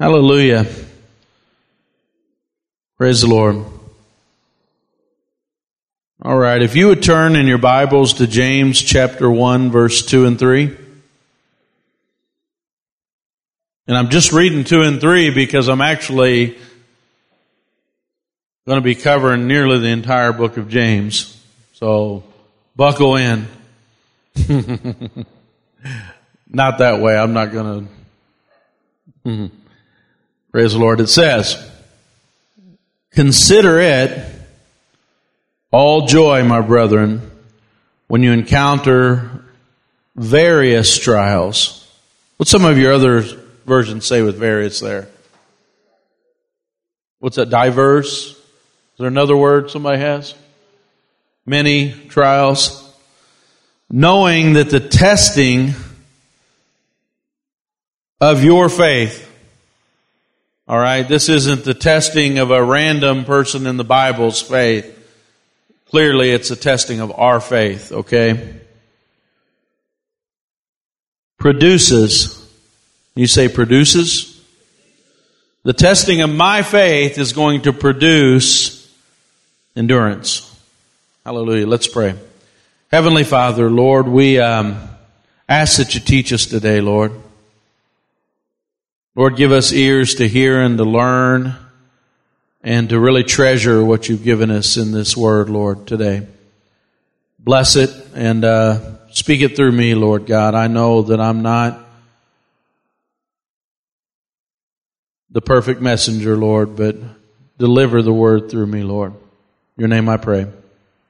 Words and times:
Hallelujah. 0.00 0.66
Praise 2.96 3.20
the 3.20 3.26
Lord. 3.26 3.62
All 6.22 6.38
right, 6.38 6.62
if 6.62 6.74
you 6.74 6.86
would 6.86 7.02
turn 7.02 7.36
in 7.36 7.46
your 7.46 7.58
Bibles 7.58 8.14
to 8.14 8.26
James 8.26 8.80
chapter 8.80 9.30
1, 9.30 9.70
verse 9.70 10.06
2 10.06 10.24
and 10.24 10.38
3. 10.38 10.74
And 13.88 13.94
I'm 13.94 14.08
just 14.08 14.32
reading 14.32 14.64
2 14.64 14.80
and 14.80 15.02
3 15.02 15.34
because 15.34 15.68
I'm 15.68 15.82
actually 15.82 16.56
going 18.66 18.78
to 18.78 18.80
be 18.80 18.94
covering 18.94 19.46
nearly 19.46 19.80
the 19.80 19.88
entire 19.88 20.32
book 20.32 20.56
of 20.56 20.70
James. 20.70 21.38
So 21.74 22.24
buckle 22.74 23.16
in. 23.16 23.46
not 26.48 26.78
that 26.78 27.02
way. 27.02 27.18
I'm 27.18 27.34
not 27.34 27.52
going 27.52 27.86
to. 29.26 29.50
Praise 30.52 30.72
the 30.72 30.80
Lord. 30.80 31.00
It 31.00 31.06
says, 31.06 31.70
Consider 33.12 33.78
it 33.80 34.26
all 35.70 36.06
joy, 36.06 36.42
my 36.42 36.60
brethren, 36.60 37.30
when 38.08 38.24
you 38.24 38.32
encounter 38.32 39.44
various 40.16 40.98
trials. 40.98 41.88
What 42.36 42.48
some 42.48 42.64
of 42.64 42.78
your 42.78 42.92
other 42.92 43.20
versions 43.64 44.06
say 44.06 44.22
with 44.22 44.36
various 44.38 44.80
there? 44.80 45.08
What's 47.20 47.36
that? 47.36 47.50
Diverse? 47.50 48.30
Is 48.30 48.38
there 48.98 49.06
another 49.06 49.36
word 49.36 49.70
somebody 49.70 49.98
has? 49.98 50.34
Many 51.46 51.92
trials. 52.08 52.92
Knowing 53.88 54.54
that 54.54 54.70
the 54.70 54.80
testing 54.80 55.74
of 58.20 58.42
your 58.42 58.68
faith 58.68 59.29
all 60.70 60.78
right, 60.78 61.02
this 61.02 61.28
isn't 61.28 61.64
the 61.64 61.74
testing 61.74 62.38
of 62.38 62.52
a 62.52 62.62
random 62.62 63.24
person 63.24 63.66
in 63.66 63.76
the 63.76 63.82
Bible's 63.82 64.40
faith. 64.40 64.86
Clearly, 65.86 66.30
it's 66.30 66.52
a 66.52 66.56
testing 66.56 67.00
of 67.00 67.10
our 67.18 67.40
faith, 67.40 67.90
okay? 67.90 68.60
Produces. 71.38 72.48
You 73.16 73.26
say 73.26 73.48
produces? 73.48 74.40
The 75.64 75.72
testing 75.72 76.20
of 76.20 76.30
my 76.30 76.62
faith 76.62 77.18
is 77.18 77.32
going 77.32 77.62
to 77.62 77.72
produce 77.72 78.88
endurance. 79.74 80.56
Hallelujah. 81.26 81.66
Let's 81.66 81.88
pray. 81.88 82.14
Heavenly 82.92 83.24
Father, 83.24 83.68
Lord, 83.68 84.06
we 84.06 84.38
um, 84.38 84.88
ask 85.48 85.78
that 85.78 85.96
you 85.96 86.00
teach 86.00 86.32
us 86.32 86.46
today, 86.46 86.80
Lord. 86.80 87.10
Lord, 89.16 89.36
give 89.36 89.50
us 89.50 89.72
ears 89.72 90.16
to 90.16 90.28
hear 90.28 90.60
and 90.60 90.78
to 90.78 90.84
learn 90.84 91.56
and 92.62 92.88
to 92.90 93.00
really 93.00 93.24
treasure 93.24 93.82
what 93.84 94.08
you've 94.08 94.22
given 94.22 94.50
us 94.50 94.76
in 94.76 94.92
this 94.92 95.16
word, 95.16 95.50
Lord, 95.50 95.86
today. 95.86 96.26
Bless 97.38 97.74
it 97.74 97.90
and 98.14 98.44
uh, 98.44 99.08
speak 99.10 99.40
it 99.40 99.56
through 99.56 99.72
me, 99.72 99.94
Lord 99.96 100.26
God. 100.26 100.54
I 100.54 100.68
know 100.68 101.02
that 101.02 101.20
I'm 101.20 101.42
not 101.42 101.80
the 105.30 105.40
perfect 105.40 105.80
messenger, 105.80 106.36
Lord, 106.36 106.76
but 106.76 106.96
deliver 107.58 108.02
the 108.02 108.12
word 108.12 108.48
through 108.48 108.66
me, 108.66 108.84
Lord. 108.84 109.14
Your 109.76 109.88
name 109.88 110.08
I 110.08 110.18
pray. 110.18 110.46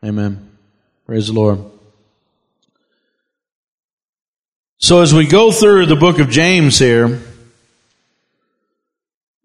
Amen. 0.03 0.57
Praise 1.05 1.27
the 1.27 1.35
Lord. 1.35 1.61
So 4.79 5.03
as 5.03 5.13
we 5.13 5.27
go 5.27 5.53
through 5.53 5.87
the 5.87 5.97
book 5.97 6.19
of 6.19 6.31
James 6.31 6.79
here, 6.79 7.21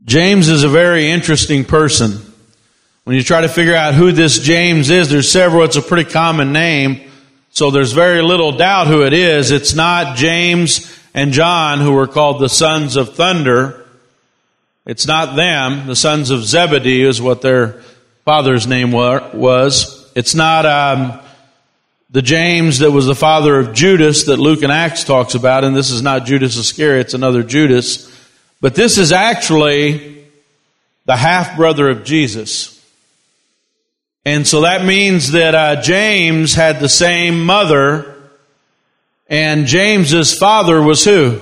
James 0.05 0.49
is 0.49 0.61
a 0.61 0.69
very 0.69 1.09
interesting 1.09 1.65
person. 1.65 2.19
When 3.05 3.15
you 3.15 3.23
try 3.23 3.41
to 3.41 3.49
figure 3.49 3.75
out 3.75 3.95
who 3.95 4.11
this 4.11 4.37
James 4.37 4.91
is, 4.91 5.09
there's 5.09 5.31
several, 5.31 5.63
it's 5.63 5.77
a 5.77 5.81
pretty 5.81 6.09
common 6.09 6.53
name, 6.53 7.09
so 7.49 7.71
there's 7.71 7.91
very 7.91 8.21
little 8.21 8.51
doubt 8.51 8.85
who 8.85 9.03
it 9.03 9.13
is. 9.13 9.49
It's 9.49 9.73
not 9.73 10.15
James 10.15 10.95
and 11.15 11.33
John 11.33 11.79
who 11.79 11.94
were 11.94 12.05
called 12.05 12.39
the 12.39 12.49
sons 12.49 12.97
of 12.97 13.15
thunder. 13.15 13.83
It's 14.85 15.07
not 15.07 15.35
them. 15.35 15.88
The 15.88 15.95
sons 15.95 16.29
of 16.29 16.44
Zebedee 16.44 17.01
is 17.01 17.19
what 17.19 17.41
their 17.41 17.81
father's 18.25 18.67
name 18.67 18.91
was. 18.91 20.11
It's 20.13 20.35
not 20.35 20.67
um, 20.67 21.19
the 22.11 22.21
James 22.21 22.79
that 22.79 22.91
was 22.91 23.07
the 23.07 23.15
father 23.15 23.57
of 23.57 23.73
Judas 23.73 24.25
that 24.25 24.38
Luke 24.38 24.61
and 24.61 24.71
Acts 24.71 25.03
talks 25.03 25.33
about, 25.33 25.63
and 25.63 25.75
this 25.75 25.89
is 25.89 26.03
not 26.03 26.25
Judas 26.25 26.57
Iscariot, 26.57 27.07
it's 27.07 27.13
another 27.15 27.41
Judas. 27.41 28.14
But 28.65 28.73
this 28.73 28.97
is 28.97 29.11
actually 29.11 30.25
the 31.05 31.15
half 31.15 31.55
brother 31.55 31.87
of 31.87 32.03
Jesus. 32.03 32.83
And 34.25 34.47
so 34.47 34.61
that 34.61 34.83
means 34.83 35.33
that 35.33 35.53
uh, 35.53 35.83
James 35.83 36.55
had 36.55 36.79
the 36.79 36.89
same 36.89 37.45
mother, 37.45 38.15
and 39.27 39.67
James's 39.67 40.35
father 40.35 40.81
was 40.81 41.05
who? 41.05 41.41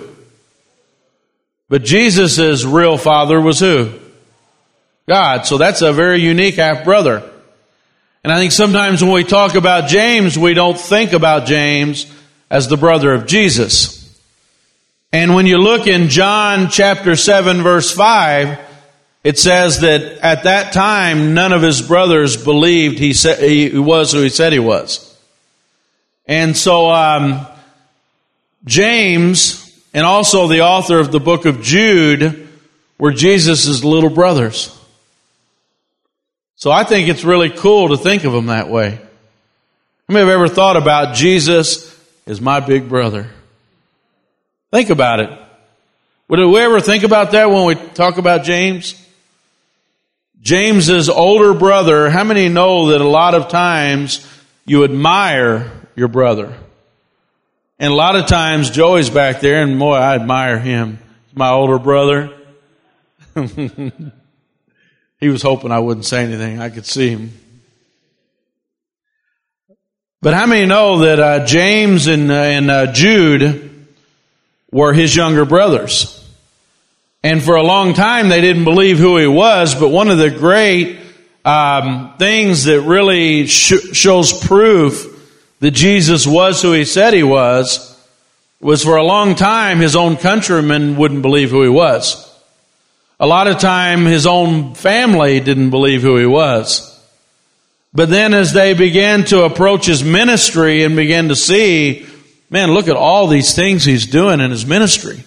But 1.70 1.86
Jesus' 1.86 2.66
real 2.66 2.98
father 2.98 3.40
was 3.40 3.62
who? 3.62 3.98
God. 5.08 5.46
So 5.46 5.58
that's 5.58 5.82
a 5.82 5.94
very 5.94 6.20
unique 6.20 6.56
half 6.56 6.84
brother. 6.84 7.24
And 8.26 8.34
I 8.34 8.38
think 8.38 8.52
sometimes 8.52 9.02
when 9.02 9.14
we 9.14 9.24
talk 9.24 9.56
about 9.56 9.88
James, 9.88 10.38
we 10.38 10.56
don't 10.56 10.78
think 10.78 11.14
about 11.14 11.46
James 11.46 12.06
as 12.50 12.68
the 12.68 12.76
brother 12.76 13.14
of 13.14 13.28
Jesus. 13.28 14.03
And 15.14 15.36
when 15.36 15.46
you 15.46 15.60
look 15.60 15.86
in 15.86 16.10
John 16.10 16.70
chapter 16.72 17.16
7 17.16 17.62
verse 17.62 17.92
5, 17.92 18.60
it 19.24 19.38
says 19.38 19.82
that 19.82 20.02
at 20.02 20.46
that 20.46 20.74
time 20.74 21.36
none 21.36 21.54
of 21.54 21.62
his 21.62 21.84
brothers 21.84 22.36
believed 22.44 22.98
he, 22.98 23.14
said, 23.14 23.38
he 23.38 23.78
was 23.78 24.12
who 24.12 24.24
he 24.24 24.30
said 24.30 24.54
he 24.54 24.60
was. 24.60 25.16
And 26.26 26.58
so 26.58 26.90
um, 26.90 27.46
James 28.66 29.60
and 29.94 30.04
also 30.04 30.48
the 30.48 30.62
author 30.62 30.98
of 30.98 31.12
the 31.12 31.20
book 31.20 31.46
of 31.46 31.62
Jude 31.62 32.50
were 32.98 33.12
Jesus' 33.12 33.84
little 33.84 34.10
brothers. 34.10 34.76
So 36.56 36.72
I 36.72 36.86
think 36.86 37.08
it's 37.08 37.24
really 37.24 37.52
cool 37.52 37.90
to 37.90 37.98
think 37.98 38.24
of 38.24 38.34
them 38.34 38.48
that 38.48 38.68
way. 38.68 38.96
How 38.96 40.14
many 40.14 40.26
have 40.26 40.34
ever 40.34 40.48
thought 40.48 40.76
about 40.76 41.14
Jesus 41.14 41.96
is 42.26 42.42
my 42.42 42.62
big 42.62 42.90
brother? 42.90 43.30
Think 44.74 44.90
about 44.90 45.20
it. 45.20 45.30
Would 46.30 46.40
we 46.40 46.60
ever 46.60 46.82
think 46.82 47.04
about 47.04 47.34
that 47.34 47.52
when 47.52 47.68
we 47.68 47.76
talk 47.76 48.18
about 48.18 48.44
James? 48.44 49.00
James's 50.42 51.10
older 51.10 51.54
brother, 51.54 52.10
how 52.10 52.24
many 52.24 52.50
know 52.50 52.88
that 52.88 53.00
a 53.00 53.08
lot 53.08 53.36
of 53.36 53.50
times 53.50 54.28
you 54.66 54.84
admire 54.84 55.72
your 55.96 56.08
brother? 56.08 56.58
And 57.78 57.94
a 57.94 57.96
lot 57.96 58.16
of 58.16 58.26
times 58.26 58.72
Joey's 58.72 59.12
back 59.12 59.42
there 59.42 59.62
and 59.62 59.78
boy, 59.78 59.94
I 59.94 60.16
admire 60.16 60.58
him. 60.58 60.98
He's 61.28 61.38
my 61.38 61.50
older 61.52 61.78
brother. 61.78 62.36
he 65.20 65.30
was 65.30 65.44
hoping 65.44 65.72
I 65.72 65.78
wouldn't 65.78 66.08
say 66.08 66.24
anything. 66.24 66.60
I 66.60 66.72
could 66.72 66.88
see 66.88 67.10
him. 67.10 67.32
But 70.20 70.34
how 70.34 70.48
many 70.48 70.66
know 70.66 70.98
that 71.02 71.20
uh, 71.20 71.46
James 71.46 72.08
and, 72.08 72.32
uh, 72.32 72.34
and 72.34 72.72
uh, 72.72 72.92
Jude 72.92 73.70
were 74.74 74.92
his 74.92 75.16
younger 75.16 75.46
brothers. 75.46 76.20
And 77.24 77.42
for 77.42 77.56
a 77.56 77.64
long 77.64 77.94
time, 77.94 78.28
they 78.28 78.42
didn't 78.42 78.66
believe 78.66 78.98
who 78.98 79.18
he 79.18 79.28
was, 79.28 79.76
but 79.76 79.90
one 79.90 80.10
of 80.10 80.18
the 80.18 80.32
great 80.32 81.00
um, 81.46 82.16
things 82.18 82.66
that 82.66 82.82
really 82.82 83.48
sh- 83.48 83.94
shows 83.94 84.34
proof 84.46 85.10
that 85.60 85.72
Jesus 85.72 86.28
was 86.28 86.62
who 86.62 86.74
he 86.74 86.84
said 86.84 87.14
he 87.14 87.24
was 87.24 87.92
was 88.60 88.84
for 88.84 88.98
a 88.98 89.04
long 89.04 89.36
time 89.36 89.80
his 89.80 89.96
own 89.96 90.18
countrymen 90.18 90.98
wouldn't 90.98 91.22
believe 91.22 91.52
who 91.52 91.64
he 91.64 91.70
was. 91.70 92.30
A 93.20 93.28
lot 93.28 93.48
of 93.48 93.60
time 93.60 94.06
his 94.06 94.26
own 94.26 94.74
family 94.74 95.40
didn't 95.40 95.70
believe 95.70 96.02
who 96.02 96.18
he 96.18 96.26
was. 96.26 96.90
But 97.94 98.10
then 98.10 98.34
as 98.34 98.54
they 98.54 98.74
began 98.74 99.24
to 99.26 99.44
approach 99.44 99.86
his 99.86 100.04
ministry 100.04 100.84
and 100.84 100.96
began 100.96 101.28
to 101.28 101.36
see 101.36 102.08
man, 102.54 102.72
look 102.72 102.88
at 102.88 102.96
all 102.96 103.26
these 103.26 103.56
things 103.56 103.84
he's 103.84 104.06
doing 104.06 104.40
in 104.40 104.52
his 104.52 104.64
ministry. 104.64 105.24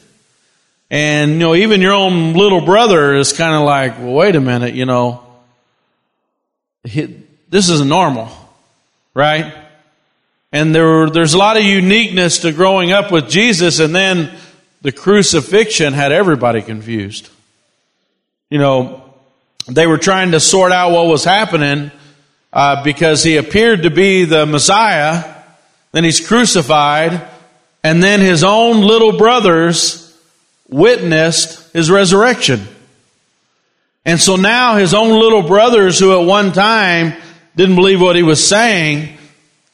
And, 0.92 1.32
you 1.32 1.38
know, 1.38 1.56
even 1.56 1.80
your 1.80 1.92
own 1.92 2.34
little 2.34 2.60
brother 2.60 3.16
is 3.16 3.32
kind 3.32 3.52
of 3.56 3.62
like, 3.62 3.98
well, 3.98 4.12
wait 4.12 4.36
a 4.36 4.40
minute, 4.40 4.74
you 4.74 4.86
know, 4.86 5.26
he, 6.84 7.20
this 7.48 7.68
isn't 7.68 7.88
normal, 7.88 8.28
right? 9.12 9.52
And 10.52 10.72
there, 10.72 11.10
there's 11.10 11.34
a 11.34 11.38
lot 11.38 11.56
of 11.56 11.64
uniqueness 11.64 12.38
to 12.38 12.52
growing 12.52 12.92
up 12.92 13.10
with 13.10 13.28
Jesus, 13.28 13.80
and 13.80 13.92
then 13.92 14.32
the 14.82 14.92
crucifixion 14.92 15.94
had 15.94 16.12
everybody 16.12 16.62
confused. 16.62 17.28
You 18.50 18.58
know, 18.60 19.02
they 19.66 19.88
were 19.88 19.98
trying 19.98 20.30
to 20.30 20.38
sort 20.38 20.70
out 20.70 20.92
what 20.92 21.08
was 21.08 21.24
happening 21.24 21.90
uh, 22.52 22.84
because 22.84 23.24
he 23.24 23.36
appeared 23.36 23.82
to 23.82 23.90
be 23.90 24.26
the 24.26 24.46
Messiah, 24.46 25.35
then 25.96 26.04
he's 26.04 26.20
crucified, 26.20 27.26
and 27.82 28.02
then 28.02 28.20
his 28.20 28.44
own 28.44 28.82
little 28.82 29.16
brothers 29.16 30.14
witnessed 30.68 31.72
his 31.72 31.90
resurrection. 31.90 32.68
And 34.04 34.20
so 34.20 34.36
now 34.36 34.76
his 34.76 34.92
own 34.92 35.18
little 35.18 35.40
brothers 35.40 35.98
who 35.98 36.20
at 36.20 36.26
one 36.26 36.52
time 36.52 37.14
didn't 37.56 37.76
believe 37.76 37.98
what 37.98 38.14
he 38.14 38.22
was 38.22 38.46
saying, 38.46 39.16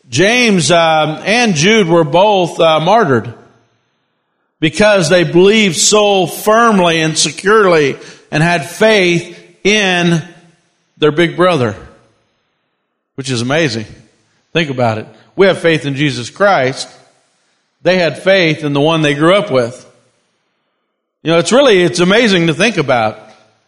James 0.08 0.70
uh, 0.70 1.20
and 1.26 1.56
Jude 1.56 1.88
were 1.88 2.04
both 2.04 2.60
uh, 2.60 2.78
martyred 2.78 3.34
because 4.60 5.08
they 5.08 5.24
believed 5.24 5.76
so 5.76 6.28
firmly 6.28 7.00
and 7.00 7.18
securely 7.18 7.96
and 8.30 8.44
had 8.44 8.70
faith 8.70 9.36
in 9.64 10.22
their 10.98 11.10
big 11.10 11.34
brother, 11.34 11.74
which 13.16 13.28
is 13.28 13.42
amazing. 13.42 13.86
Think 14.52 14.70
about 14.70 14.98
it. 14.98 15.06
We 15.36 15.46
have 15.46 15.58
faith 15.58 15.86
in 15.86 15.94
Jesus 15.94 16.30
Christ. 16.30 16.88
They 17.82 17.98
had 17.98 18.22
faith 18.22 18.64
in 18.64 18.72
the 18.72 18.80
one 18.80 19.02
they 19.02 19.14
grew 19.14 19.34
up 19.34 19.50
with. 19.50 19.88
You 21.22 21.32
know, 21.32 21.38
it's 21.38 21.52
really, 21.52 21.82
it's 21.82 22.00
amazing 22.00 22.48
to 22.48 22.54
think 22.54 22.76
about. 22.76 23.18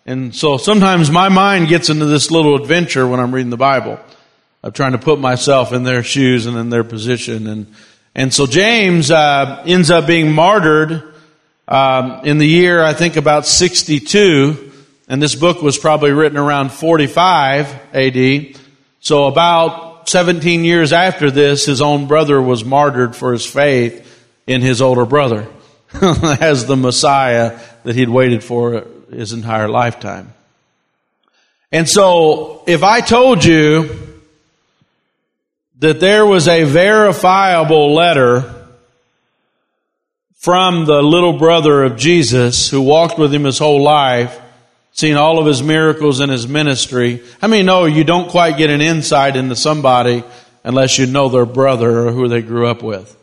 And 0.06 0.34
so 0.34 0.58
sometimes 0.58 1.10
my 1.10 1.28
mind 1.28 1.68
gets 1.68 1.88
into 1.88 2.06
this 2.06 2.30
little 2.30 2.56
adventure 2.56 3.06
when 3.06 3.20
I'm 3.20 3.34
reading 3.34 3.50
the 3.50 3.56
Bible 3.56 3.98
of 4.62 4.74
trying 4.74 4.92
to 4.92 4.98
put 4.98 5.18
myself 5.18 5.72
in 5.72 5.82
their 5.82 6.02
shoes 6.02 6.46
and 6.46 6.56
in 6.56 6.68
their 6.68 6.84
position. 6.84 7.46
And, 7.46 7.74
and 8.14 8.32
so 8.32 8.46
James, 8.46 9.10
uh, 9.10 9.62
ends 9.66 9.90
up 9.90 10.06
being 10.06 10.32
martyred, 10.32 11.14
um, 11.66 12.20
in 12.24 12.36
the 12.36 12.46
year, 12.46 12.82
I 12.82 12.92
think 12.92 13.16
about 13.16 13.46
62. 13.46 14.72
And 15.08 15.22
this 15.22 15.34
book 15.34 15.62
was 15.62 15.78
probably 15.78 16.12
written 16.12 16.38
around 16.38 16.72
45 16.72 17.94
AD. 17.94 18.56
So 19.00 19.26
about 19.26 19.93
17 20.08 20.64
years 20.64 20.92
after 20.92 21.30
this, 21.30 21.66
his 21.66 21.80
own 21.80 22.06
brother 22.06 22.40
was 22.40 22.64
martyred 22.64 23.16
for 23.16 23.32
his 23.32 23.46
faith 23.46 24.00
in 24.46 24.60
his 24.60 24.82
older 24.82 25.06
brother 25.06 25.48
as 26.40 26.66
the 26.66 26.76
Messiah 26.76 27.58
that 27.84 27.94
he'd 27.94 28.08
waited 28.08 28.42
for 28.42 28.86
his 29.10 29.32
entire 29.32 29.68
lifetime. 29.68 30.32
And 31.70 31.88
so, 31.88 32.62
if 32.66 32.82
I 32.82 33.00
told 33.00 33.44
you 33.44 33.90
that 35.80 36.00
there 36.00 36.24
was 36.24 36.46
a 36.46 36.64
verifiable 36.64 37.94
letter 37.94 38.52
from 40.36 40.84
the 40.84 41.02
little 41.02 41.38
brother 41.38 41.82
of 41.82 41.96
Jesus 41.96 42.68
who 42.68 42.80
walked 42.82 43.18
with 43.18 43.34
him 43.34 43.44
his 43.44 43.58
whole 43.58 43.82
life, 43.82 44.38
seen 44.94 45.16
all 45.16 45.38
of 45.38 45.44
his 45.44 45.62
miracles 45.62 46.20
in 46.20 46.30
his 46.30 46.48
ministry, 46.48 47.22
how 47.40 47.48
many 47.48 47.62
know 47.62 47.84
you 47.84 48.04
don't 48.04 48.30
quite 48.30 48.56
get 48.56 48.70
an 48.70 48.80
insight 48.80 49.36
into 49.36 49.54
somebody 49.54 50.24
unless 50.64 50.98
you 50.98 51.04
know 51.04 51.28
their 51.28 51.44
brother 51.44 52.06
or 52.08 52.12
who 52.12 52.28
they 52.28 52.40
grew 52.40 52.66
up 52.66 52.82
with? 52.82 53.14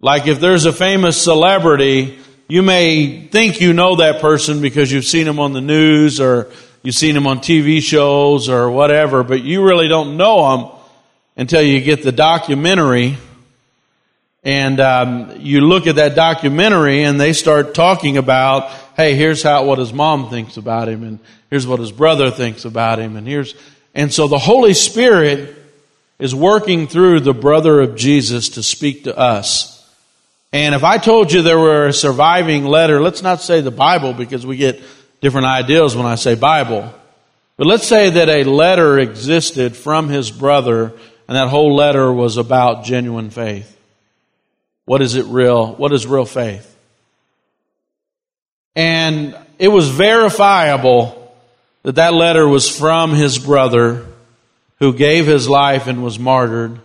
Like 0.00 0.26
if 0.26 0.38
there's 0.40 0.66
a 0.66 0.72
famous 0.72 1.20
celebrity 1.20 2.18
you 2.52 2.62
may 2.62 3.28
think 3.28 3.62
you 3.62 3.72
know 3.72 3.96
that 3.96 4.20
person 4.20 4.60
because 4.60 4.92
you've 4.92 5.06
seen 5.06 5.26
him 5.26 5.38
on 5.38 5.54
the 5.54 5.62
news 5.62 6.20
or 6.20 6.50
you've 6.82 6.94
seen 6.94 7.16
him 7.16 7.26
on 7.26 7.38
TV 7.38 7.80
shows 7.80 8.50
or 8.50 8.70
whatever, 8.70 9.22
but 9.22 9.42
you 9.42 9.64
really 9.64 9.88
don't 9.88 10.18
know 10.18 10.54
him 10.54 10.70
until 11.34 11.62
you 11.62 11.80
get 11.80 12.02
the 12.02 12.12
documentary 12.12 13.16
and 14.44 14.80
um, 14.80 15.32
you 15.38 15.62
look 15.62 15.86
at 15.86 15.94
that 15.94 16.14
documentary 16.14 17.04
and 17.04 17.18
they 17.18 17.32
start 17.32 17.74
talking 17.74 18.18
about, 18.18 18.70
hey, 18.96 19.14
here's 19.14 19.42
how 19.42 19.64
what 19.64 19.78
his 19.78 19.92
mom 19.92 20.30
thinks 20.30 20.56
about 20.56 20.88
him, 20.88 21.02
and 21.02 21.18
here's 21.50 21.66
what 21.66 21.80
his 21.80 21.92
brother 21.92 22.30
thinks 22.30 22.64
about 22.64 22.98
him, 22.98 23.16
and 23.16 23.26
here's 23.26 23.54
and 23.94 24.12
so 24.12 24.26
the 24.28 24.38
Holy 24.38 24.74
Spirit 24.74 25.56
is 26.18 26.34
working 26.34 26.86
through 26.86 27.20
the 27.20 27.34
brother 27.34 27.80
of 27.80 27.96
Jesus 27.96 28.50
to 28.50 28.62
speak 28.62 29.04
to 29.04 29.16
us. 29.16 29.78
And 30.52 30.74
if 30.74 30.84
I 30.84 30.98
told 30.98 31.32
you 31.32 31.42
there 31.42 31.58
were 31.58 31.88
a 31.88 31.92
surviving 31.92 32.64
letter, 32.64 33.00
let's 33.00 33.22
not 33.22 33.40
say 33.40 33.60
the 33.60 33.70
Bible 33.70 34.12
because 34.12 34.46
we 34.46 34.56
get 34.56 34.82
different 35.20 35.46
ideas 35.46 35.96
when 35.96 36.06
I 36.06 36.14
say 36.14 36.34
Bible. 36.34 36.92
But 37.56 37.66
let's 37.66 37.86
say 37.86 38.10
that 38.10 38.28
a 38.28 38.44
letter 38.44 38.98
existed 38.98 39.76
from 39.76 40.08
his 40.08 40.30
brother 40.30 40.92
and 41.28 41.36
that 41.36 41.48
whole 41.48 41.74
letter 41.74 42.12
was 42.12 42.36
about 42.36 42.84
genuine 42.84 43.30
faith. 43.30 43.76
What 44.84 45.00
is 45.00 45.14
it 45.14 45.26
real? 45.26 45.74
What 45.74 45.92
is 45.92 46.06
real 46.06 46.26
faith? 46.26 46.71
And 48.74 49.36
it 49.58 49.68
was 49.68 49.88
verifiable 49.90 51.18
that 51.82 51.96
that 51.96 52.14
letter 52.14 52.46
was 52.46 52.68
from 52.68 53.12
his 53.12 53.38
brother 53.38 54.06
who 54.78 54.92
gave 54.92 55.26
his 55.26 55.48
life 55.48 55.86
and 55.86 56.02
was 56.02 56.18
martyred. 56.18 56.80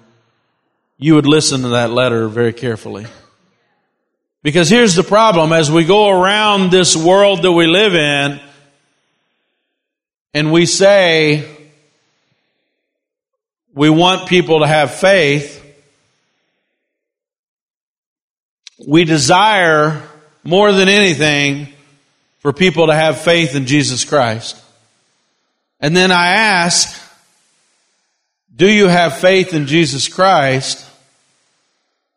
You 0.97 1.15
would 1.15 1.25
listen 1.25 1.61
to 1.61 1.69
that 1.69 1.91
letter 1.91 2.27
very 2.27 2.53
carefully. 2.53 3.07
Because 4.43 4.69
here's 4.69 4.95
the 4.95 5.03
problem 5.03 5.51
as 5.51 5.71
we 5.71 5.85
go 5.85 6.09
around 6.09 6.71
this 6.71 6.95
world 6.95 7.41
that 7.43 7.51
we 7.51 7.67
live 7.67 7.95
in 7.95 8.39
and 10.33 10.51
we 10.51 10.65
say 10.65 11.57
we 13.73 13.89
want 13.89 14.27
people 14.27 14.59
to 14.61 14.67
have 14.67 14.93
faith, 14.93 15.63
we 18.87 19.05
desire 19.05 20.01
more 20.43 20.71
than 20.71 20.87
anything 20.87 21.67
for 22.39 22.53
people 22.53 22.87
to 22.87 22.93
have 22.93 23.21
faith 23.21 23.55
in 23.55 23.65
Jesus 23.65 24.05
Christ. 24.05 24.61
And 25.79 25.95
then 25.95 26.11
I 26.11 26.27
ask, 26.27 27.01
do 28.55 28.71
you 28.71 28.87
have 28.87 29.17
faith 29.17 29.53
in 29.53 29.67
Jesus 29.67 30.07
Christ? 30.07 30.83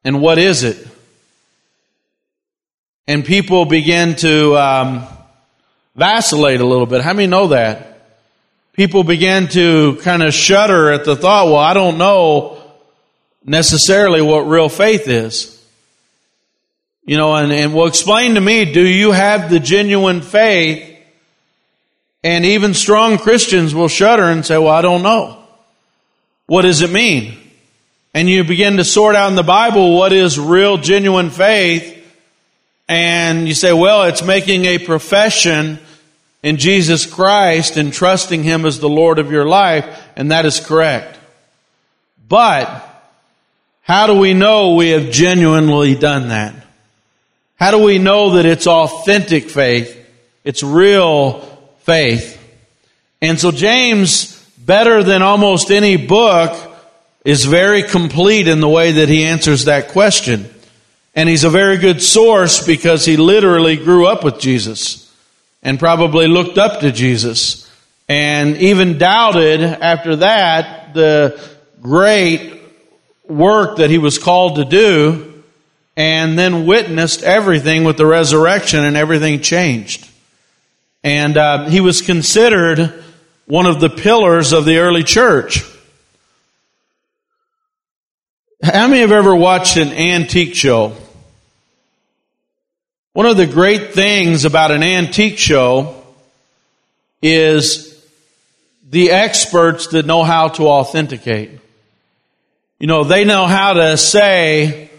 And 0.05 0.21
what 0.21 0.39
is 0.39 0.63
it? 0.63 0.87
and 3.11 3.25
people 3.25 3.65
begin 3.65 4.15
to 4.15 4.57
um, 4.57 5.05
vacillate 5.97 6.61
a 6.61 6.65
little 6.65 6.87
bit. 6.87 7.01
How 7.01 7.13
many 7.13 7.27
know 7.27 7.49
that? 7.49 8.09
People 8.73 9.03
begin 9.03 9.49
to 9.49 9.97
kind 10.03 10.23
of 10.23 10.33
shudder 10.33 10.93
at 10.93 11.05
the 11.05 11.17
thought, 11.17 11.47
well, 11.47 11.57
I 11.57 11.75
don't 11.75 11.99
know 11.99 12.63
necessarily 13.45 14.23
what 14.23 14.43
real 14.43 14.69
faith 14.69 15.09
is. 15.09 15.60
You 17.11 17.17
know, 17.17 17.35
and, 17.35 17.51
and 17.51 17.75
will 17.75 17.89
explain 17.89 18.37
to 18.37 18.41
me, 18.41 18.73
do 18.73 18.87
you 18.87 19.11
have 19.11 19.51
the 19.51 19.59
genuine 19.59 20.21
faith? 20.21 20.87
And 22.23 22.45
even 22.45 22.73
strong 22.73 23.19
Christians 23.19 23.75
will 23.75 23.89
shudder 23.89 24.23
and 24.23 24.47
say, 24.47 24.57
well, 24.57 24.69
I 24.69 24.81
don't 24.81 25.03
know. 25.03 25.43
What 26.47 26.63
does 26.63 26.83
it 26.83 26.91
mean? 26.91 27.37
And 28.15 28.29
you 28.29 28.45
begin 28.45 28.77
to 28.77 28.85
sort 28.85 29.17
out 29.17 29.29
in 29.29 29.35
the 29.35 29.43
Bible 29.43 29.97
what 29.97 30.13
is 30.13 30.39
real, 30.39 30.77
genuine 30.77 31.31
faith 31.31 31.97
and 32.91 33.47
you 33.47 33.55
say, 33.55 33.73
well, 33.73 34.03
it's 34.05 34.23
making 34.23 34.65
a 34.67 34.79
profession 34.79 35.79
in 36.43 36.57
Jesus 36.59 37.07
Christ 37.07 37.77
and 37.77 37.93
trusting 37.93 38.45
Him 38.45 38.67
as 38.67 38.79
the 38.79 38.89
Lord 38.89 39.19
of 39.19 39.33
your 39.33 39.47
life, 39.47 39.85
and 40.17 40.33
that 40.33 40.45
is 40.45 40.59
correct. 40.61 41.19
But, 42.29 42.85
how 43.83 44.07
do 44.07 44.19
we 44.19 44.35
know 44.35 44.75
we 44.75 44.91
have 44.91 45.13
genuinely 45.13 45.95
done 45.95 46.29
that? 46.29 46.55
How 47.61 47.71
do 47.73 47.79
we 47.79 47.99
know 47.99 48.31
that 48.37 48.47
it's 48.47 48.67
authentic 48.67 49.51
faith? 49.51 49.95
It's 50.45 50.63
real 50.63 51.41
faith. 51.81 52.39
And 53.21 53.39
so 53.39 53.53
James, 53.53 54.43
better 54.57 55.03
than 55.03 55.21
almost 55.21 55.71
any 55.71 55.97
book, 55.99 56.57
is 57.23 57.45
very 57.45 57.83
complete 57.83 58.49
in 58.49 58.61
the 58.61 58.69
way 58.69 58.93
that 58.93 59.11
he 59.11 59.25
answers 59.25 59.67
that 59.67 59.89
question. 59.89 60.49
And 61.15 61.29
he's 61.29 61.45
a 61.45 61.51
very 61.51 61.77
good 61.77 62.03
source 62.03 62.65
because 62.65 63.05
he 63.05 63.19
literally 63.19 63.77
grew 63.77 64.07
up 64.07 64.25
with 64.25 64.41
Jesus 64.41 65.15
and 65.63 65.79
probably 65.79 66.29
looked 66.29 66.57
up 66.57 66.81
to 66.81 66.91
Jesus 66.91 67.71
and 68.09 68.57
even 68.57 68.97
doubted 68.97 69.61
after 69.61 70.17
that 70.17 70.95
the 70.95 71.39
great 71.83 72.59
work 73.29 73.77
that 73.77 73.91
he 73.91 73.99
was 73.99 74.17
called 74.19 74.57
to 74.57 74.65
do 74.65 75.30
and 75.97 76.39
then 76.39 76.67
witnessed 76.67 77.23
everything 77.23 77.85
with 77.85 77.97
the 77.97 78.07
resurrection 78.07 78.85
and 78.85 78.97
everything 78.97 79.41
changed. 79.41 80.09
And 81.03 81.37
uh, 81.37 81.69
he 81.69 81.81
was 81.81 82.03
considered 82.03 83.03
one 83.47 83.67
of 83.67 83.81
the 83.81 83.91
pillars 83.91 84.53
of 84.53 84.65
the 84.65 84.79
early 84.79 85.03
church. 85.03 85.65
How 88.63 88.89
many 88.89 89.01
have 89.01 89.13
ever 89.13 89.35
watched 89.35 89.77
an 89.77 89.89
antique 89.89 90.55
show? 90.55 90.95
One 93.13 93.27
of 93.27 93.37
the 93.37 93.47
great 93.47 93.93
things 93.93 94.45
about 94.45 94.71
an 94.71 94.83
antique 94.83 95.39
show 95.39 96.05
is 97.23 97.91
the 98.89 99.11
experts 99.11 99.89
that 99.89 100.07
know 100.07 100.23
how 100.23 100.49
to 100.49 100.69
authenticate. 100.69 101.59
You 102.79 102.87
know, 102.87 103.05
they 103.05 103.25
know 103.25 103.47
how 103.47 103.73
to 103.75 103.97
say, 103.97 104.90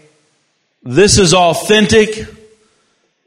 this 0.82 1.18
is 1.18 1.32
authentic. 1.32 2.26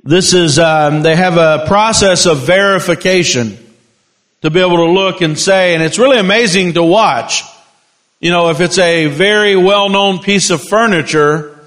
This 0.04 0.34
is, 0.34 0.60
um, 0.60 1.02
they 1.02 1.16
have 1.16 1.38
a 1.38 1.66
process 1.68 2.26
of 2.26 2.40
verification 2.40 3.58
to 4.42 4.50
be 4.50 4.60
able 4.60 4.78
to 4.78 4.92
look 4.92 5.22
and 5.22 5.40
say, 5.40 5.74
and 5.74 5.82
it's 5.82 5.98
really 5.98 6.20
amazing 6.20 6.74
to 6.74 6.84
watch. 6.84 7.44
You 8.20 8.32
know, 8.32 8.50
if 8.50 8.60
it's 8.60 8.78
a 8.78 9.08
very 9.08 9.56
well-known 9.56 10.20
piece 10.20 10.50
of 10.50 10.62
furniture, 10.62 11.58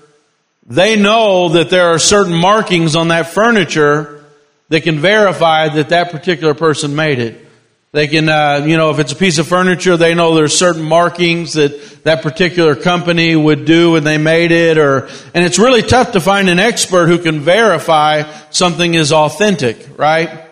they 0.66 1.00
know 1.00 1.48
that 1.50 1.70
there 1.70 1.88
are 1.88 1.98
certain 1.98 2.34
markings 2.34 2.94
on 2.94 3.08
that 3.08 3.30
furniture 3.30 4.24
that 4.68 4.82
can 4.82 4.98
verify 4.98 5.68
that 5.70 5.88
that 5.88 6.10
particular 6.10 6.54
person 6.54 6.94
made 6.94 7.18
it. 7.18 7.47
They 7.92 8.06
can, 8.06 8.28
uh, 8.28 8.64
you 8.66 8.76
know, 8.76 8.90
if 8.90 8.98
it's 8.98 9.12
a 9.12 9.16
piece 9.16 9.38
of 9.38 9.48
furniture, 9.48 9.96
they 9.96 10.14
know 10.14 10.34
there's 10.34 10.56
certain 10.56 10.82
markings 10.82 11.54
that 11.54 12.04
that 12.04 12.22
particular 12.22 12.74
company 12.74 13.34
would 13.34 13.64
do 13.64 13.92
when 13.92 14.04
they 14.04 14.18
made 14.18 14.52
it, 14.52 14.76
or, 14.76 15.08
and 15.32 15.44
it's 15.44 15.58
really 15.58 15.80
tough 15.80 16.12
to 16.12 16.20
find 16.20 16.50
an 16.50 16.58
expert 16.58 17.06
who 17.06 17.18
can 17.18 17.40
verify 17.40 18.30
something 18.50 18.92
is 18.92 19.10
authentic, 19.10 19.98
right? 19.98 20.44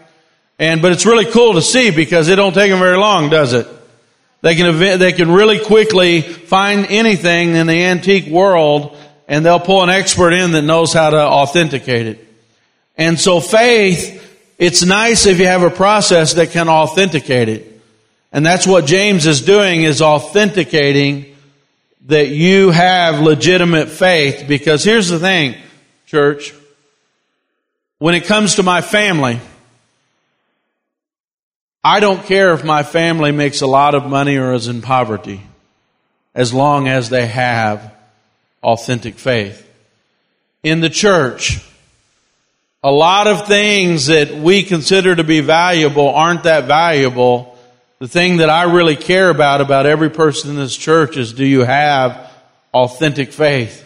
And, 0.59 0.81
but 0.81 0.93
it's 0.93 1.05
really 1.05 1.27
cool 1.27 1.55
to 1.55 1.63
see 1.63 1.91
because 1.91 2.29
it 2.29 2.37
don't 2.37 2.55
take 2.55 2.71
them 2.71 2.79
very 2.79 2.97
long, 2.97 3.29
does 3.29 3.53
it? 3.53 3.69
They 4.41 4.55
can, 4.55 4.79
they 4.79 5.13
can 5.13 5.31
really 5.31 5.59
quickly 5.59 6.23
find 6.23 6.87
anything 6.87 7.55
in 7.55 7.67
the 7.67 7.83
antique 7.85 8.29
world 8.29 8.97
and 9.29 9.45
they'll 9.45 9.61
pull 9.61 9.83
an 9.83 9.91
expert 9.91 10.33
in 10.33 10.53
that 10.53 10.63
knows 10.63 10.93
how 10.93 11.11
to 11.11 11.19
authenticate 11.19 12.07
it. 12.07 12.29
And 12.97 13.21
so 13.21 13.41
faith, 13.41 14.26
it's 14.59 14.85
nice 14.85 15.27
if 15.27 15.39
you 15.39 15.47
have 15.47 15.63
a 15.63 15.71
process 15.71 16.35
that 16.35 16.51
can 16.51 16.69
authenticate 16.69 17.49
it. 17.49 17.81
And 18.33 18.45
that's 18.45 18.67
what 18.67 18.87
James 18.87 19.27
is 19.27 19.41
doing 19.43 19.83
is 19.83 20.03
authenticating 20.03 21.37
that 22.07 22.29
you 22.29 22.71
have 22.71 23.21
legitimate 23.21 23.89
faith 23.89 24.47
because 24.47 24.85
here's 24.85 25.09
the 25.09 25.19
thing, 25.19 25.57
church. 26.07 26.55
When 27.99 28.15
it 28.15 28.25
comes 28.25 28.57
to 28.57 28.63
my 28.63 28.81
family, 28.81 29.41
I 31.83 32.01
don't 32.01 32.25
care 32.25 32.53
if 32.53 32.65
my 32.65 32.83
family 32.83 33.33
makes 33.33 33.61
a 33.61 33.67
lot 33.67 33.95
of 33.95 34.07
money 34.07 34.37
or 34.37 34.53
is 34.55 34.69
in 34.69 34.83
poverty, 34.83 35.41
as 36.35 36.53
long 36.53 36.89
as 36.89 37.11
they 37.11 37.27
have 37.27 37.95
authentic 38.63 39.15
faith. 39.19 39.63
In 40.63 40.81
the 40.81 40.91
church, 40.91 41.65
a 42.87 42.93
lot 42.93 43.27
of 43.27 43.49
things 43.49 44.07
that 44.07 44.33
we 44.33 44.63
consider 44.63 45.17
to 45.17 45.25
be 45.25 45.41
valuable 45.41 46.09
aren't 46.09 46.45
that 46.45 46.67
valuable. 46.67 47.59
The 47.99 48.07
thing 48.07 48.37
that 48.37 48.49
I 48.49 48.73
really 48.73 48.95
care 48.95 49.29
about 49.29 49.61
about 49.61 49.87
every 49.87 50.09
person 50.09 50.51
in 50.51 50.57
this 50.57 50.77
church 50.77 51.17
is 51.17 51.33
do 51.33 51.45
you 51.45 51.65
have 51.65 52.31
authentic 52.73 53.33
faith? 53.33 53.83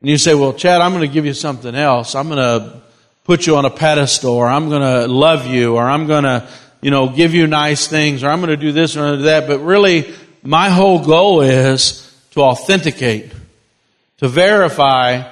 And 0.00 0.10
you 0.10 0.18
say, 0.18 0.34
well, 0.34 0.52
Chad, 0.54 0.80
I'm 0.80 0.90
going 0.90 1.08
to 1.08 1.14
give 1.14 1.24
you 1.24 1.34
something 1.34 1.72
else. 1.72 2.16
I'm 2.16 2.28
going 2.28 2.38
to 2.38 2.82
put 3.22 3.46
you 3.46 3.54
on 3.58 3.64
a 3.64 3.70
pedestal 3.70 4.34
or 4.34 4.48
I'm 4.48 4.70
going 4.70 4.82
to 4.82 5.06
love 5.06 5.46
you 5.46 5.76
or 5.76 5.88
I'm 5.88 6.08
going 6.08 6.24
to, 6.24 6.48
you 6.80 6.90
know, 6.90 7.08
give 7.08 7.32
you 7.32 7.46
nice 7.46 7.86
things 7.86 8.24
or 8.24 8.28
I'm 8.28 8.40
going 8.40 8.50
to 8.50 8.56
do 8.56 8.72
this 8.72 8.96
or 8.96 9.18
do 9.18 9.22
that. 9.22 9.46
But 9.46 9.60
really, 9.60 10.12
my 10.42 10.68
whole 10.68 10.98
goal 10.98 11.42
is 11.42 12.12
to 12.32 12.40
authenticate 12.40 13.30
to 14.18 14.26
verify 14.26 15.30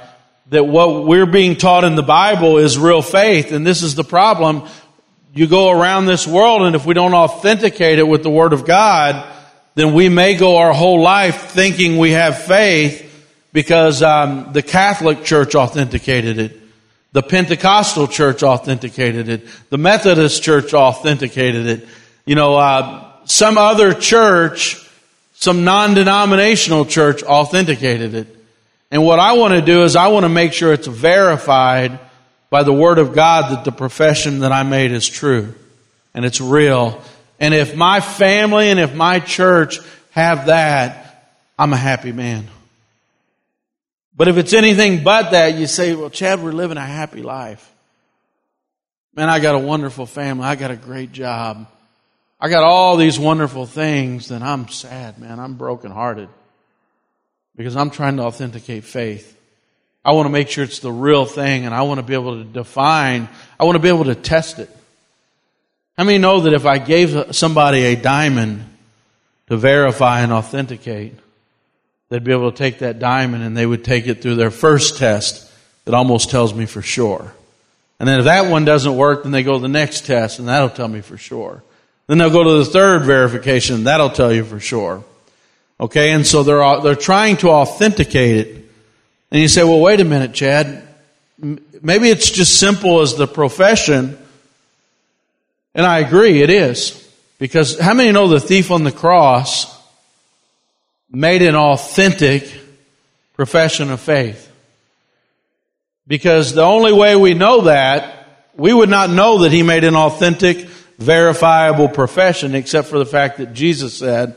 that 0.53 0.65
what 0.65 1.07
we're 1.07 1.25
being 1.25 1.57
taught 1.57 1.83
in 1.83 1.95
the 1.95 2.03
Bible 2.03 2.59
is 2.59 2.79
real 2.79 3.01
faith. 3.01 3.53
And 3.53 3.67
this 3.67 3.83
is 3.83 3.95
the 3.95 4.05
problem. 4.05 4.69
You 5.33 5.47
go 5.47 5.71
around 5.71 6.05
this 6.05 6.27
world 6.27 6.61
and 6.61 6.77
if 6.77 6.85
we 6.85 6.93
don't 6.93 7.15
authenticate 7.15 7.99
it 7.99 8.03
with 8.03 8.23
the 8.23 8.29
Word 8.29 8.53
of 8.53 8.67
God, 8.67 9.27
then 9.77 9.95
we 9.95 10.11
may 10.11 10.35
go 10.35 10.59
our 10.59 10.75
whole 10.75 11.01
life 11.01 11.53
thinking 11.53 11.97
we 11.97 12.11
have 12.11 12.37
faith 12.43 13.09
because 13.55 14.03
um, 14.03 14.53
the 14.53 14.61
Catholic 14.61 15.25
Church 15.25 15.55
authenticated 15.55 16.39
it. 16.39 16.61
The 17.13 17.23
Pentecostal 17.23 18.07
Church 18.07 18.43
authenticated 18.43 19.31
it. 19.31 19.47
The 19.71 19.79
Methodist 19.79 20.43
Church 20.43 20.75
authenticated 20.75 21.67
it. 21.67 21.89
You 22.27 22.35
know, 22.35 22.57
uh, 22.57 23.11
some 23.25 23.57
other 23.57 23.95
church, 23.95 24.87
some 25.33 25.65
non-denominational 25.65 26.85
church 26.85 27.23
authenticated 27.23 28.15
it. 28.15 28.42
And 28.93 29.03
what 29.03 29.19
I 29.19 29.33
want 29.33 29.55
to 29.55 29.63
do 29.63 29.85
is 29.85 29.97
I 29.97 30.09
want 30.09 30.25
to 30.25 30.29
make 30.29 30.53
sure 30.53 30.71
it's 30.71 30.87
verified 30.87 31.99
by 32.51 32.63
the 32.63 32.75
Word 32.75 32.99
of 32.99 33.15
God 33.15 33.51
that 33.51 33.65
the 33.65 33.73
profession 33.73 34.41
that 34.41 34.53
I 34.53 34.65
made 34.65 34.93
is 34.93 35.09
true 35.09 35.55
and 36.13 36.27
it's 36.27 36.43
real. 36.43 37.03
And 37.41 37.55
if 37.55 37.75
my 37.75 38.01
family 38.01 38.69
and 38.69 38.79
if 38.79 38.95
my 38.95 39.19
church 39.19 39.79
have 40.11 40.47
that, 40.47 41.33
I'm 41.59 41.73
a 41.73 41.77
happy 41.77 42.13
man. 42.13 42.47
But 44.15 44.29
if 44.29 44.37
it's 44.37 44.53
anything 44.53 45.03
but 45.03 45.31
that, 45.31 45.55
you 45.55 45.67
say, 45.67 45.95
well, 45.95 46.11
Chad, 46.11 46.43
we're 46.43 46.53
living 46.53 46.77
a 46.77 46.83
happy 46.83 47.23
life. 47.23 47.67
Man, 49.17 49.31
I 49.31 49.41
got 49.41 49.55
a 49.55 49.59
wonderful 49.59 50.05
family. 50.05 50.45
I 50.45 50.55
got 50.55 50.71
a 50.71 50.77
great 50.77 51.13
job. 51.13 51.67
I 52.39 52.51
got 52.51 52.63
all 52.63 52.99
these 52.99 53.19
wonderful 53.19 53.65
things, 53.65 54.29
then 54.29 54.43
I'm 54.43 54.69
sad, 54.69 55.19
man. 55.19 55.41
I'm 55.41 55.55
brokenhearted 55.55 56.29
because 57.57 57.77
I'm 57.77 57.91
trying 57.91 58.17
to 58.17 58.25
authenticate 58.25 58.85
faith. 58.85 59.39
I 60.05 60.13
want 60.13 60.27
to 60.27 60.31
make 60.31 60.49
sure 60.49 60.65
it's 60.65 60.81
the 60.81 60.93
real 60.93 61.25
thing 61.25 61.65
and 61.65 61.75
I 61.75 61.83
want 61.83 61.99
to 61.99 62.03
be 62.03 62.15
able 62.15 62.39
to 62.39 62.45
define, 62.45 63.29
I 63.59 63.65
want 63.65 63.77
to 63.77 63.81
be 63.81 63.89
able 63.89 64.05
to 64.05 64.15
test 64.15 64.59
it. 64.59 64.71
How 65.97 66.05
many 66.05 66.19
know 66.19 66.41
that 66.41 66.55
if 66.55 66.67
I 66.67 66.79
gave 66.79 67.37
somebody 67.37 67.85
a 67.85 67.97
diamond 67.97 68.65
to 69.49 69.57
verify 69.57 70.21
and 70.21 70.33
authenticate, 70.33 71.15
they'd 72.09 72.25
be 72.25 72.33
able 72.33 72.51
to 72.51 72.57
take 72.57 72.81
that 72.81 72.99
diamond 72.99 73.45
and 73.45 73.57
they 73.57 73.67
would 73.67 73.85
take 73.85 74.07
it 74.07 74.23
through 74.23 74.37
their 74.37 74.51
first 74.51 74.99
test 74.99 75.51
that 75.85 75.95
almost 75.95 76.31
tells 76.31 76.55
me 76.55 76.67
for 76.67 76.83
sure. 76.83 77.33
And 78.01 78.09
then 78.09 78.19
if 78.19 78.25
that 78.25 78.51
one 78.51 78.65
doesn't 78.65 78.97
work, 78.97 79.23
then 79.23 79.33
they 79.33 79.45
go 79.45 79.53
to 79.53 79.59
the 79.61 79.69
next 79.69 80.07
test 80.07 80.39
and 80.41 80.49
that'll 80.49 80.71
tell 80.71 80.89
me 80.89 81.03
for 81.03 81.17
sure. 81.17 81.63
Then 82.09 82.19
they'll 82.19 82.31
go 82.31 82.43
to 82.43 82.59
the 82.59 82.65
third 82.65 83.05
verification, 83.05 83.85
that'll 83.85 84.11
tell 84.11 84.33
you 84.33 84.45
for 84.45 84.59
sure. 84.59 85.05
Okay, 85.83 86.13
and 86.13 86.25
so 86.25 86.45
they're, 86.45 86.63
uh, 86.63 86.79
they're 86.79 86.95
trying 86.95 87.39
to 87.39 87.51
authenticate 87.51 88.37
it. 88.37 88.71
And 89.33 89.43
you 89.43 89.49
say, 89.49 89.65
well, 89.65 89.81
wait 89.81 89.99
a 89.99 90.05
minute, 90.05 90.33
Chad. 90.33 90.87
Maybe 91.37 92.09
it's 92.09 92.31
just 92.31 92.61
simple 92.61 93.01
as 93.01 93.17
the 93.17 93.27
profession. 93.27 94.17
And 95.75 95.85
I 95.85 95.99
agree, 95.99 96.41
it 96.41 96.51
is. 96.51 96.93
Because 97.41 97.81
how 97.81 97.95
many 97.95 98.13
know 98.13 98.29
the 98.29 98.39
thief 98.39 98.71
on 98.71 98.85
the 98.85 98.93
cross 98.93 99.77
made 101.11 101.43
an 101.43 101.57
authentic 101.57 102.49
profession 103.35 103.91
of 103.91 104.01
faith? 104.01 104.53
Because 106.07 106.53
the 106.53 106.63
only 106.63 106.93
way 106.93 107.17
we 107.17 107.35
know 107.35 107.63
that, 107.63 108.29
we 108.55 108.73
would 108.73 108.89
not 108.89 109.11
know 109.11 109.39
that 109.39 109.51
he 109.51 109.65
made 109.65 109.83
an 109.83 109.97
authentic, 109.97 110.59
verifiable 110.99 111.89
profession 111.89 112.55
except 112.55 112.87
for 112.87 113.01
the 113.01 113.07
fact 113.07 113.39
that 113.39 113.53
Jesus 113.53 113.99
said, 113.99 114.37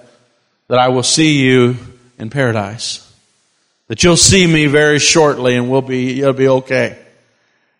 that 0.67 0.79
I 0.79 0.89
will 0.89 1.03
see 1.03 1.39
you 1.39 1.77
in 2.17 2.29
paradise. 2.29 3.01
That 3.87 4.03
you'll 4.03 4.17
see 4.17 4.47
me 4.47 4.65
very 4.65 4.99
shortly 4.99 5.55
and 5.55 5.69
we'll 5.69 5.81
be, 5.81 6.19
it'll 6.21 6.33
be 6.33 6.47
okay. 6.47 6.97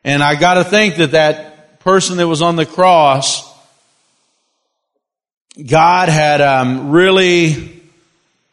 And 0.04 0.22
I 0.22 0.36
gotta 0.36 0.64
think 0.64 0.98
that 0.98 1.12
that 1.12 1.80
person 1.80 2.18
that 2.18 2.28
was 2.28 2.42
on 2.42 2.56
the 2.56 2.66
cross, 2.66 3.52
God 5.68 6.10
had 6.10 6.42
um, 6.42 6.92
really, 6.92 7.82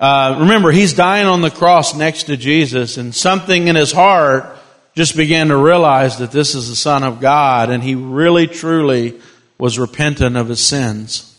uh, 0.01 0.37
remember, 0.41 0.71
he's 0.71 0.95
dying 0.95 1.27
on 1.27 1.43
the 1.43 1.51
cross 1.51 1.95
next 1.95 2.25
to 2.25 2.37
Jesus, 2.37 2.97
and 2.97 3.15
something 3.15 3.69
in 3.69 3.77
his 3.77 3.93
heart 3.93 4.57
just 4.95 5.17
began 5.17 5.49
to 5.49 5.57
realize 5.57 6.19
that 6.19 6.31
this 6.31 6.55
is 6.55 6.69
the 6.69 6.77
Son 6.77 7.03
of 7.03 7.21
God, 7.21 7.71
and 7.71 7.83
he 7.83 7.95
really, 7.95 8.47
truly 8.47 9.21
was 9.59 9.79
repentant 9.79 10.37
of 10.37 10.49
his 10.49 10.61
sins 10.61 11.32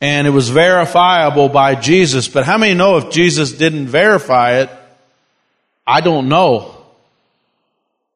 and 0.00 0.26
it 0.26 0.30
was 0.30 0.48
verifiable 0.48 1.48
by 1.48 1.74
Jesus. 1.74 2.28
But 2.28 2.44
how 2.44 2.58
many 2.58 2.74
know 2.74 2.98
if 2.98 3.10
Jesus 3.10 3.52
didn't 3.52 3.86
verify 3.86 4.60
it? 4.60 4.70
I 5.86 6.00
don't 6.00 6.28
know. 6.28 6.76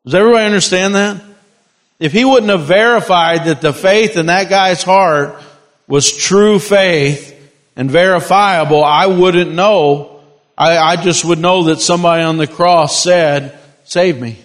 Does 0.05 0.15
everybody 0.15 0.45
understand 0.45 0.95
that? 0.95 1.23
If 1.99 2.13
he 2.13 2.25
wouldn't 2.25 2.51
have 2.51 2.63
verified 2.63 3.45
that 3.45 3.61
the 3.61 3.73
faith 3.73 4.17
in 4.17 4.27
that 4.27 4.49
guy's 4.49 4.83
heart 4.83 5.41
was 5.87 6.17
true 6.17 6.59
faith 6.59 7.37
and 7.77 7.91
verifiable, 7.91 8.83
I 8.83 9.07
wouldn't 9.07 9.53
know. 9.53 10.23
I, 10.57 10.79
I 10.79 10.97
just 10.97 11.25
would 11.25 11.39
know 11.39 11.65
that 11.65 11.81
somebody 11.81 12.23
on 12.23 12.39
the 12.39 12.47
cross 12.47 13.03
said, 13.03 13.59
save 13.85 14.21
me. 14.21 14.39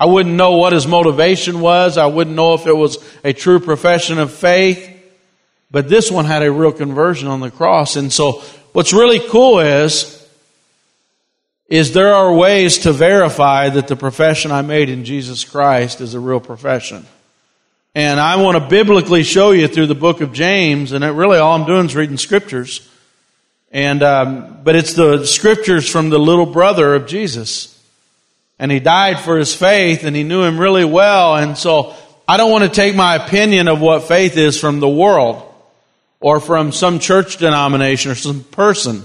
I 0.00 0.06
wouldn't 0.06 0.34
know 0.34 0.58
what 0.58 0.72
his 0.72 0.86
motivation 0.86 1.60
was. 1.60 1.98
I 1.98 2.06
wouldn't 2.06 2.36
know 2.36 2.54
if 2.54 2.66
it 2.66 2.76
was 2.76 2.98
a 3.24 3.32
true 3.32 3.58
profession 3.58 4.18
of 4.18 4.32
faith. 4.32 4.97
But 5.70 5.88
this 5.88 6.10
one 6.10 6.24
had 6.24 6.42
a 6.42 6.50
real 6.50 6.72
conversion 6.72 7.28
on 7.28 7.40
the 7.40 7.50
cross. 7.50 7.96
And 7.96 8.12
so 8.12 8.42
what's 8.72 8.92
really 8.92 9.20
cool 9.28 9.60
is, 9.60 10.14
is 11.68 11.92
there 11.92 12.14
are 12.14 12.32
ways 12.32 12.78
to 12.78 12.92
verify 12.92 13.68
that 13.68 13.88
the 13.88 13.96
profession 13.96 14.50
I 14.50 14.62
made 14.62 14.88
in 14.88 15.04
Jesus 15.04 15.44
Christ 15.44 16.00
is 16.00 16.14
a 16.14 16.20
real 16.20 16.40
profession. 16.40 17.04
And 17.94 18.18
I 18.18 18.36
want 18.36 18.56
to 18.56 18.66
biblically 18.68 19.22
show 19.22 19.50
you 19.50 19.68
through 19.68 19.88
the 19.88 19.94
book 19.94 20.20
of 20.20 20.32
James, 20.32 20.92
and 20.92 21.04
it 21.04 21.08
really 21.08 21.38
all 21.38 21.54
I'm 21.54 21.66
doing 21.66 21.86
is 21.86 21.96
reading 21.96 22.16
scriptures. 22.16 22.88
And 23.70 24.02
um, 24.02 24.60
but 24.62 24.76
it's 24.76 24.94
the 24.94 25.26
scriptures 25.26 25.90
from 25.90 26.08
the 26.08 26.18
little 26.18 26.46
brother 26.46 26.94
of 26.94 27.06
Jesus, 27.06 27.78
and 28.58 28.70
he 28.70 28.80
died 28.80 29.20
for 29.20 29.36
his 29.36 29.54
faith, 29.54 30.04
and 30.04 30.16
he 30.16 30.22
knew 30.22 30.42
him 30.42 30.58
really 30.58 30.86
well. 30.86 31.36
And 31.36 31.58
so 31.58 31.94
I 32.26 32.38
don't 32.38 32.50
want 32.50 32.64
to 32.64 32.70
take 32.70 32.94
my 32.94 33.16
opinion 33.16 33.68
of 33.68 33.80
what 33.80 34.04
faith 34.04 34.38
is 34.38 34.58
from 34.58 34.80
the 34.80 34.88
world 34.88 35.47
or 36.20 36.40
from 36.40 36.72
some 36.72 36.98
church 36.98 37.36
denomination 37.36 38.10
or 38.10 38.14
some 38.14 38.42
person. 38.44 39.04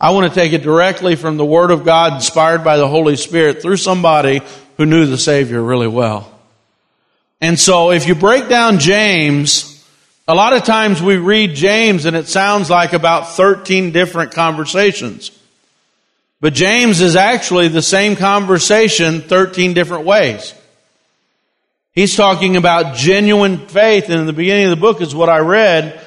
I 0.00 0.10
want 0.10 0.32
to 0.32 0.34
take 0.34 0.52
it 0.52 0.62
directly 0.62 1.16
from 1.16 1.36
the 1.36 1.44
Word 1.44 1.70
of 1.70 1.84
God 1.84 2.14
inspired 2.14 2.62
by 2.62 2.76
the 2.76 2.88
Holy 2.88 3.16
Spirit 3.16 3.60
through 3.60 3.78
somebody 3.78 4.40
who 4.76 4.86
knew 4.86 5.06
the 5.06 5.18
Savior 5.18 5.62
really 5.62 5.88
well. 5.88 6.32
And 7.40 7.58
so 7.58 7.90
if 7.90 8.06
you 8.06 8.14
break 8.14 8.48
down 8.48 8.78
James, 8.78 9.84
a 10.26 10.34
lot 10.34 10.52
of 10.52 10.64
times 10.64 11.02
we 11.02 11.16
read 11.16 11.54
James 11.54 12.04
and 12.04 12.16
it 12.16 12.28
sounds 12.28 12.70
like 12.70 12.92
about 12.92 13.30
13 13.30 13.92
different 13.92 14.32
conversations. 14.32 15.32
But 16.40 16.54
James 16.54 17.00
is 17.00 17.16
actually 17.16 17.68
the 17.68 17.82
same 17.82 18.14
conversation 18.14 19.22
13 19.22 19.74
different 19.74 20.04
ways. 20.04 20.54
He's 21.92 22.14
talking 22.14 22.56
about 22.56 22.94
genuine 22.94 23.66
faith, 23.66 24.04
and 24.04 24.20
in 24.20 24.26
the 24.26 24.32
beginning 24.32 24.66
of 24.66 24.70
the 24.70 24.76
book 24.76 25.00
is 25.00 25.16
what 25.16 25.28
I 25.28 25.38
read. 25.38 26.00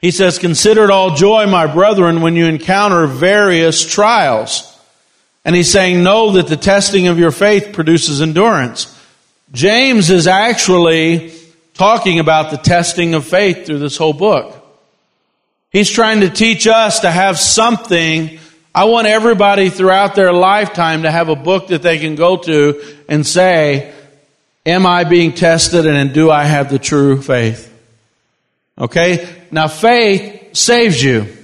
He 0.00 0.10
says, 0.10 0.38
Consider 0.38 0.84
it 0.84 0.90
all 0.90 1.14
joy, 1.14 1.46
my 1.46 1.66
brethren, 1.66 2.20
when 2.20 2.36
you 2.36 2.46
encounter 2.46 3.06
various 3.06 3.84
trials. 3.84 4.72
And 5.44 5.54
he's 5.54 5.70
saying, 5.70 6.02
Know 6.02 6.32
that 6.32 6.48
the 6.48 6.56
testing 6.56 7.06
of 7.06 7.18
your 7.18 7.30
faith 7.30 7.72
produces 7.72 8.20
endurance. 8.20 8.92
James 9.52 10.10
is 10.10 10.26
actually 10.26 11.32
talking 11.74 12.18
about 12.18 12.50
the 12.50 12.56
testing 12.56 13.14
of 13.14 13.26
faith 13.26 13.66
through 13.66 13.78
this 13.78 13.96
whole 13.96 14.12
book. 14.12 14.62
He's 15.70 15.90
trying 15.90 16.20
to 16.20 16.30
teach 16.30 16.66
us 16.66 17.00
to 17.00 17.10
have 17.10 17.38
something. 17.38 18.38
I 18.74 18.84
want 18.84 19.06
everybody 19.06 19.70
throughout 19.70 20.14
their 20.14 20.32
lifetime 20.32 21.02
to 21.02 21.10
have 21.10 21.28
a 21.28 21.36
book 21.36 21.68
that 21.68 21.82
they 21.82 21.98
can 21.98 22.14
go 22.14 22.36
to 22.38 22.82
and 23.08 23.26
say, 23.26 23.92
Am 24.64 24.84
I 24.84 25.04
being 25.04 25.32
tested 25.32 25.86
and 25.86 26.12
do 26.12 26.30
I 26.30 26.44
have 26.44 26.70
the 26.70 26.78
true 26.78 27.22
faith? 27.22 27.72
Okay? 28.78 29.28
Now 29.56 29.68
faith 29.68 30.54
saves 30.54 31.02
you. 31.02 31.34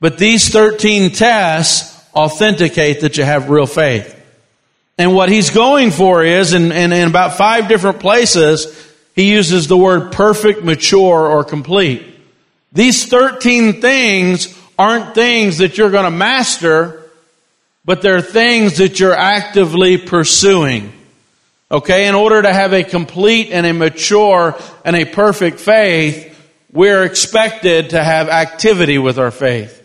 But 0.00 0.16
these 0.16 0.48
13 0.48 1.10
tests 1.10 2.02
authenticate 2.14 3.02
that 3.02 3.18
you 3.18 3.24
have 3.24 3.50
real 3.50 3.66
faith. 3.66 4.18
And 4.96 5.14
what 5.14 5.28
he's 5.28 5.50
going 5.50 5.90
for 5.90 6.24
is, 6.24 6.54
in, 6.54 6.72
in, 6.72 6.90
in 6.90 7.08
about 7.08 7.36
five 7.36 7.68
different 7.68 8.00
places, 8.00 8.66
he 9.14 9.30
uses 9.30 9.68
the 9.68 9.76
word 9.76 10.12
perfect, 10.12 10.64
mature, 10.64 11.26
or 11.26 11.44
complete. 11.44 12.02
These 12.72 13.04
13 13.04 13.82
things 13.82 14.58
aren't 14.78 15.14
things 15.14 15.58
that 15.58 15.76
you're 15.76 15.90
going 15.90 16.10
to 16.10 16.10
master, 16.10 17.10
but 17.84 18.00
they're 18.00 18.22
things 18.22 18.78
that 18.78 19.00
you're 19.00 19.14
actively 19.14 19.98
pursuing. 19.98 20.94
Okay, 21.70 22.08
in 22.08 22.14
order 22.14 22.40
to 22.40 22.50
have 22.50 22.72
a 22.72 22.82
complete 22.82 23.50
and 23.50 23.66
a 23.66 23.74
mature 23.74 24.58
and 24.82 24.96
a 24.96 25.04
perfect 25.04 25.60
faith, 25.60 26.31
we're 26.72 27.04
expected 27.04 27.90
to 27.90 28.02
have 28.02 28.28
activity 28.28 28.98
with 28.98 29.18
our 29.18 29.30
faith. 29.30 29.78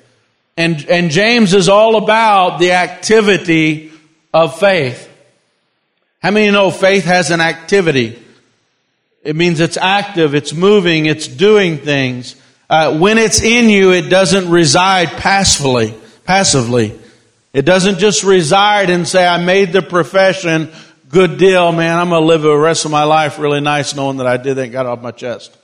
And, 0.56 0.84
and 0.90 1.12
James 1.12 1.54
is 1.54 1.70
all 1.70 1.98
about 1.98 2.60
the 2.60 2.72
activity 2.72 3.92
of 4.34 4.60
faith. 4.60 5.04
How 6.22 6.32
many 6.32 6.50
know 6.50 6.72
faith 6.72 7.06
has 7.06 7.30
an 7.30 7.42
activity? 7.42 8.18
It 9.24 9.36
means 9.36 9.60
it's 9.60 9.78
active, 9.78 10.34
it's 10.34 10.54
moving, 10.54 11.06
it's 11.06 11.28
doing 11.28 11.78
things. 11.78 12.36
Uh, 12.70 12.98
when 12.98 13.18
it's 13.18 13.42
in 13.42 13.70
you, 13.70 13.92
it 13.92 14.10
doesn't 14.10 14.50
reside 14.50 15.10
passively. 15.10 15.94
Passively, 16.26 16.98
it 17.54 17.62
doesn't 17.62 18.00
just 18.00 18.26
reside 18.26 18.90
and 18.90 19.08
say, 19.08 19.26
"I 19.26 19.38
made 19.38 19.72
the 19.72 19.82
profession." 19.82 20.70
good 21.10 21.38
deal, 21.38 21.72
man. 21.72 21.98
I'm 21.98 22.10
to 22.10 22.20
live 22.20 22.42
the 22.42 22.54
rest 22.54 22.86
of 22.86 22.92
my 22.92 23.04
life 23.04 23.40
really 23.40 23.62
nice 23.62 23.96
knowing 23.96 24.18
that 24.18 24.28
I 24.28 24.38
did 24.38 24.56
that 24.56 24.68
got 24.74 24.86
off 24.86 25.02
my 25.02 25.12
chest. 25.12 25.56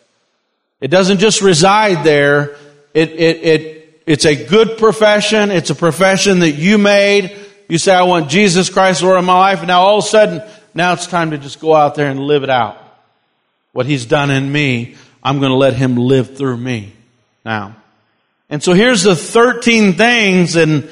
It 0.83 0.91
doesn't 0.91 1.19
just 1.19 1.41
reside 1.41 2.03
there. 2.03 2.57
It, 2.93 3.11
it, 3.11 3.37
it, 3.41 4.01
it's 4.05 4.25
a 4.25 4.35
good 4.35 4.77
profession. 4.77 5.49
It's 5.49 5.69
a 5.69 5.75
profession 5.75 6.39
that 6.39 6.51
you 6.51 6.77
made. 6.77 7.33
You 7.69 7.77
say, 7.77 7.95
I 7.95 8.01
want 8.01 8.29
Jesus 8.29 8.69
Christ 8.69 9.01
Lord 9.01 9.17
of 9.17 9.23
my 9.23 9.39
life. 9.39 9.59
And 9.59 9.69
now 9.69 9.83
all 9.83 9.99
of 9.99 10.03
a 10.03 10.07
sudden, 10.09 10.41
now 10.73 10.91
it's 10.91 11.07
time 11.07 11.31
to 11.31 11.37
just 11.37 11.61
go 11.61 11.73
out 11.73 11.95
there 11.95 12.11
and 12.11 12.19
live 12.19 12.43
it 12.43 12.49
out. 12.49 12.77
What 13.71 13.85
He's 13.85 14.05
done 14.05 14.29
in 14.29 14.51
me, 14.51 14.97
I'm 15.23 15.39
going 15.39 15.51
to 15.51 15.57
let 15.57 15.73
Him 15.73 15.95
live 15.95 16.35
through 16.35 16.57
me 16.57 16.91
now. 17.45 17.77
And 18.49 18.61
so 18.61 18.73
here's 18.73 19.03
the 19.03 19.15
13 19.15 19.93
things 19.93 20.57
and 20.57 20.89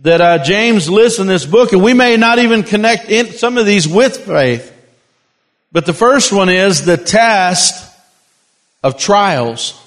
that 0.00 0.20
uh, 0.20 0.44
James 0.44 0.90
lists 0.90 1.18
in 1.18 1.28
this 1.28 1.46
book, 1.46 1.72
and 1.72 1.82
we 1.82 1.94
may 1.94 2.18
not 2.18 2.40
even 2.40 2.62
connect 2.62 3.08
in 3.08 3.32
some 3.32 3.56
of 3.56 3.64
these 3.64 3.88
with 3.88 4.18
faith. 4.18 4.70
But 5.72 5.86
the 5.86 5.94
first 5.94 6.30
one 6.30 6.50
is 6.50 6.84
the 6.84 6.98
test 6.98 7.87
of 8.82 8.98
trials. 8.98 9.80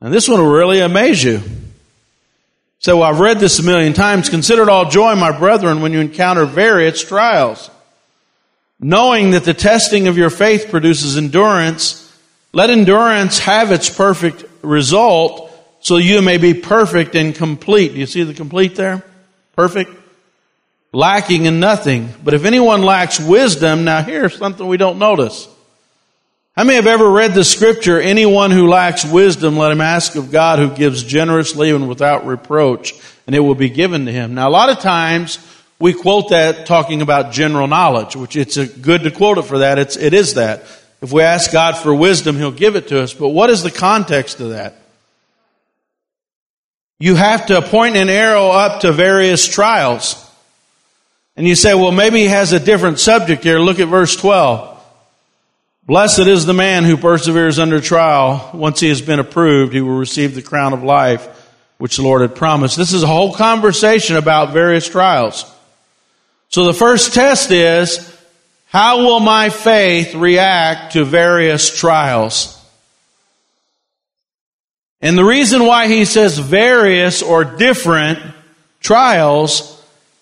And 0.00 0.12
this 0.12 0.28
one 0.28 0.40
will 0.40 0.50
really 0.50 0.80
amaze 0.80 1.22
you. 1.22 1.40
So 2.78 3.00
I've 3.02 3.20
read 3.20 3.40
this 3.40 3.58
a 3.58 3.62
million 3.62 3.94
times. 3.94 4.28
Consider 4.28 4.62
it 4.62 4.68
all 4.68 4.90
joy, 4.90 5.14
my 5.14 5.36
brethren, 5.36 5.80
when 5.80 5.92
you 5.92 6.00
encounter 6.00 6.44
various 6.44 7.02
trials. 7.02 7.70
Knowing 8.78 9.30
that 9.30 9.44
the 9.44 9.54
testing 9.54 10.08
of 10.08 10.18
your 10.18 10.28
faith 10.28 10.68
produces 10.70 11.16
endurance, 11.16 12.00
let 12.52 12.68
endurance 12.68 13.38
have 13.38 13.72
its 13.72 13.88
perfect 13.88 14.44
result 14.62 15.50
so 15.80 15.96
you 15.96 16.20
may 16.20 16.36
be 16.36 16.54
perfect 16.54 17.14
and 17.14 17.34
complete. 17.34 17.92
Do 17.92 17.98
you 17.98 18.06
see 18.06 18.22
the 18.22 18.34
complete 18.34 18.74
there? 18.74 19.02
Perfect? 19.56 19.90
Lacking 20.92 21.46
in 21.46 21.60
nothing. 21.60 22.12
But 22.22 22.34
if 22.34 22.44
anyone 22.44 22.82
lacks 22.82 23.18
wisdom, 23.18 23.84
now 23.84 24.02
here's 24.02 24.36
something 24.36 24.66
we 24.66 24.76
don't 24.76 24.98
notice. 24.98 25.48
How 26.56 26.64
many 26.64 26.76
have 26.76 26.86
ever 26.86 27.10
read 27.10 27.34
the 27.34 27.44
scripture, 27.44 28.00
anyone 28.00 28.50
who 28.50 28.68
lacks 28.68 29.04
wisdom, 29.04 29.56
let 29.56 29.72
him 29.72 29.80
ask 29.80 30.14
of 30.14 30.30
God 30.30 30.58
who 30.58 30.70
gives 30.70 31.02
generously 31.02 31.70
and 31.70 31.88
without 31.88 32.26
reproach, 32.26 32.94
and 33.26 33.34
it 33.34 33.40
will 33.40 33.56
be 33.56 33.70
given 33.70 34.06
to 34.06 34.12
him. 34.12 34.34
Now 34.34 34.48
a 34.48 34.50
lot 34.50 34.68
of 34.68 34.78
times, 34.78 35.38
we 35.80 35.92
quote 35.92 36.30
that 36.30 36.66
talking 36.66 37.02
about 37.02 37.32
general 37.32 37.66
knowledge, 37.66 38.14
which 38.14 38.36
it's 38.36 38.56
good 38.56 39.02
to 39.02 39.10
quote 39.10 39.38
it 39.38 39.42
for 39.42 39.58
that. 39.58 39.78
It's, 39.78 39.96
it 39.96 40.14
is 40.14 40.34
that. 40.34 40.62
If 41.02 41.12
we 41.12 41.22
ask 41.22 41.52
God 41.52 41.76
for 41.76 41.94
wisdom, 41.94 42.36
He'll 42.36 42.52
give 42.52 42.76
it 42.76 42.88
to 42.88 43.00
us. 43.02 43.12
But 43.12 43.30
what 43.30 43.50
is 43.50 43.62
the 43.62 43.70
context 43.70 44.40
of 44.40 44.50
that? 44.50 44.76
you 46.98 47.16
have 47.16 47.46
to 47.46 47.60
point 47.60 47.96
an 47.96 48.08
arrow 48.08 48.48
up 48.48 48.80
to 48.80 48.92
various 48.92 49.46
trials. 49.46 50.20
And 51.36 51.46
you 51.46 51.54
say, 51.54 51.74
well, 51.74 51.92
maybe 51.92 52.20
he 52.20 52.28
has 52.28 52.52
a 52.52 52.60
different 52.60 52.98
subject 52.98 53.42
here. 53.42 53.58
Look 53.58 53.80
at 53.80 53.88
verse 53.88 54.16
12. 54.16 54.73
Blessed 55.86 56.20
is 56.20 56.46
the 56.46 56.54
man 56.54 56.84
who 56.84 56.96
perseveres 56.96 57.58
under 57.58 57.78
trial. 57.78 58.50
Once 58.54 58.80
he 58.80 58.88
has 58.88 59.02
been 59.02 59.18
approved, 59.20 59.74
he 59.74 59.82
will 59.82 59.98
receive 59.98 60.34
the 60.34 60.40
crown 60.40 60.72
of 60.72 60.82
life 60.82 61.28
which 61.76 61.96
the 61.96 62.02
Lord 62.02 62.22
had 62.22 62.34
promised. 62.34 62.78
This 62.78 62.94
is 62.94 63.02
a 63.02 63.06
whole 63.06 63.34
conversation 63.34 64.16
about 64.16 64.54
various 64.54 64.88
trials. 64.88 65.44
So 66.48 66.64
the 66.64 66.72
first 66.72 67.12
test 67.12 67.50
is, 67.50 68.16
how 68.66 69.04
will 69.04 69.20
my 69.20 69.50
faith 69.50 70.14
react 70.14 70.94
to 70.94 71.04
various 71.04 71.78
trials? 71.78 72.58
And 75.02 75.18
the 75.18 75.24
reason 75.24 75.66
why 75.66 75.88
he 75.88 76.06
says 76.06 76.38
various 76.38 77.22
or 77.22 77.44
different 77.44 78.20
trials 78.80 79.70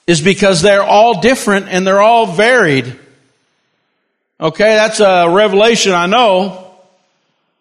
is 0.09 0.21
because 0.21 0.61
they're 0.61 0.83
all 0.83 1.21
different 1.21 1.69
and 1.69 1.87
they're 1.87 2.03
all 2.03 2.27
varied. 2.27 2.99
Okay, 4.43 4.75
that's 4.75 4.99
a 4.99 5.31
revelation, 5.31 5.93
I 5.93 6.07
know. 6.07 6.75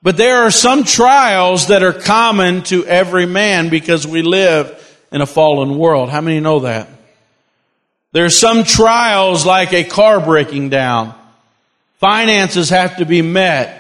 But 0.02 0.18
there 0.18 0.38
are 0.38 0.50
some 0.50 0.84
trials 0.84 1.68
that 1.68 1.84
are 1.84 1.94
common 1.94 2.64
to 2.64 2.84
every 2.88 3.28
man 3.28 3.70
because 3.70 4.08
we 4.08 4.24
live 4.24 4.76
in 5.12 5.22
a 5.22 5.28
fallen 5.28 5.78
world. 5.78 6.10
How 6.10 6.22
many 6.22 6.40
know 6.40 6.62
that? 6.62 6.90
There 8.14 8.26
are 8.26 8.32
some 8.32 8.64
trials 8.64 9.46
like 9.46 9.74
a 9.74 9.84
car 9.84 10.26
breaking 10.26 10.70
down. 10.70 11.14
Finances 12.00 12.70
have 12.70 12.98
to 12.98 13.06
be 13.06 13.22
met. 13.22 13.78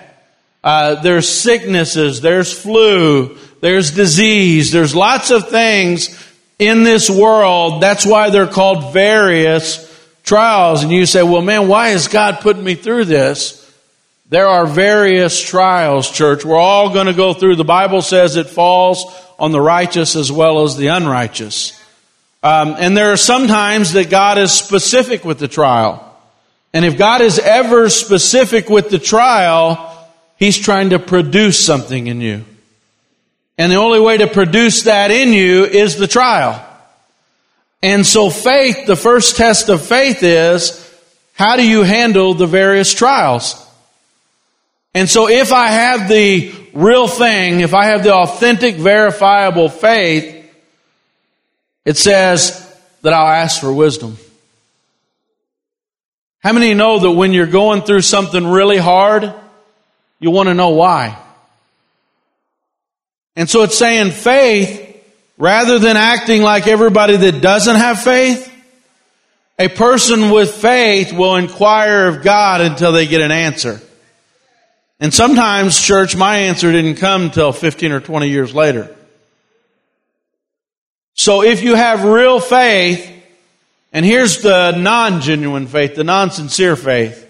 Uh, 0.63 1.01
there's 1.01 1.27
sicknesses, 1.27 2.21
there's 2.21 2.53
flu, 2.53 3.35
there's 3.61 3.89
disease, 3.89 4.71
there's 4.71 4.95
lots 4.95 5.31
of 5.31 5.49
things 5.49 6.15
in 6.59 6.83
this 6.83 7.09
world. 7.09 7.81
That's 7.81 8.05
why 8.05 8.29
they're 8.29 8.45
called 8.45 8.93
various 8.93 9.90
trials. 10.23 10.83
And 10.83 10.91
you 10.91 11.05
say, 11.05 11.23
well, 11.23 11.41
man, 11.41 11.67
why 11.67 11.89
is 11.89 12.07
God 12.07 12.39
putting 12.41 12.63
me 12.63 12.75
through 12.75 13.05
this? 13.05 13.57
There 14.29 14.47
are 14.47 14.65
various 14.65 15.41
trials, 15.41 16.09
church. 16.09 16.45
We're 16.45 16.57
all 16.57 16.93
going 16.93 17.07
to 17.07 17.13
go 17.13 17.33
through. 17.33 17.57
The 17.57 17.65
Bible 17.65 18.01
says 18.01 18.37
it 18.37 18.47
falls 18.47 19.05
on 19.37 19.51
the 19.51 19.59
righteous 19.59 20.15
as 20.15 20.31
well 20.31 20.63
as 20.63 20.77
the 20.77 20.87
unrighteous. 20.87 21.77
Um, 22.41 22.75
and 22.79 22.95
there 22.95 23.11
are 23.11 23.17
some 23.17 23.47
times 23.47 23.93
that 23.93 24.09
God 24.09 24.37
is 24.37 24.51
specific 24.51 25.25
with 25.25 25.39
the 25.39 25.47
trial. 25.49 26.07
And 26.73 26.85
if 26.85 26.97
God 26.97 27.21
is 27.21 27.39
ever 27.39 27.89
specific 27.89 28.69
with 28.69 28.89
the 28.89 28.99
trial, 28.99 29.87
He's 30.37 30.57
trying 30.57 30.91
to 30.91 30.99
produce 30.99 31.63
something 31.63 32.07
in 32.07 32.21
you. 32.21 32.45
And 33.57 33.71
the 33.71 33.75
only 33.75 33.99
way 33.99 34.17
to 34.17 34.27
produce 34.27 34.83
that 34.83 35.11
in 35.11 35.33
you 35.33 35.65
is 35.65 35.97
the 35.97 36.07
trial. 36.07 36.65
And 37.83 38.05
so 38.05 38.29
faith, 38.29 38.85
the 38.85 38.95
first 38.95 39.37
test 39.37 39.69
of 39.69 39.85
faith 39.85 40.21
is, 40.21 40.77
how 41.33 41.55
do 41.55 41.67
you 41.67 41.83
handle 41.83 42.33
the 42.35 42.45
various 42.45 42.93
trials? 42.93 43.55
And 44.93 45.09
so 45.09 45.29
if 45.29 45.51
I 45.51 45.69
have 45.69 46.07
the 46.07 46.53
real 46.73 47.07
thing, 47.07 47.61
if 47.61 47.73
I 47.73 47.85
have 47.85 48.03
the 48.03 48.13
authentic, 48.13 48.75
verifiable 48.75 49.69
faith, 49.69 50.37
It 51.85 51.97
says 51.97 52.67
that 53.01 53.13
I'll 53.13 53.27
ask 53.27 53.59
for 53.59 53.73
wisdom. 53.73 54.17
How 56.43 56.53
many 56.53 56.73
know 56.73 56.99
that 56.99 57.11
when 57.11 57.33
you're 57.33 57.47
going 57.47 57.81
through 57.81 58.01
something 58.01 58.45
really 58.45 58.77
hard, 58.77 59.33
you 60.19 60.31
want 60.31 60.49
to 60.49 60.53
know 60.53 60.69
why? 60.69 61.17
And 63.35 63.49
so 63.49 63.63
it's 63.63 63.77
saying 63.77 64.11
faith, 64.11 64.90
rather 65.41 65.79
than 65.79 65.97
acting 65.97 66.43
like 66.43 66.67
everybody 66.67 67.17
that 67.17 67.41
doesn't 67.41 67.75
have 67.75 67.99
faith, 67.99 68.47
a 69.57 69.69
person 69.69 70.29
with 70.29 70.53
faith 70.53 71.11
will 71.11 71.35
inquire 71.35 72.07
of 72.09 72.21
God 72.21 72.61
until 72.61 72.91
they 72.91 73.07
get 73.07 73.21
an 73.21 73.31
answer. 73.31 73.81
And 74.99 75.11
sometimes, 75.11 75.81
church, 75.81 76.15
my 76.15 76.37
answer 76.37 76.71
didn't 76.71 76.97
come 76.97 77.23
until 77.23 77.51
15 77.53 77.91
or 77.91 77.99
20 77.99 78.29
years 78.29 78.53
later. 78.53 78.95
So 81.15 81.41
if 81.41 81.63
you 81.63 81.73
have 81.73 82.03
real 82.03 82.39
faith, 82.39 83.11
and 83.91 84.05
here's 84.05 84.43
the 84.43 84.73
non-genuine 84.77 85.65
faith, 85.65 85.95
the 85.95 86.03
non-sincere 86.03 86.75
faith, 86.75 87.27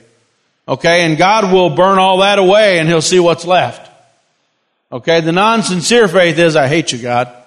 okay, 0.68 1.06
and 1.06 1.18
God 1.18 1.54
will 1.54 1.70
burn 1.70 1.98
all 1.98 2.18
that 2.18 2.40
away 2.40 2.80
and 2.80 2.90
He'll 2.90 3.02
see 3.02 3.22
what's 3.22 3.46
left. 3.46 3.90
Okay, 4.92 5.22
the 5.22 5.32
non-sincere 5.32 6.10
faith 6.10 6.38
is, 6.38 6.58
I 6.58 6.68
hate 6.68 6.92
you, 6.92 6.98
God. 7.02 7.38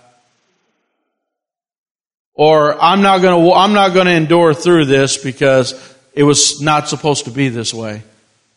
Or 2.35 2.81
I'm 2.83 3.03
not 3.03 3.23
gonna, 3.23 3.53
I'm 3.53 3.73
not 3.73 3.95
gonna 3.95 4.11
endure 4.11 4.55
through 4.55 4.87
this 4.87 5.17
because 5.17 5.75
it 6.15 6.23
was 6.23 6.61
not 6.61 6.89
supposed 6.89 7.25
to 7.25 7.31
be 7.31 7.49
this 7.49 7.73
way. 7.73 8.03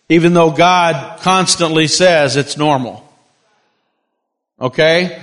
Even 0.10 0.34
though 0.34 0.52
God 0.52 1.20
constantly 1.20 1.88
says 1.88 2.38
it's 2.38 2.58
normal. 2.58 3.04
Okay? 4.60 5.22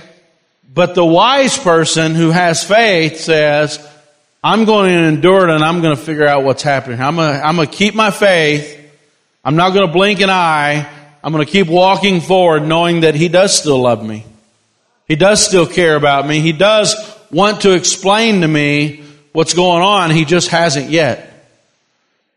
But 0.73 0.93
the 0.93 1.05
wise 1.05 1.57
person 1.57 2.15
who 2.15 2.31
has 2.31 2.63
faith 2.63 3.19
says, 3.19 3.79
I'm 4.43 4.65
going 4.65 4.91
to 4.91 4.99
endure 4.99 5.49
it 5.49 5.55
and 5.55 5.63
I'm 5.63 5.81
going 5.81 5.95
to 5.95 6.01
figure 6.01 6.27
out 6.27 6.43
what's 6.43 6.61
happening. 6.61 7.01
I'm 7.01 7.15
going 7.15 7.33
to, 7.33 7.45
I'm 7.45 7.55
going 7.55 7.67
to 7.67 7.73
keep 7.73 7.95
my 7.95 8.11
faith. 8.11 8.79
I'm 9.43 9.55
not 9.55 9.71
going 9.71 9.87
to 9.87 9.93
blink 9.93 10.19
an 10.19 10.29
eye. 10.29 10.87
I'm 11.23 11.33
going 11.33 11.45
to 11.45 11.51
keep 11.51 11.67
walking 11.67 12.21
forward 12.21 12.67
knowing 12.67 12.99
that 12.99 13.15
He 13.15 13.27
does 13.27 13.57
still 13.57 13.81
love 13.81 14.05
me. 14.05 14.25
He 15.07 15.15
does 15.15 15.43
still 15.43 15.65
care 15.65 15.95
about 15.95 16.27
me. 16.27 16.41
He 16.41 16.51
does 16.51 16.93
want 17.35 17.61
to 17.61 17.73
explain 17.73 18.39
to 18.41 18.47
me 18.47 19.03
what's 19.33 19.53
going 19.53 19.83
on. 19.83 20.09
He 20.09 20.23
just 20.23 20.47
hasn't 20.47 20.89
yet. 20.89 21.33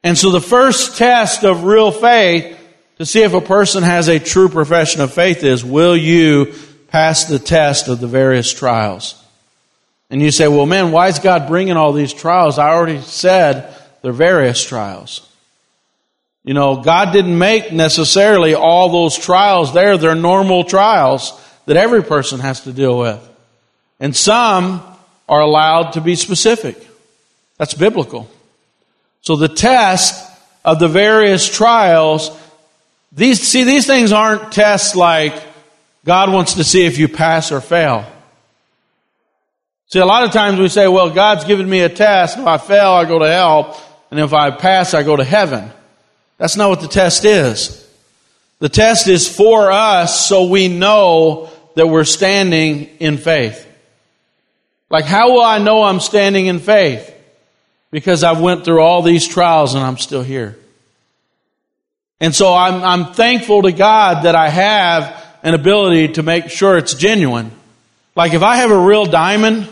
And 0.02 0.18
so 0.18 0.32
the 0.32 0.40
first 0.40 0.98
test 0.98 1.44
of 1.44 1.62
real 1.62 1.92
faith 1.92 2.58
to 2.98 3.06
see 3.06 3.22
if 3.22 3.32
a 3.32 3.40
person 3.40 3.84
has 3.84 4.08
a 4.08 4.18
true 4.18 4.48
profession 4.48 5.00
of 5.00 5.12
faith 5.12 5.44
is, 5.44 5.64
will 5.64 5.96
you 5.96 6.52
pass 6.88 7.26
the 7.26 7.38
test 7.38 7.86
of 7.86 8.00
the 8.00 8.08
various 8.08 8.52
trials? 8.52 9.14
And 10.10 10.20
you 10.20 10.32
say, 10.32 10.48
well, 10.48 10.66
man, 10.66 10.90
why 10.90 11.06
is 11.06 11.20
God 11.20 11.46
bringing 11.46 11.76
all 11.76 11.92
these 11.92 12.12
trials? 12.12 12.58
I 12.58 12.70
already 12.70 13.00
said 13.02 13.72
they're 14.02 14.12
various 14.12 14.64
trials. 14.64 15.24
You 16.42 16.54
know, 16.54 16.82
God 16.82 17.12
didn't 17.12 17.38
make 17.38 17.72
necessarily 17.72 18.54
all 18.54 18.88
those 18.88 19.16
trials 19.16 19.72
there. 19.72 19.96
They're 19.96 20.16
normal 20.16 20.64
trials 20.64 21.40
that 21.66 21.76
every 21.76 22.02
person 22.02 22.40
has 22.40 22.62
to 22.62 22.72
deal 22.72 22.98
with. 22.98 23.24
And 24.00 24.16
some 24.16 24.82
are 25.28 25.40
allowed 25.40 25.92
to 25.92 26.00
be 26.00 26.14
specific. 26.14 26.76
That's 27.58 27.74
biblical. 27.74 28.28
So 29.20 29.36
the 29.36 29.48
test 29.48 30.24
of 30.64 30.78
the 30.78 30.88
various 30.88 31.48
trials, 31.48 32.30
these, 33.12 33.40
see, 33.46 33.64
these 33.64 33.86
things 33.86 34.12
aren't 34.12 34.52
tests 34.52 34.96
like 34.96 35.34
God 36.04 36.32
wants 36.32 36.54
to 36.54 36.64
see 36.64 36.86
if 36.86 36.98
you 36.98 37.08
pass 37.08 37.52
or 37.52 37.60
fail. 37.60 38.06
See, 39.88 39.98
a 39.98 40.06
lot 40.06 40.24
of 40.24 40.32
times 40.32 40.60
we 40.60 40.68
say, 40.68 40.86
well, 40.86 41.10
God's 41.10 41.44
given 41.44 41.68
me 41.68 41.80
a 41.80 41.88
test. 41.88 42.38
If 42.38 42.46
I 42.46 42.58
fail, 42.58 42.90
I 42.90 43.04
go 43.04 43.18
to 43.18 43.28
hell. 43.28 43.82
And 44.10 44.20
if 44.20 44.32
I 44.32 44.50
pass, 44.50 44.94
I 44.94 45.02
go 45.02 45.16
to 45.16 45.24
heaven. 45.24 45.70
That's 46.38 46.56
not 46.56 46.70
what 46.70 46.80
the 46.80 46.88
test 46.88 47.24
is. 47.24 47.86
The 48.60 48.68
test 48.68 49.08
is 49.08 49.28
for 49.28 49.70
us 49.70 50.26
so 50.26 50.46
we 50.46 50.68
know 50.68 51.50
that 51.74 51.86
we're 51.86 52.04
standing 52.04 52.84
in 52.98 53.18
faith. 53.18 53.67
Like, 54.90 55.04
how 55.04 55.32
will 55.32 55.42
I 55.42 55.58
know 55.58 55.82
I'm 55.82 56.00
standing 56.00 56.46
in 56.46 56.58
faith? 56.58 57.14
Because 57.90 58.24
I've 58.24 58.40
went 58.40 58.64
through 58.64 58.80
all 58.80 59.02
these 59.02 59.26
trials 59.26 59.74
and 59.74 59.84
I'm 59.84 59.98
still 59.98 60.22
here. 60.22 60.56
And 62.20 62.34
so 62.34 62.54
I'm, 62.54 62.82
I'm 62.82 63.12
thankful 63.12 63.62
to 63.62 63.72
God 63.72 64.24
that 64.24 64.34
I 64.34 64.48
have 64.48 65.24
an 65.42 65.54
ability 65.54 66.14
to 66.14 66.22
make 66.22 66.50
sure 66.50 66.76
it's 66.76 66.94
genuine. 66.94 67.50
Like 68.16 68.34
if 68.34 68.42
I 68.42 68.56
have 68.56 68.70
a 68.70 68.78
real 68.78 69.06
diamond, 69.06 69.68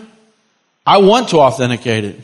I 0.87 0.99
want 0.99 1.31
to 1.31 1.39
authenticate 1.41 2.05
it. 2.05 2.21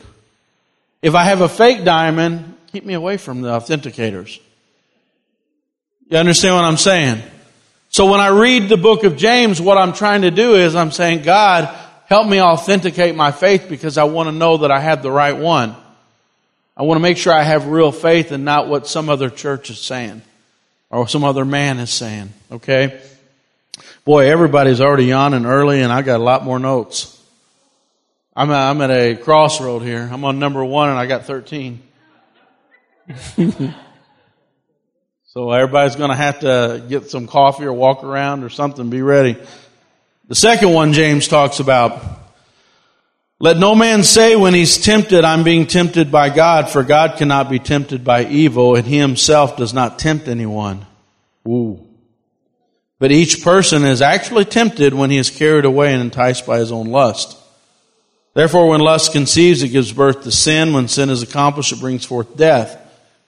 If 1.01 1.15
I 1.15 1.25
have 1.25 1.41
a 1.41 1.49
fake 1.49 1.83
diamond, 1.83 2.53
Keep 2.73 2.85
me 2.85 2.95
away 2.95 3.17
from 3.17 3.41
the 3.41 3.49
authenticators. 3.49 4.39
You 6.09 6.17
understand 6.17 6.55
what 6.55 6.63
I'm 6.63 6.77
saying? 6.77 7.21
So 7.89 8.09
when 8.09 8.19
I 8.19 8.29
read 8.29 8.67
the 8.67 8.77
book 8.77 9.03
of 9.03 9.15
James, 9.15 9.61
what 9.61 9.77
I'm 9.77 9.93
trying 9.93 10.23
to 10.23 10.31
do 10.31 10.55
is 10.55 10.75
I'm 10.75 10.89
saying, 10.89 11.21
God, 11.21 11.69
help 12.13 12.27
me 12.27 12.39
authenticate 12.39 13.15
my 13.15 13.31
faith 13.31 13.67
because 13.67 13.97
I 13.97 14.03
want 14.03 14.27
to 14.27 14.31
know 14.31 14.57
that 14.57 14.69
I 14.69 14.79
have 14.79 15.01
the 15.01 15.09
right 15.09 15.35
one. 15.35 15.75
I 16.77 16.83
want 16.83 16.97
to 16.97 17.01
make 17.01 17.17
sure 17.17 17.33
I 17.33 17.41
have 17.41 17.65
real 17.65 17.91
faith 17.91 18.31
and 18.31 18.45
not 18.45 18.67
what 18.67 18.85
some 18.85 19.09
other 19.09 19.31
church 19.31 19.71
is 19.71 19.79
saying 19.79 20.21
or 20.91 21.07
some 21.07 21.23
other 21.23 21.43
man 21.43 21.79
is 21.79 21.89
saying. 21.89 22.31
Okay? 22.51 23.01
Boy, 24.05 24.29
everybody's 24.29 24.79
already 24.79 25.05
yawning 25.05 25.47
early 25.47 25.81
and 25.81 25.91
I 25.91 26.03
got 26.03 26.19
a 26.19 26.23
lot 26.23 26.43
more 26.43 26.59
notes. 26.59 27.19
I'm, 28.35 28.51
I'm 28.51 28.79
at 28.81 28.91
a 28.91 29.15
crossroad 29.15 29.81
here. 29.81 30.07
I'm 30.11 30.23
on 30.23 30.37
number 30.37 30.63
one 30.63 30.91
and 30.91 30.99
I 30.99 31.07
got 31.07 31.25
13. 31.25 31.81
so 35.25 35.51
everybody's 35.51 35.95
going 35.95 36.11
to 36.11 36.15
have 36.15 36.41
to 36.41 36.85
get 36.87 37.09
some 37.09 37.25
coffee 37.25 37.65
or 37.65 37.73
walk 37.73 38.03
around 38.03 38.43
or 38.43 38.49
something, 38.49 38.91
be 38.91 39.01
ready. 39.01 39.35
The 40.27 40.35
second 40.35 40.71
one 40.71 40.93
James 40.93 41.27
talks 41.27 41.59
about. 41.59 42.01
Let 43.39 43.57
no 43.57 43.75
man 43.75 44.03
say 44.03 44.37
when 44.37 44.53
he's 44.53 44.77
tempted, 44.77 45.25
I'm 45.25 45.43
being 45.43 45.67
tempted 45.67 46.11
by 46.11 46.29
God, 46.29 46.69
for 46.69 46.81
God 46.81 47.17
cannot 47.17 47.49
be 47.49 47.59
tempted 47.59 48.05
by 48.05 48.23
evil, 48.25 48.75
and 48.75 48.87
he 48.87 48.97
himself 48.97 49.57
does 49.57 49.73
not 49.73 49.99
tempt 49.99 50.29
anyone. 50.29 50.85
Ooh. 51.45 51.85
But 52.99 53.11
each 53.11 53.43
person 53.43 53.83
is 53.83 54.01
actually 54.01 54.45
tempted 54.45 54.93
when 54.93 55.09
he 55.09 55.17
is 55.17 55.29
carried 55.29 55.65
away 55.65 55.91
and 55.91 56.01
enticed 56.01 56.45
by 56.45 56.59
his 56.59 56.71
own 56.71 56.87
lust. 56.87 57.37
Therefore, 58.33 58.69
when 58.69 58.79
lust 58.79 59.11
conceives, 59.11 59.61
it 59.61 59.69
gives 59.69 59.91
birth 59.91 60.23
to 60.23 60.31
sin. 60.31 60.71
When 60.71 60.87
sin 60.87 61.09
is 61.09 61.21
accomplished, 61.21 61.73
it 61.73 61.81
brings 61.81 62.05
forth 62.05 62.37
death. 62.37 62.79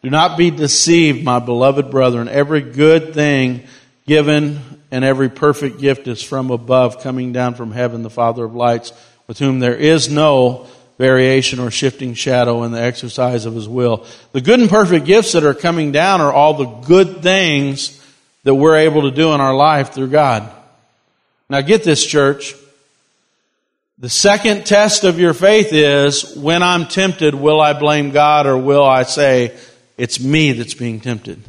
Do 0.02 0.10
not 0.10 0.38
be 0.38 0.50
deceived, 0.50 1.26
my 1.26 1.40
beloved 1.40 1.92
brethren. 1.92 2.30
Every 2.30 2.62
good 2.62 3.14
thing 3.14 3.68
given 4.06 4.60
and 4.92 5.04
every 5.04 5.30
perfect 5.30 5.80
gift 5.80 6.08
is 6.08 6.22
from 6.22 6.52
above, 6.52 7.02
coming 7.02 7.34
down 7.34 7.56
from 7.56 7.72
heaven, 7.72 8.04
the 8.04 8.10
Father 8.10 8.46
of 8.46 8.56
lights, 8.56 8.94
with 9.28 9.40
whom 9.40 9.60
there 9.60 9.76
is 9.76 10.10
no 10.10 10.68
variation 10.98 11.60
or 11.60 11.72
shifting 11.72 12.14
shadow 12.14 12.64
in 12.64 12.72
the 12.72 12.82
exercise 12.82 13.46
of 13.46 13.56
his 13.56 13.68
will. 13.68 14.06
The 14.32 14.42
good 14.42 14.60
and 14.60 14.70
perfect 14.70 15.06
gifts 15.06 15.34
that 15.34 15.44
are 15.44 15.54
coming 15.54 15.92
down 15.92 16.22
are 16.22 16.32
all 16.32 16.54
the 16.54 16.66
good 16.66 17.22
things 17.22 18.02
that 18.44 18.56
we're 18.56 18.78
able 18.78 19.02
to 19.04 19.12
do 19.12 19.34
in 19.34 19.42
our 19.42 19.56
life 19.56 19.94
through 19.94 20.10
God. 20.10 20.50
Now 21.50 21.62
get 21.62 21.84
this, 21.84 22.06
church. 22.06 22.56
The 23.98 24.10
second 24.10 24.66
test 24.66 25.04
of 25.04 25.20
your 25.20 25.34
faith 25.34 25.70
is 25.72 26.36
when 26.36 26.64
I'm 26.64 26.86
tempted, 26.86 27.34
will 27.34 27.60
I 27.60 27.74
blame 27.74 28.12
God 28.12 28.46
or 28.46 28.58
will 28.58 28.84
I 28.84 29.04
say, 29.04 29.58
it's 29.98 30.20
me 30.20 30.52
that's 30.52 30.74
being 30.74 31.00
tempted 31.00 31.42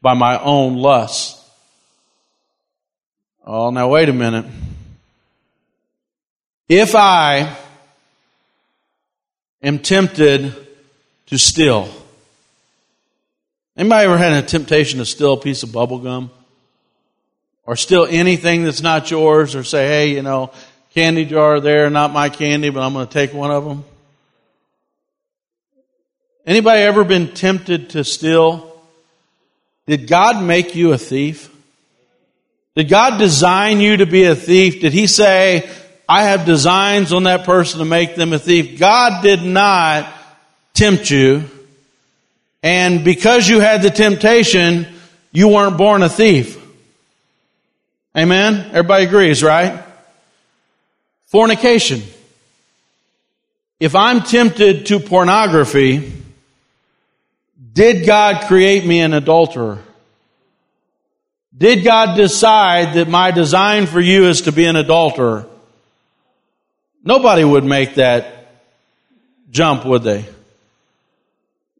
by 0.00 0.14
my 0.14 0.40
own 0.40 0.76
lust. 0.76 1.39
Oh, 3.46 3.70
now 3.70 3.88
wait 3.88 4.08
a 4.08 4.12
minute. 4.12 4.44
If 6.68 6.94
I 6.94 7.56
am 9.62 9.78
tempted 9.78 10.54
to 11.26 11.38
steal, 11.38 11.88
anybody 13.76 14.04
ever 14.04 14.18
had 14.18 14.32
a 14.32 14.46
temptation 14.46 14.98
to 14.98 15.06
steal 15.06 15.32
a 15.32 15.40
piece 15.40 15.62
of 15.62 15.72
bubble 15.72 15.98
gum? 15.98 16.30
Or 17.64 17.76
steal 17.76 18.06
anything 18.06 18.64
that's 18.64 18.82
not 18.82 19.10
yours 19.10 19.54
or 19.54 19.64
say, 19.64 19.86
hey, 19.86 20.10
you 20.10 20.22
know, 20.22 20.50
candy 20.92 21.24
jar 21.24 21.60
there, 21.60 21.88
not 21.88 22.12
my 22.12 22.28
candy, 22.28 22.70
but 22.70 22.82
I'm 22.82 22.92
going 22.92 23.06
to 23.06 23.12
take 23.12 23.32
one 23.32 23.50
of 23.50 23.64
them? 23.64 23.84
Anybody 26.46 26.82
ever 26.82 27.04
been 27.04 27.32
tempted 27.32 27.90
to 27.90 28.04
steal? 28.04 28.66
Did 29.86 30.08
God 30.08 30.42
make 30.42 30.74
you 30.74 30.92
a 30.92 30.98
thief? 30.98 31.50
Did 32.80 32.88
God 32.88 33.18
design 33.18 33.80
you 33.80 33.98
to 33.98 34.06
be 34.06 34.24
a 34.24 34.34
thief? 34.34 34.80
Did 34.80 34.94
He 34.94 35.06
say, 35.06 35.68
I 36.08 36.22
have 36.22 36.46
designs 36.46 37.12
on 37.12 37.24
that 37.24 37.44
person 37.44 37.80
to 37.80 37.84
make 37.84 38.14
them 38.14 38.32
a 38.32 38.38
thief? 38.38 38.78
God 38.78 39.22
did 39.22 39.42
not 39.42 40.10
tempt 40.72 41.10
you. 41.10 41.44
And 42.62 43.04
because 43.04 43.46
you 43.46 43.60
had 43.60 43.82
the 43.82 43.90
temptation, 43.90 44.86
you 45.30 45.48
weren't 45.48 45.76
born 45.76 46.02
a 46.02 46.08
thief. 46.08 46.58
Amen? 48.16 48.70
Everybody 48.70 49.04
agrees, 49.04 49.42
right? 49.42 49.84
Fornication. 51.26 52.00
If 53.78 53.94
I'm 53.94 54.22
tempted 54.22 54.86
to 54.86 55.00
pornography, 55.00 56.14
did 57.74 58.06
God 58.06 58.46
create 58.46 58.86
me 58.86 59.00
an 59.00 59.12
adulterer? 59.12 59.80
Did 61.60 61.84
God 61.84 62.16
decide 62.16 62.94
that 62.94 63.06
my 63.06 63.32
design 63.32 63.86
for 63.86 64.00
you 64.00 64.28
is 64.28 64.42
to 64.42 64.52
be 64.52 64.64
an 64.64 64.76
adulterer? 64.76 65.46
Nobody 67.04 67.44
would 67.44 67.64
make 67.64 67.96
that 67.96 68.48
jump, 69.50 69.84
would 69.84 70.02
they? 70.02 70.24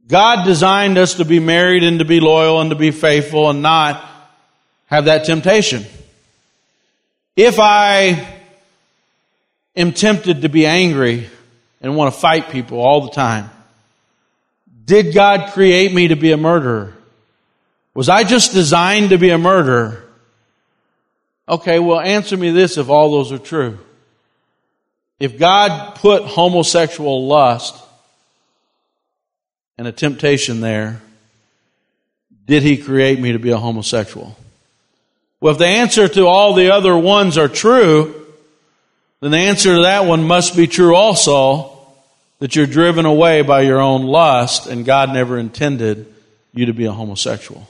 God 0.07 0.45
designed 0.45 0.99
us 0.99 1.15
to 1.15 1.25
be 1.25 1.41
married 1.41 1.83
and 1.83 2.01
to 2.01 2.05
be 2.05 2.21
loyal 2.21 2.61
and 2.61 2.69
to 2.69 2.77
be 2.77 2.91
faithful 2.91 3.49
and 3.49 3.63
not 3.63 4.05
have 4.87 5.07
that 5.07 5.25
temptation. 5.25 5.87
If 7.35 7.59
I 7.59 8.29
am 9.75 9.93
tempted 9.93 10.43
to 10.43 10.51
be 10.51 10.67
angry 10.67 11.31
and 11.81 11.97
want 11.97 12.13
to 12.13 12.21
fight 12.21 12.51
people 12.51 12.81
all 12.81 13.01
the 13.03 13.13
time, 13.13 13.49
did 14.85 15.15
God 15.15 15.53
create 15.53 15.95
me 15.95 16.09
to 16.09 16.17
be 16.17 16.33
a 16.33 16.37
murderer? 16.37 16.93
Was 17.95 18.09
I 18.09 18.25
just 18.25 18.53
designed 18.53 19.11
to 19.11 19.19
be 19.19 19.31
a 19.31 19.39
murderer? 19.39 20.05
Okay, 21.49 21.79
well, 21.79 22.01
answer 22.01 22.37
me 22.37 22.51
this 22.51 22.79
if 22.79 22.89
all 22.89 23.11
those 23.11 23.33
are 23.33 23.39
true. 23.39 23.79
If 25.19 25.39
God 25.39 25.97
put 25.97 26.23
homosexual 26.23 27.27
lust 27.27 27.75
and 29.77 29.87
a 29.87 29.93
temptation 29.93 30.61
there, 30.61 31.01
did 32.47 32.63
he 32.63 32.77
create 32.77 33.21
me 33.21 33.33
to 33.33 33.39
be 33.39 33.51
a 33.51 33.59
homosexual? 33.59 34.37
Well, 35.41 35.53
if 35.53 35.59
the 35.59 35.67
answer 35.67 36.07
to 36.09 36.27
all 36.27 36.55
the 36.55 36.73
other 36.73 36.97
ones 36.97 37.37
are 37.37 37.49
true, 37.49 38.27
then 39.21 39.33
the 39.33 39.39
answer 39.39 39.75
to 39.77 39.83
that 39.83 40.07
one 40.07 40.25
must 40.25 40.57
be 40.57 40.67
true 40.67 40.95
also 40.95 41.79
that 42.39 42.57
you're 42.57 42.67
driven 42.67 43.05
away 43.05 43.43
by 43.43 43.63
your 43.63 43.81
own 43.81 44.05
lust 44.05 44.67
and 44.67 44.85
God 44.85 45.13
never 45.13 45.39
intended 45.39 46.13
you 46.53 46.67
to 46.67 46.73
be 46.73 46.87
a 46.87 46.93
homosexual. 46.93 47.69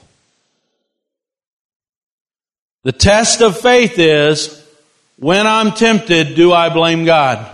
The 2.83 2.91
test 2.91 3.41
of 3.41 3.59
faith 3.59 3.99
is 3.99 4.57
when 5.17 5.45
I'm 5.45 5.71
tempted, 5.71 6.35
do 6.35 6.51
I 6.51 6.69
blame 6.69 7.05
God? 7.05 7.47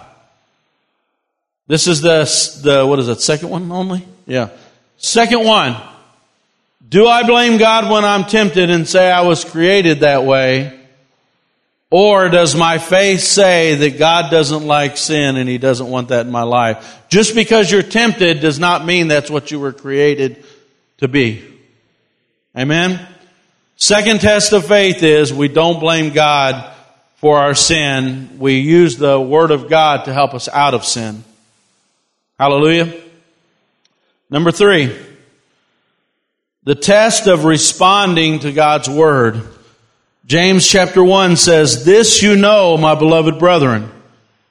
This 1.67 1.87
is 1.87 2.01
the, 2.01 2.23
the 2.63 2.85
what 2.85 2.99
is 2.99 3.09
it, 3.09 3.19
second 3.19 3.49
one 3.49 3.69
only? 3.71 4.05
Yeah. 4.25 4.49
Second 4.97 5.43
one. 5.43 5.75
Do 6.87 7.07
I 7.07 7.23
blame 7.23 7.57
God 7.57 7.91
when 7.91 8.05
I'm 8.05 8.23
tempted 8.23 8.69
and 8.69 8.87
say 8.87 9.11
I 9.11 9.21
was 9.21 9.43
created 9.43 9.99
that 9.99 10.23
way? 10.23 10.79
Or 11.89 12.29
does 12.29 12.55
my 12.55 12.77
faith 12.77 13.21
say 13.21 13.75
that 13.75 13.97
God 13.97 14.29
doesn't 14.31 14.65
like 14.65 14.95
sin 14.97 15.35
and 15.35 15.49
He 15.49 15.57
doesn't 15.57 15.89
want 15.89 16.09
that 16.09 16.25
in 16.25 16.31
my 16.31 16.43
life? 16.43 17.01
Just 17.09 17.35
because 17.35 17.69
you're 17.71 17.81
tempted 17.81 18.39
does 18.39 18.59
not 18.59 18.85
mean 18.85 19.09
that's 19.09 19.29
what 19.29 19.51
you 19.51 19.59
were 19.59 19.73
created 19.73 20.45
to 20.97 21.07
be. 21.07 21.43
Amen? 22.57 23.05
Second 23.79 24.21
test 24.21 24.53
of 24.53 24.65
faith 24.65 25.03
is 25.03 25.31
we 25.31 25.47
don't 25.47 25.79
blame 25.79 26.11
God 26.11 26.73
for 27.17 27.37
our 27.37 27.53
sin. 27.53 28.39
We 28.39 28.59
use 28.59 28.97
the 28.97 29.21
Word 29.21 29.51
of 29.51 29.69
God 29.69 30.05
to 30.05 30.13
help 30.13 30.33
us 30.33 30.49
out 30.49 30.73
of 30.73 30.83
sin. 30.83 31.23
Hallelujah. 32.39 32.91
Number 34.31 34.51
three, 34.51 34.97
the 36.63 36.73
test 36.73 37.27
of 37.27 37.45
responding 37.45 38.39
to 38.39 38.51
God's 38.51 38.89
word. 38.89 39.41
James 40.25 40.67
chapter 40.67 41.03
1 41.03 41.37
says, 41.37 41.85
This 41.85 42.23
you 42.23 42.35
know, 42.35 42.77
my 42.77 42.95
beloved 42.95 43.37
brethren. 43.37 43.91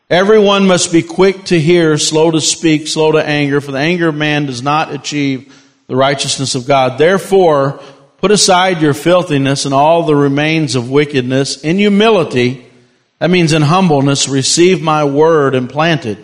Everyone 0.09 0.69
must 0.69 0.93
be 0.93 1.03
quick 1.03 1.47
to 1.47 1.61
hear, 1.61 1.99
slow 1.99 2.31
to 2.31 2.41
speak, 2.41 2.87
slow 2.87 3.11
to 3.11 3.27
anger, 3.27 3.61
for 3.61 3.73
the 3.73 3.79
anger 3.79 4.07
of 4.07 4.15
man 4.15 4.47
does 4.47 4.63
not 4.63 4.95
achieve 4.95 5.53
the 5.89 5.97
righteousness 5.97 6.55
of 6.55 6.67
God. 6.67 6.97
Therefore, 6.97 7.83
put 8.19 8.31
aside 8.31 8.81
your 8.81 8.95
filthiness 8.95 9.65
and 9.65 9.75
all 9.75 10.05
the 10.05 10.17
remains 10.17 10.75
of 10.75 10.91
wickedness 10.91 11.63
in 11.63 11.77
humility. 11.77 12.67
That 13.19 13.31
means 13.31 13.53
in 13.53 13.63
humbleness, 13.63 14.29
receive 14.29 14.83
my 14.83 15.05
word 15.05 15.55
and 15.55 15.71
plant 15.71 16.07
it, 16.07 16.19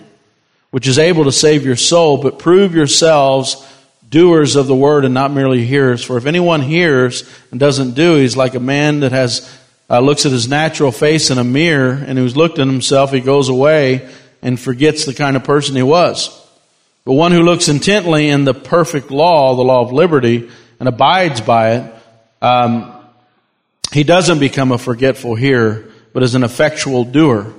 which 0.70 0.86
is 0.86 0.98
able 0.98 1.24
to 1.24 1.32
save 1.32 1.64
your 1.64 1.76
soul, 1.76 2.18
but 2.18 2.38
prove 2.38 2.74
yourselves 2.74 3.68
doers 4.08 4.56
of 4.56 4.66
the 4.66 4.76
word 4.76 5.04
and 5.04 5.14
not 5.14 5.32
merely 5.32 5.64
hearers. 5.64 6.04
For 6.04 6.18
if 6.18 6.26
anyone 6.26 6.60
hears 6.60 7.28
and 7.50 7.58
doesn't 7.58 7.94
do, 7.94 8.16
he's 8.16 8.36
like 8.36 8.54
a 8.54 8.60
man 8.60 9.00
that 9.00 9.12
has 9.12 9.50
uh, 9.88 10.00
looks 10.00 10.24
at 10.24 10.32
his 10.32 10.48
natural 10.48 10.92
face 10.92 11.30
in 11.30 11.38
a 11.38 11.44
mirror, 11.44 11.92
and 11.92 12.18
who's 12.18 12.36
looked 12.36 12.58
at 12.58 12.66
himself, 12.66 13.10
he 13.10 13.20
goes 13.20 13.48
away 13.48 14.08
and 14.40 14.58
forgets 14.58 15.04
the 15.04 15.14
kind 15.14 15.36
of 15.36 15.44
person 15.44 15.76
he 15.76 15.82
was. 15.82 16.28
But 17.04 17.14
one 17.14 17.32
who 17.32 17.42
looks 17.42 17.68
intently 17.68 18.28
in 18.28 18.44
the 18.44 18.54
perfect 18.54 19.10
law, 19.10 19.54
the 19.54 19.62
law 19.62 19.82
of 19.82 19.92
liberty, 19.92 20.50
and 20.82 20.88
abides 20.88 21.40
by 21.40 21.74
it, 21.76 21.94
um, 22.42 22.92
he 23.92 24.02
doesn't 24.02 24.40
become 24.40 24.72
a 24.72 24.78
forgetful 24.78 25.36
hearer, 25.36 25.84
but 26.12 26.24
is 26.24 26.34
an 26.34 26.42
effectual 26.42 27.04
doer. 27.04 27.54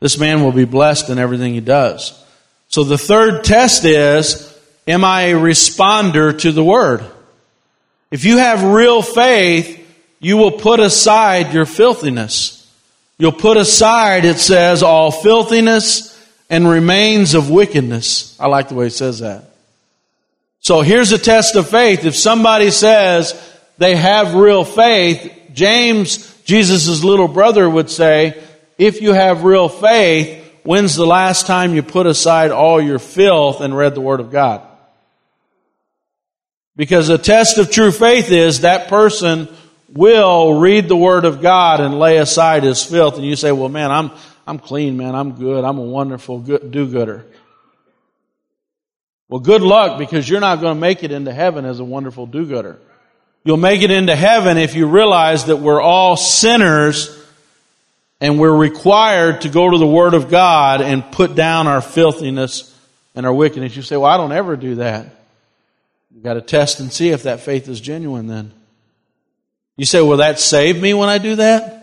This 0.00 0.18
man 0.18 0.42
will 0.42 0.52
be 0.52 0.64
blessed 0.64 1.10
in 1.10 1.18
everything 1.18 1.52
he 1.52 1.60
does. 1.60 2.18
So 2.68 2.82
the 2.82 2.96
third 2.96 3.44
test 3.44 3.84
is 3.84 4.58
Am 4.88 5.04
I 5.04 5.24
a 5.24 5.34
responder 5.34 6.40
to 6.40 6.50
the 6.50 6.64
word? 6.64 7.04
If 8.10 8.24
you 8.24 8.38
have 8.38 8.64
real 8.64 9.02
faith, 9.02 9.78
you 10.18 10.38
will 10.38 10.52
put 10.52 10.80
aside 10.80 11.52
your 11.52 11.66
filthiness. 11.66 12.66
You'll 13.18 13.32
put 13.32 13.58
aside, 13.58 14.24
it 14.24 14.38
says, 14.38 14.82
all 14.82 15.10
filthiness 15.10 16.18
and 16.48 16.66
remains 16.66 17.34
of 17.34 17.50
wickedness. 17.50 18.34
I 18.40 18.46
like 18.46 18.70
the 18.70 18.76
way 18.76 18.86
it 18.86 18.94
says 18.94 19.18
that. 19.18 19.51
So 20.62 20.80
here's 20.80 21.10
a 21.10 21.18
test 21.18 21.56
of 21.56 21.68
faith. 21.68 22.04
If 22.04 22.14
somebody 22.14 22.70
says 22.70 23.34
they 23.78 23.96
have 23.96 24.34
real 24.34 24.64
faith, 24.64 25.50
James, 25.52 26.40
Jesus' 26.44 27.02
little 27.02 27.26
brother 27.26 27.68
would 27.68 27.90
say, 27.90 28.40
if 28.78 29.00
you 29.02 29.12
have 29.12 29.42
real 29.42 29.68
faith, 29.68 30.40
when's 30.62 30.94
the 30.94 31.04
last 31.04 31.48
time 31.48 31.74
you 31.74 31.82
put 31.82 32.06
aside 32.06 32.52
all 32.52 32.80
your 32.80 33.00
filth 33.00 33.60
and 33.60 33.76
read 33.76 33.96
the 33.96 34.00
Word 34.00 34.20
of 34.20 34.30
God? 34.30 34.62
Because 36.76 37.08
a 37.08 37.18
test 37.18 37.58
of 37.58 37.68
true 37.68 37.90
faith 37.90 38.30
is 38.30 38.60
that 38.60 38.86
person 38.86 39.48
will 39.88 40.60
read 40.60 40.88
the 40.88 40.96
Word 40.96 41.24
of 41.24 41.42
God 41.42 41.80
and 41.80 41.98
lay 41.98 42.18
aside 42.18 42.62
his 42.62 42.84
filth. 42.84 43.16
And 43.16 43.26
you 43.26 43.34
say, 43.34 43.50
well, 43.50 43.68
man, 43.68 43.90
I'm, 43.90 44.12
I'm 44.46 44.60
clean, 44.60 44.96
man. 44.96 45.16
I'm 45.16 45.32
good. 45.32 45.64
I'm 45.64 45.78
a 45.78 45.82
wonderful 45.82 46.38
do-gooder. 46.38 47.26
Well, 49.32 49.40
good 49.40 49.62
luck 49.62 49.96
because 49.96 50.28
you're 50.28 50.40
not 50.40 50.60
going 50.60 50.74
to 50.74 50.78
make 50.78 51.02
it 51.02 51.10
into 51.10 51.32
heaven 51.32 51.64
as 51.64 51.80
a 51.80 51.84
wonderful 51.84 52.26
do-gooder. 52.26 52.78
You'll 53.44 53.56
make 53.56 53.80
it 53.80 53.90
into 53.90 54.14
heaven 54.14 54.58
if 54.58 54.74
you 54.74 54.86
realize 54.86 55.46
that 55.46 55.56
we're 55.56 55.80
all 55.80 56.18
sinners 56.18 57.18
and 58.20 58.38
we're 58.38 58.54
required 58.54 59.40
to 59.40 59.48
go 59.48 59.70
to 59.70 59.78
the 59.78 59.86
Word 59.86 60.12
of 60.12 60.28
God 60.28 60.82
and 60.82 61.10
put 61.12 61.34
down 61.34 61.66
our 61.66 61.80
filthiness 61.80 62.78
and 63.14 63.24
our 63.24 63.32
wickedness. 63.32 63.74
You 63.74 63.80
say, 63.80 63.96
well, 63.96 64.10
I 64.10 64.18
don't 64.18 64.32
ever 64.32 64.54
do 64.54 64.74
that. 64.74 65.06
You've 66.14 66.24
got 66.24 66.34
to 66.34 66.42
test 66.42 66.80
and 66.80 66.92
see 66.92 67.08
if 67.08 67.22
that 67.22 67.40
faith 67.40 67.68
is 67.68 67.80
genuine 67.80 68.26
then. 68.26 68.52
You 69.78 69.86
say, 69.86 70.02
will 70.02 70.18
that 70.18 70.40
save 70.40 70.78
me 70.78 70.92
when 70.92 71.08
I 71.08 71.16
do 71.16 71.36
that? 71.36 71.81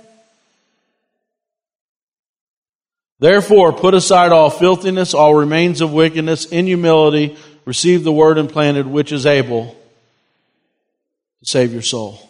Therefore, 3.19 3.73
put 3.73 3.93
aside 3.93 4.32
all 4.32 4.49
filthiness, 4.49 5.13
all 5.13 5.36
remains 5.36 5.82
of 5.82 5.91
wickedness, 5.91 6.45
in 6.45 6.67
humility, 6.67 7.38
receive 7.65 8.03
the 8.03 8.12
word 8.12 8.38
implanted, 8.38 8.88
which 8.88 9.12
is 9.12 9.25
able 9.25 9.75
to 11.41 11.45
save 11.45 11.73
your 11.73 11.82
soul. 11.82 12.29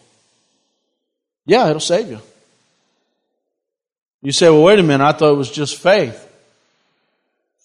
Yeah, 1.46 1.68
it'll 1.68 1.80
save 1.80 2.08
you. 2.08 2.20
You 4.22 4.32
say, 4.32 4.50
well, 4.50 4.64
wait 4.64 4.78
a 4.78 4.82
minute, 4.82 5.04
I 5.04 5.12
thought 5.12 5.32
it 5.32 5.36
was 5.36 5.50
just 5.50 5.78
faith. 5.78 6.26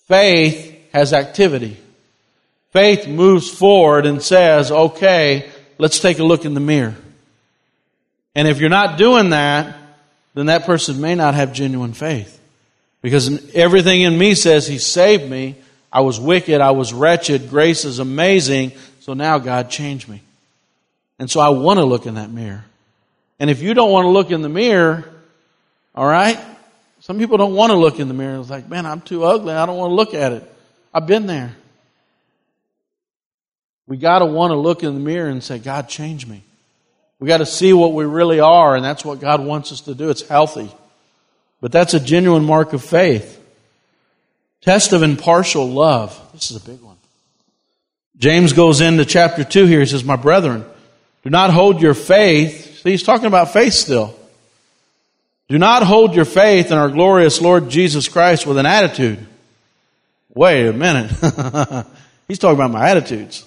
Faith 0.08 0.78
has 0.94 1.12
activity. 1.12 1.78
Faith 2.72 3.08
moves 3.08 3.50
forward 3.50 4.06
and 4.06 4.22
says, 4.22 4.72
okay, 4.72 5.50
let's 5.78 6.00
take 6.00 6.20
a 6.20 6.24
look 6.24 6.46
in 6.46 6.54
the 6.54 6.60
mirror. 6.60 6.96
And 8.36 8.48
if 8.48 8.60
you're 8.60 8.70
not 8.70 8.98
doing 8.98 9.30
that, 9.32 9.76
then 10.34 10.48
that 10.48 10.66
person 10.66 11.02
may 11.02 11.16
not 11.16 11.34
have 11.34 11.54
genuine 11.54 11.94
faith. 11.94 12.35
Because 13.06 13.54
everything 13.54 14.02
in 14.02 14.18
me 14.18 14.34
says 14.34 14.66
He 14.66 14.80
saved 14.80 15.30
me. 15.30 15.58
I 15.94 16.02
was 16.02 16.20
wicked. 16.20 16.60
I 16.60 16.72
was 16.72 16.92
wretched. 16.92 17.52
Grace 17.52 17.86
is 17.86 18.00
amazing. 18.00 18.72
So 19.02 19.14
now 19.14 19.38
God 19.38 19.70
changed 19.70 20.10
me. 20.10 20.24
And 21.20 21.30
so 21.30 21.40
I 21.40 21.50
want 21.50 21.78
to 21.78 21.86
look 21.86 22.08
in 22.08 22.16
that 22.16 22.32
mirror. 22.32 22.66
And 23.40 23.52
if 23.52 23.62
you 23.62 23.76
don't 23.76 23.92
want 23.92 24.06
to 24.06 24.10
look 24.10 24.32
in 24.32 24.42
the 24.42 24.50
mirror, 24.50 25.06
all 25.94 26.08
right? 26.08 26.44
Some 27.02 27.20
people 27.20 27.38
don't 27.38 27.54
want 27.54 27.70
to 27.70 27.78
look 27.78 28.00
in 28.00 28.08
the 28.08 28.16
mirror. 28.16 28.40
It's 28.40 28.50
like, 28.50 28.68
man, 28.68 28.88
I'm 28.88 29.02
too 29.02 29.24
ugly. 29.24 29.54
I 29.54 29.68
don't 29.68 29.78
want 29.78 29.92
to 29.92 29.96
look 29.96 30.16
at 30.16 30.32
it. 30.32 30.52
I've 30.92 31.06
been 31.06 31.28
there. 31.28 31.56
We 33.86 33.98
got 33.98 34.20
to 34.20 34.26
want 34.26 34.50
to 34.50 34.56
look 34.56 34.82
in 34.82 34.96
the 34.96 35.00
mirror 35.00 35.30
and 35.30 35.44
say, 35.44 35.60
God, 35.60 35.88
change 35.88 36.26
me. 36.26 36.42
We 37.20 37.28
got 37.28 37.38
to 37.38 37.46
see 37.46 37.72
what 37.72 37.94
we 37.94 38.06
really 38.06 38.40
are, 38.40 38.76
and 38.76 38.84
that's 38.84 39.06
what 39.06 39.20
God 39.20 39.46
wants 39.46 39.72
us 39.72 39.82
to 39.82 39.94
do. 39.94 40.10
It's 40.10 40.28
healthy. 40.28 40.72
But 41.62 41.72
that's 41.72 41.94
a 41.94 42.00
genuine 42.00 42.44
mark 42.44 42.74
of 42.74 42.84
faith. 42.84 43.42
Test 44.62 44.94
of 44.94 45.04
impartial 45.04 45.68
love. 45.68 46.20
This 46.34 46.52
is 46.52 46.58
a 46.58 46.70
big 46.70 46.82
one. 46.82 46.98
James 48.18 48.54
goes 48.54 48.82
into 48.82 49.06
chapter 49.06 49.44
2 49.44 49.66
here. 49.66 49.80
He 49.80 49.86
says, 49.86 50.04
My 50.04 50.16
brethren, 50.16 50.66
do 51.24 51.30
not 51.30 51.52
hold 51.52 51.82
your 51.82 51.94
faith. 51.94 52.82
See, 52.82 52.92
he's 52.92 53.04
talking 53.04 53.26
about 53.26 53.52
faith 53.54 53.74
still. 53.74 54.16
Do 55.48 55.60
not 55.60 55.84
hold 55.84 56.16
your 56.16 56.26
faith 56.26 56.72
in 56.72 56.78
our 56.78 56.90
glorious 56.90 57.40
Lord 57.42 57.70
Jesus 57.70 58.08
Christ 58.08 58.48
with 58.48 58.58
an 58.58 58.66
attitude. 58.66 59.20
Wait 60.34 60.68
a 60.68 60.74
minute. 60.74 61.12
he's 62.28 62.40
talking 62.40 62.56
about 62.56 62.72
my 62.72 62.90
attitudes. 62.90 63.46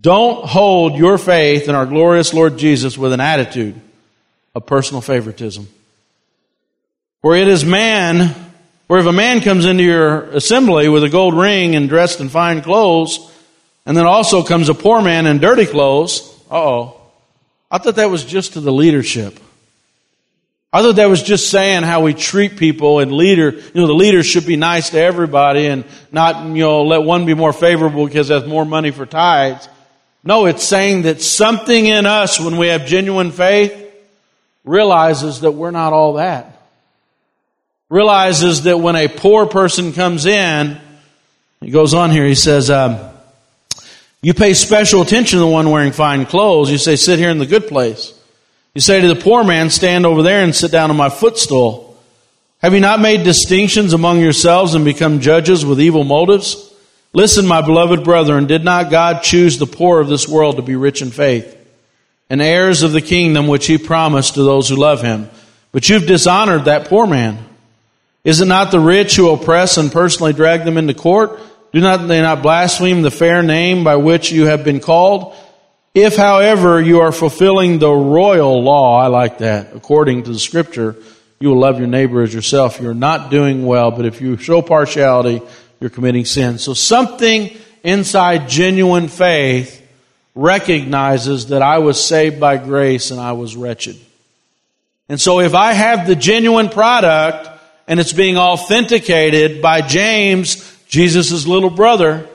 Don't 0.00 0.44
hold 0.44 0.96
your 0.96 1.18
faith 1.18 1.68
in 1.68 1.74
our 1.74 1.86
glorious 1.86 2.32
Lord 2.32 2.58
Jesus 2.58 2.96
with 2.98 3.12
an 3.12 3.20
attitude 3.20 3.80
of 4.54 4.66
personal 4.66 5.00
favoritism. 5.00 5.66
For 7.20 7.34
it 7.34 7.48
is 7.48 7.64
man, 7.64 8.34
where 8.86 9.00
if 9.00 9.06
a 9.06 9.12
man 9.12 9.40
comes 9.40 9.64
into 9.64 9.82
your 9.82 10.22
assembly 10.30 10.88
with 10.88 11.02
a 11.02 11.08
gold 11.08 11.34
ring 11.34 11.74
and 11.74 11.88
dressed 11.88 12.20
in 12.20 12.28
fine 12.28 12.62
clothes, 12.62 13.18
and 13.84 13.96
then 13.96 14.06
also 14.06 14.44
comes 14.44 14.68
a 14.68 14.74
poor 14.74 15.02
man 15.02 15.26
in 15.26 15.38
dirty 15.38 15.66
clothes, 15.66 16.22
oh, 16.48 17.00
I 17.70 17.78
thought 17.78 17.96
that 17.96 18.08
was 18.08 18.24
just 18.24 18.52
to 18.52 18.60
the 18.60 18.72
leadership. 18.72 19.40
I 20.72 20.80
thought 20.82 20.96
that 20.96 21.08
was 21.08 21.22
just 21.22 21.50
saying 21.50 21.82
how 21.82 22.02
we 22.02 22.14
treat 22.14 22.56
people 22.56 23.00
and 23.00 23.10
leader, 23.10 23.50
you 23.50 23.80
know, 23.80 23.86
the 23.88 23.94
leaders 23.94 24.26
should 24.26 24.46
be 24.46 24.56
nice 24.56 24.90
to 24.90 25.00
everybody 25.00 25.66
and 25.66 25.84
not, 26.12 26.44
you 26.44 26.62
know, 26.62 26.82
let 26.84 27.02
one 27.02 27.26
be 27.26 27.34
more 27.34 27.52
favorable 27.52 28.06
because 28.06 28.28
has 28.28 28.46
more 28.46 28.66
money 28.66 28.90
for 28.92 29.06
tithes. 29.06 29.68
No, 30.22 30.46
it's 30.46 30.62
saying 30.62 31.02
that 31.02 31.20
something 31.20 31.86
in 31.86 32.06
us 32.06 32.38
when 32.38 32.58
we 32.58 32.68
have 32.68 32.86
genuine 32.86 33.32
faith 33.32 33.74
realizes 34.64 35.40
that 35.40 35.52
we're 35.52 35.72
not 35.72 35.92
all 35.92 36.12
that 36.14 36.57
realizes 37.90 38.62
that 38.62 38.78
when 38.78 38.96
a 38.96 39.08
poor 39.08 39.46
person 39.46 39.92
comes 39.92 40.26
in, 40.26 40.78
he 41.60 41.70
goes 41.70 41.94
on 41.94 42.10
here, 42.10 42.26
he 42.26 42.34
says, 42.34 42.70
um, 42.70 42.98
you 44.20 44.34
pay 44.34 44.54
special 44.54 45.02
attention 45.02 45.38
to 45.38 45.44
the 45.44 45.50
one 45.50 45.70
wearing 45.70 45.92
fine 45.92 46.26
clothes. 46.26 46.70
You 46.70 46.78
say, 46.78 46.96
sit 46.96 47.18
here 47.18 47.30
in 47.30 47.38
the 47.38 47.46
good 47.46 47.68
place. 47.68 48.12
You 48.74 48.80
say 48.80 49.00
to 49.00 49.08
the 49.08 49.20
poor 49.20 49.44
man, 49.44 49.70
stand 49.70 50.06
over 50.06 50.22
there 50.22 50.42
and 50.42 50.54
sit 50.54 50.70
down 50.70 50.90
on 50.90 50.96
my 50.96 51.08
footstool. 51.08 51.96
Have 52.60 52.74
you 52.74 52.80
not 52.80 53.00
made 53.00 53.22
distinctions 53.22 53.92
among 53.92 54.20
yourselves 54.20 54.74
and 54.74 54.84
become 54.84 55.20
judges 55.20 55.64
with 55.64 55.80
evil 55.80 56.04
motives? 56.04 56.72
Listen, 57.12 57.46
my 57.46 57.62
beloved 57.62 58.04
brethren, 58.04 58.46
did 58.46 58.64
not 58.64 58.90
God 58.90 59.22
choose 59.22 59.58
the 59.58 59.66
poor 59.66 60.00
of 60.00 60.08
this 60.08 60.28
world 60.28 60.56
to 60.56 60.62
be 60.62 60.76
rich 60.76 61.00
in 61.00 61.10
faith 61.10 61.54
and 62.28 62.42
heirs 62.42 62.82
of 62.82 62.92
the 62.92 63.00
kingdom 63.00 63.46
which 63.46 63.66
he 63.66 63.78
promised 63.78 64.34
to 64.34 64.42
those 64.42 64.68
who 64.68 64.76
love 64.76 65.00
him? 65.00 65.30
But 65.70 65.88
you've 65.88 66.06
dishonored 66.06 66.64
that 66.64 66.88
poor 66.88 67.06
man. 67.06 67.38
Is 68.28 68.42
it 68.42 68.44
not 68.44 68.70
the 68.70 68.78
rich 68.78 69.16
who 69.16 69.30
oppress 69.30 69.78
and 69.78 69.90
personally 69.90 70.34
drag 70.34 70.62
them 70.66 70.76
into 70.76 70.92
court? 70.92 71.40
Do 71.72 71.80
not 71.80 72.06
they 72.08 72.20
not 72.20 72.42
blaspheme 72.42 73.00
the 73.00 73.10
fair 73.10 73.42
name 73.42 73.84
by 73.84 73.96
which 73.96 74.30
you 74.30 74.44
have 74.44 74.64
been 74.64 74.80
called? 74.80 75.34
If, 75.94 76.14
however, 76.14 76.78
you 76.78 77.00
are 77.00 77.10
fulfilling 77.10 77.78
the 77.78 77.90
royal 77.90 78.62
law, 78.62 79.00
I 79.00 79.06
like 79.06 79.38
that, 79.38 79.74
according 79.74 80.24
to 80.24 80.32
the 80.34 80.38
scripture, 80.38 80.94
you 81.40 81.48
will 81.48 81.58
love 81.58 81.78
your 81.78 81.88
neighbor 81.88 82.20
as 82.20 82.34
yourself. 82.34 82.82
You're 82.82 82.92
not 82.92 83.30
doing 83.30 83.64
well, 83.64 83.92
but 83.92 84.04
if 84.04 84.20
you 84.20 84.36
show 84.36 84.60
partiality, 84.60 85.40
you're 85.80 85.88
committing 85.88 86.26
sin. 86.26 86.58
So 86.58 86.74
something 86.74 87.56
inside 87.82 88.50
genuine 88.50 89.08
faith 89.08 89.82
recognizes 90.34 91.46
that 91.46 91.62
I 91.62 91.78
was 91.78 91.98
saved 91.98 92.38
by 92.38 92.58
grace 92.58 93.10
and 93.10 93.22
I 93.22 93.32
was 93.32 93.56
wretched. 93.56 93.96
And 95.08 95.18
so 95.18 95.40
if 95.40 95.54
I 95.54 95.72
have 95.72 96.06
the 96.06 96.14
genuine 96.14 96.68
product, 96.68 97.54
and 97.88 97.98
it's 97.98 98.12
being 98.12 98.36
authenticated 98.36 99.62
by 99.62 99.80
James, 99.80 100.78
Jesus' 100.88 101.46
little 101.46 101.70
brother. 101.70 102.28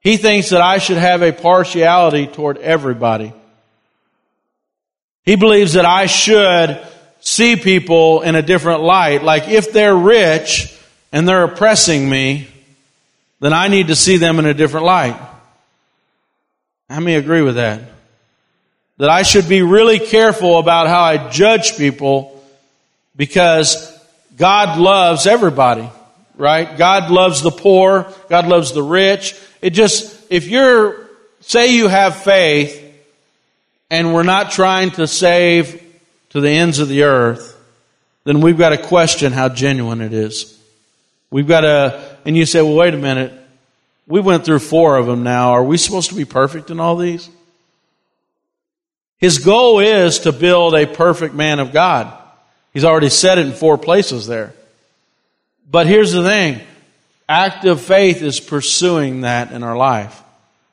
He 0.00 0.16
thinks 0.16 0.50
that 0.50 0.60
I 0.60 0.78
should 0.78 0.98
have 0.98 1.22
a 1.22 1.32
partiality 1.32 2.26
toward 2.26 2.58
everybody. 2.58 3.32
He 5.24 5.36
believes 5.36 5.74
that 5.74 5.84
I 5.84 6.06
should 6.06 6.84
see 7.20 7.56
people 7.56 8.22
in 8.22 8.34
a 8.34 8.42
different 8.42 8.82
light. 8.82 9.22
Like 9.22 9.48
if 9.48 9.72
they're 9.72 9.96
rich 9.96 10.76
and 11.12 11.26
they're 11.26 11.44
oppressing 11.44 12.08
me, 12.08 12.48
then 13.38 13.52
I 13.52 13.68
need 13.68 13.88
to 13.88 13.96
see 13.96 14.16
them 14.16 14.40
in 14.40 14.46
a 14.46 14.54
different 14.54 14.86
light. 14.86 15.20
How 16.90 17.00
many 17.00 17.14
agree 17.14 17.42
with 17.42 17.56
that? 17.56 17.80
That 18.98 19.08
I 19.08 19.22
should 19.22 19.48
be 19.48 19.62
really 19.62 20.00
careful 20.00 20.58
about 20.58 20.88
how 20.88 21.02
I 21.02 21.28
judge 21.28 21.76
people 21.76 22.42
because 23.16 23.95
God 24.36 24.78
loves 24.78 25.26
everybody, 25.26 25.88
right? 26.36 26.76
God 26.76 27.10
loves 27.10 27.42
the 27.42 27.50
poor. 27.50 28.12
God 28.28 28.46
loves 28.46 28.72
the 28.72 28.82
rich. 28.82 29.34
It 29.62 29.70
just, 29.70 30.30
if 30.30 30.46
you're, 30.46 31.08
say 31.40 31.74
you 31.74 31.88
have 31.88 32.16
faith 32.16 32.82
and 33.90 34.12
we're 34.12 34.22
not 34.22 34.50
trying 34.50 34.90
to 34.92 35.06
save 35.06 35.82
to 36.30 36.40
the 36.40 36.50
ends 36.50 36.78
of 36.78 36.88
the 36.88 37.04
earth, 37.04 37.54
then 38.24 38.40
we've 38.40 38.58
got 38.58 38.70
to 38.70 38.78
question 38.78 39.32
how 39.32 39.48
genuine 39.48 40.00
it 40.00 40.12
is. 40.12 40.52
We've 41.30 41.46
got 41.46 41.62
to, 41.62 42.16
and 42.24 42.36
you 42.36 42.44
say, 42.44 42.60
well, 42.60 42.74
wait 42.74 42.94
a 42.94 42.98
minute. 42.98 43.32
We 44.06 44.20
went 44.20 44.44
through 44.44 44.60
four 44.60 44.96
of 44.96 45.06
them 45.06 45.22
now. 45.22 45.52
Are 45.52 45.64
we 45.64 45.76
supposed 45.76 46.10
to 46.10 46.14
be 46.14 46.24
perfect 46.24 46.70
in 46.70 46.78
all 46.78 46.96
these? 46.96 47.28
His 49.18 49.38
goal 49.38 49.80
is 49.80 50.20
to 50.20 50.32
build 50.32 50.74
a 50.74 50.86
perfect 50.86 51.34
man 51.34 51.58
of 51.58 51.72
God. 51.72 52.12
He's 52.76 52.84
already 52.84 53.08
said 53.08 53.38
it 53.38 53.46
in 53.46 53.54
four 53.54 53.78
places 53.78 54.26
there. 54.26 54.52
But 55.70 55.86
here's 55.86 56.12
the 56.12 56.22
thing. 56.22 56.60
Active 57.26 57.80
faith 57.80 58.20
is 58.20 58.38
pursuing 58.38 59.22
that 59.22 59.50
in 59.50 59.62
our 59.62 59.78
life. 59.78 60.22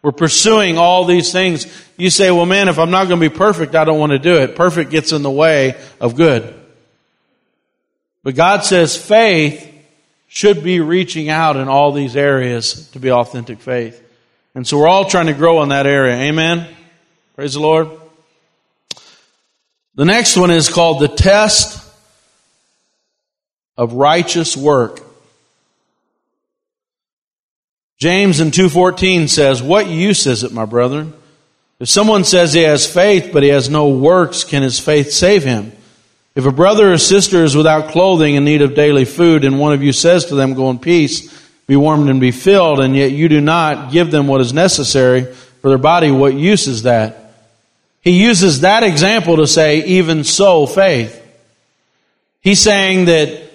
We're 0.01 0.11
pursuing 0.11 0.77
all 0.77 1.05
these 1.05 1.31
things. 1.31 1.65
You 1.95 2.09
say, 2.09 2.29
well 2.29 2.45
man, 2.45 2.67
if 2.67 2.77
I'm 2.77 2.91
not 2.91 3.07
going 3.07 3.21
to 3.21 3.29
be 3.29 3.33
perfect, 3.33 3.73
I 3.73 3.85
don't 3.85 3.99
want 3.99 4.11
to 4.11 4.19
do 4.19 4.35
it. 4.35 4.57
Perfect 4.57 4.91
gets 4.91 5.13
in 5.13 5.21
the 5.21 5.31
way 5.31 5.81
of 6.01 6.17
good. 6.17 6.53
But 8.21 8.35
God 8.35 8.65
says 8.65 8.97
faith 8.97 9.65
should 10.27 10.61
be 10.61 10.81
reaching 10.81 11.29
out 11.29 11.55
in 11.55 11.69
all 11.69 11.93
these 11.93 12.17
areas 12.17 12.89
to 12.89 12.99
be 12.99 13.13
authentic 13.13 13.61
faith. 13.61 14.03
And 14.55 14.67
so 14.67 14.77
we're 14.77 14.89
all 14.89 15.05
trying 15.05 15.27
to 15.27 15.33
grow 15.33 15.63
in 15.63 15.69
that 15.69 15.87
area. 15.87 16.15
Amen. 16.15 16.67
Praise 17.37 17.53
the 17.53 17.61
Lord. 17.61 17.87
The 19.95 20.03
next 20.03 20.35
one 20.35 20.51
is 20.51 20.67
called 20.67 20.99
the 20.99 21.07
test 21.07 21.79
of 23.77 23.93
righteous 23.93 24.55
work. 24.55 25.01
James 27.99 28.39
in 28.39 28.51
2:14 28.51 29.27
says, 29.27 29.63
"What 29.63 29.87
use 29.87 30.27
is 30.27 30.43
it, 30.43 30.51
my 30.51 30.65
brethren? 30.65 31.13
If 31.79 31.89
someone 31.89 32.23
says 32.23 32.53
he 32.53 32.63
has 32.63 32.85
faith 32.85 33.29
but 33.31 33.43
he 33.43 33.49
has 33.49 33.69
no 33.69 33.87
works, 33.87 34.43
can 34.43 34.61
his 34.63 34.79
faith 34.79 35.11
save 35.11 35.43
him? 35.43 35.71
If 36.35 36.45
a 36.45 36.51
brother 36.51 36.93
or 36.93 36.97
sister 36.97 37.43
is 37.43 37.55
without 37.55 37.89
clothing 37.89 38.35
in 38.35 38.43
need 38.43 38.61
of 38.61 38.75
daily 38.75 39.05
food 39.05 39.45
and 39.45 39.59
one 39.59 39.73
of 39.73 39.83
you 39.83 39.93
says 39.93 40.25
to 40.25 40.35
them, 40.35 40.53
go 40.53 40.69
in 40.69 40.79
peace, 40.79 41.29
be 41.67 41.75
warmed 41.75 42.09
and 42.09 42.19
be 42.19 42.31
filled, 42.31 42.79
and 42.79 42.95
yet 42.95 43.11
you 43.11 43.29
do 43.29 43.39
not 43.39 43.91
give 43.91 44.11
them 44.11 44.27
what 44.27 44.41
is 44.41 44.51
necessary 44.51 45.27
for 45.61 45.69
their 45.69 45.77
body, 45.77 46.11
what 46.11 46.33
use 46.33 46.67
is 46.67 46.83
that?" 46.83 47.19
He 48.01 48.11
uses 48.11 48.61
that 48.61 48.83
example 48.83 49.37
to 49.37 49.47
say, 49.47 49.81
even 49.85 50.25
so, 50.25 50.65
faith. 50.65 51.21
He's 52.41 52.59
saying 52.59 53.05
that 53.05 53.52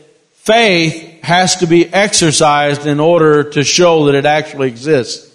faith 0.48 1.22
has 1.22 1.56
to 1.56 1.66
be 1.66 1.92
exercised 1.92 2.86
in 2.86 3.00
order 3.00 3.44
to 3.44 3.62
show 3.62 4.06
that 4.06 4.14
it 4.14 4.24
actually 4.24 4.68
exists. 4.68 5.30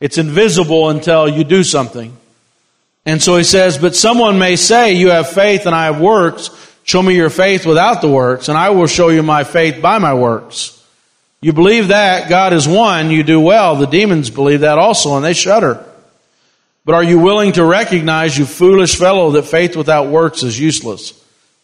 It's 0.00 0.18
invisible 0.18 0.90
until 0.90 1.26
you 1.26 1.44
do 1.44 1.64
something. 1.64 2.14
And 3.06 3.22
so 3.22 3.38
he 3.38 3.42
says, 3.42 3.78
but 3.78 3.96
someone 3.96 4.38
may 4.38 4.56
say, 4.56 4.92
you 4.92 5.08
have 5.08 5.30
faith 5.30 5.64
and 5.64 5.74
I 5.74 5.86
have 5.86 5.98
works. 5.98 6.50
Show 6.84 7.02
me 7.02 7.14
your 7.14 7.30
faith 7.30 7.64
without 7.64 8.02
the 8.02 8.10
works 8.10 8.50
and 8.50 8.58
I 8.58 8.68
will 8.68 8.86
show 8.86 9.08
you 9.08 9.22
my 9.22 9.44
faith 9.44 9.80
by 9.80 9.96
my 9.96 10.12
works. 10.12 10.74
You 11.40 11.54
believe 11.54 11.88
that 11.88 12.28
God 12.28 12.52
is 12.52 12.68
one, 12.68 13.10
you 13.10 13.22
do 13.22 13.40
well. 13.40 13.76
The 13.76 13.86
demons 13.86 14.28
believe 14.28 14.60
that 14.60 14.76
also 14.76 15.16
and 15.16 15.24
they 15.24 15.32
shudder. 15.32 15.82
But 16.84 16.94
are 16.94 17.04
you 17.04 17.18
willing 17.18 17.52
to 17.52 17.64
recognize, 17.64 18.36
you 18.36 18.44
foolish 18.44 18.96
fellow, 18.96 19.30
that 19.32 19.44
faith 19.44 19.74
without 19.74 20.08
works 20.08 20.42
is 20.42 20.60
useless? 20.60 21.14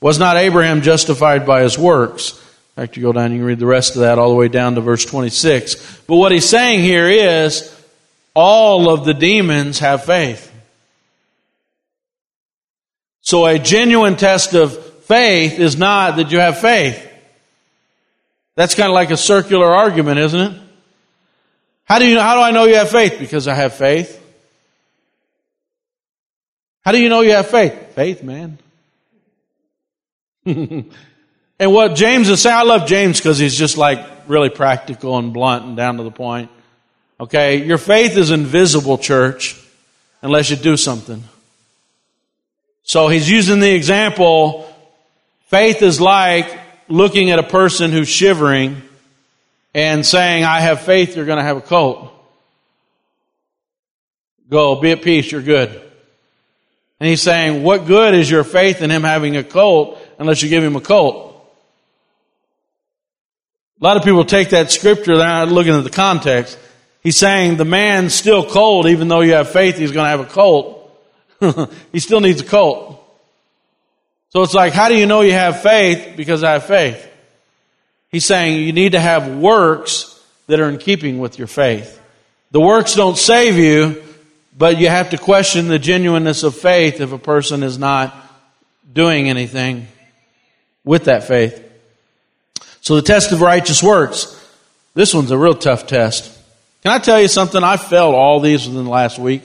Was 0.01 0.19
not 0.19 0.39
Abraham 0.39 0.81
justified 0.81 1.45
by 1.45 1.61
his 1.63 1.79
works? 1.79 2.41
In 2.77 2.83
fact, 2.83 2.97
you 2.97 3.03
go 3.05 3.13
down, 3.13 3.31
you 3.31 3.39
can 3.39 3.47
read 3.47 3.61
the 3.61 3.67
rest 3.67 3.95
of 3.95 4.01
that 4.01 4.19
all 4.19 4.31
the 4.31 4.35
way 4.35 4.49
down 4.49 4.75
to 4.75 4.81
verse 4.81 5.05
26. 5.05 6.03
But 6.09 6.17
what 6.17 6.33
he's 6.33 6.49
saying 6.49 6.81
here 6.81 7.09
is, 7.09 7.71
all 8.35 8.93
of 8.93 9.05
the 9.05 9.15
demons 9.15 9.79
have 9.79 10.05
faith. 10.05 10.51
So 13.21 13.47
a 13.47 13.61
genuine 13.61 14.17
test 14.17 14.55
of 14.55 14.77
faith 15.05 15.61
is 15.61 15.77
not 15.77 16.17
that 16.17 16.33
you 16.33 16.41
have 16.41 16.59
faith. 16.59 17.01
That's 18.57 18.75
kind 18.75 18.89
of 18.89 18.95
like 18.95 19.11
a 19.11 19.17
circular 19.17 19.67
argument, 19.67 20.19
isn't 20.19 20.41
it? 20.41 20.61
How 21.85 21.99
do 21.99 22.07
you 22.07 22.19
how 22.19 22.35
do 22.35 22.41
I 22.41 22.51
know 22.51 22.65
you 22.65 22.75
have 22.77 22.91
faith? 22.91 23.19
Because 23.19 23.47
I 23.47 23.55
have 23.55 23.75
faith. 23.75 24.21
How 26.85 26.93
do 26.93 27.01
you 27.01 27.09
know 27.09 27.21
you 27.21 27.33
have 27.33 27.49
faith? 27.49 27.95
Faith, 27.95 28.23
man. 28.23 28.59
And 31.59 31.73
what 31.73 31.95
James 31.95 32.29
is 32.29 32.43
saying, 32.43 32.57
I 32.57 32.63
love 32.63 32.87
James 32.87 33.19
because 33.19 33.39
he's 33.39 33.57
just 33.57 33.77
like 33.77 34.05
really 34.27 34.51
practical 34.51 35.19
and 35.19 35.33
blunt 35.33 35.65
and 35.65 35.77
down 35.77 35.99
to 35.99 36.03
the 36.03 36.11
point. 36.11 36.51
Okay, 37.21 37.65
your 37.65 37.79
faith 37.79 38.17
is 38.17 38.31
invisible, 38.31 38.99
church, 38.99 39.61
unless 40.21 40.51
you 40.51 40.57
do 40.57 40.77
something. 40.77 41.23
So 42.83 43.09
he's 43.09 43.31
using 43.31 43.61
the 43.61 43.73
example 43.73 44.71
faith 45.47 45.83
is 45.83 46.01
like 46.01 46.59
looking 46.89 47.31
at 47.31 47.39
a 47.39 47.45
person 47.45 47.93
who's 47.93 48.09
shivering 48.09 48.83
and 49.73 50.05
saying, 50.05 50.45
I 50.45 50.61
have 50.61 50.83
faith 50.83 51.17
you're 51.17 51.25
going 51.25 51.39
to 51.39 51.45
have 51.45 51.57
a 51.57 51.63
coat. 51.63 52.11
Go, 54.51 54.81
be 54.81 54.91
at 54.91 55.03
peace, 55.03 55.31
you're 55.31 55.43
good. 55.43 55.71
And 57.01 57.09
he's 57.09 57.23
saying, 57.23 57.63
what 57.63 57.87
good 57.87 58.15
is 58.15 58.31
your 58.31 58.45
faith 58.45 58.83
in 58.83 58.91
him 58.91 59.03
having 59.03 59.37
a 59.37 59.45
coat 59.45 59.99
unless 60.19 60.43
you 60.43 60.49
give 60.49 60.63
him 60.63 60.77
a 60.77 60.81
coat? 60.81 61.24
A 63.81 63.85
lot 63.85 63.97
of 63.97 64.05
people 64.05 64.25
take 64.25 64.51
that 64.51 64.71
scripture, 64.71 65.17
they're 65.17 65.27
not 65.27 65.49
looking 65.49 65.75
at 65.75 65.85
the 65.85 65.91
context. 65.91 66.59
He's 67.03 67.17
saying 67.17 67.57
the 67.57 67.65
man's 67.65 68.15
still 68.15 68.49
cold, 68.49 68.87
even 68.87 69.09
though 69.09 69.21
you 69.21 69.33
have 69.35 69.51
faith 69.51 69.77
he's 69.77 69.93
going 69.93 70.05
to 70.05 70.11
have 70.11 70.21
a 70.21 70.25
colt. 70.25 70.81
he 71.93 72.01
still 72.01 72.21
needs 72.21 72.41
a 72.41 72.45
colt. 72.45 73.01
So 74.31 74.43
it's 74.43 74.55
like, 74.55 74.73
how 74.73 74.89
do 74.89 74.97
you 74.97 75.07
know 75.07 75.21
you 75.21 75.33
have 75.33 75.63
faith? 75.63 76.17
Because 76.17 76.43
I 76.43 76.53
have 76.53 76.65
faith. 76.65 77.11
He's 78.11 78.25
saying 78.25 78.63
you 78.63 78.73
need 78.73 78.93
to 78.93 79.01
have 79.01 79.29
works 79.37 80.11
that 80.47 80.61
are 80.61 80.69
in 80.69 80.79
keeping 80.79 81.19
with 81.19 81.39
your 81.39 81.47
faith. 81.47 82.01
The 82.53 82.61
works 82.61 82.95
don't 82.95 83.19
save 83.19 83.57
you, 83.57 84.03
but 84.57 84.79
you 84.79 84.89
have 84.89 85.11
to 85.11 85.19
question 85.19 85.69
the 85.69 85.79
genuineness 85.79 86.43
of 86.43 86.57
faith 86.57 87.01
if 87.01 87.13
a 87.13 87.19
person 87.19 87.63
is 87.63 87.79
not 87.79 88.15
doing 88.93 89.29
anything 89.29 89.89
with 90.85 91.05
that 91.05 91.25
faith. 91.25 91.64
So 92.85 92.97
the 92.97 93.03
test 93.03 93.33
of 93.33 93.41
righteous 93.41 93.83
works. 93.83 94.39
This 94.93 95.15
one's 95.15 95.31
a 95.31 95.39
real 95.39 95.55
tough 95.55 95.87
test. 95.87 96.31
Can 96.83 96.93
I 96.93 96.99
tell 96.99 97.19
you 97.19 97.29
something? 97.29 97.65
I 97.65 97.79
failed 97.79 98.15
all 98.15 98.41
these 98.41 98.69
within 98.69 98.85
the 98.85 98.91
last 98.91 99.19
week. 99.19 99.43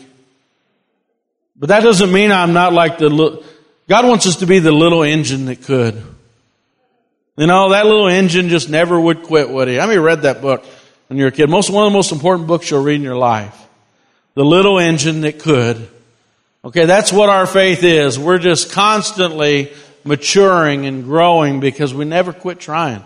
But 1.56 1.70
that 1.70 1.82
doesn't 1.82 2.12
mean 2.12 2.34
I'm 2.34 2.52
not 2.52 2.74
like 2.74 2.98
the, 2.98 3.08
little, 3.10 3.46
God 3.88 4.06
wants 4.06 4.28
us 4.28 4.36
to 4.38 4.46
be 4.46 4.60
the 4.60 4.74
little 4.74 5.04
engine 5.04 5.46
that 5.46 5.64
could. 5.64 6.04
You 7.38 7.48
know, 7.48 7.70
that 7.70 7.86
little 7.86 8.10
engine 8.10 8.50
just 8.50 8.70
never 8.70 9.00
would 9.00 9.24
quit, 9.24 9.50
would 9.50 9.70
he? 9.70 9.80
I 9.80 9.88
mean, 9.88 10.00
read 10.00 10.24
that 10.24 10.42
book 10.42 10.66
when 11.08 11.18
you 11.18 11.24
were 11.24 11.30
a 11.30 11.32
kid. 11.32 11.50
Most, 11.50 11.70
one 11.70 11.86
of 11.86 11.94
the 11.94 11.98
most 11.98 12.12
important 12.12 12.46
books 12.46 12.70
you'll 12.70 12.84
read 12.84 12.96
in 12.96 13.04
your 13.04 13.16
life. 13.16 13.58
The 14.34 14.44
little 14.44 14.80
engine 14.80 15.22
that 15.22 15.40
could. 15.40 15.88
Okay, 16.66 16.84
that's 16.84 17.14
what 17.14 17.30
our 17.30 17.48
faith 17.48 17.86
is. 17.86 18.20
We're 18.20 18.38
just 18.38 18.74
constantly 18.74 19.72
maturing 20.04 20.86
and 20.86 21.06
growing 21.06 21.62
because 21.62 21.94
we 21.94 22.04
never 22.04 22.34
quit 22.34 22.60
trying. 22.60 23.06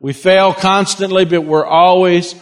We 0.00 0.12
fail 0.12 0.52
constantly, 0.52 1.24
but 1.24 1.42
we're 1.42 1.64
always 1.64 2.34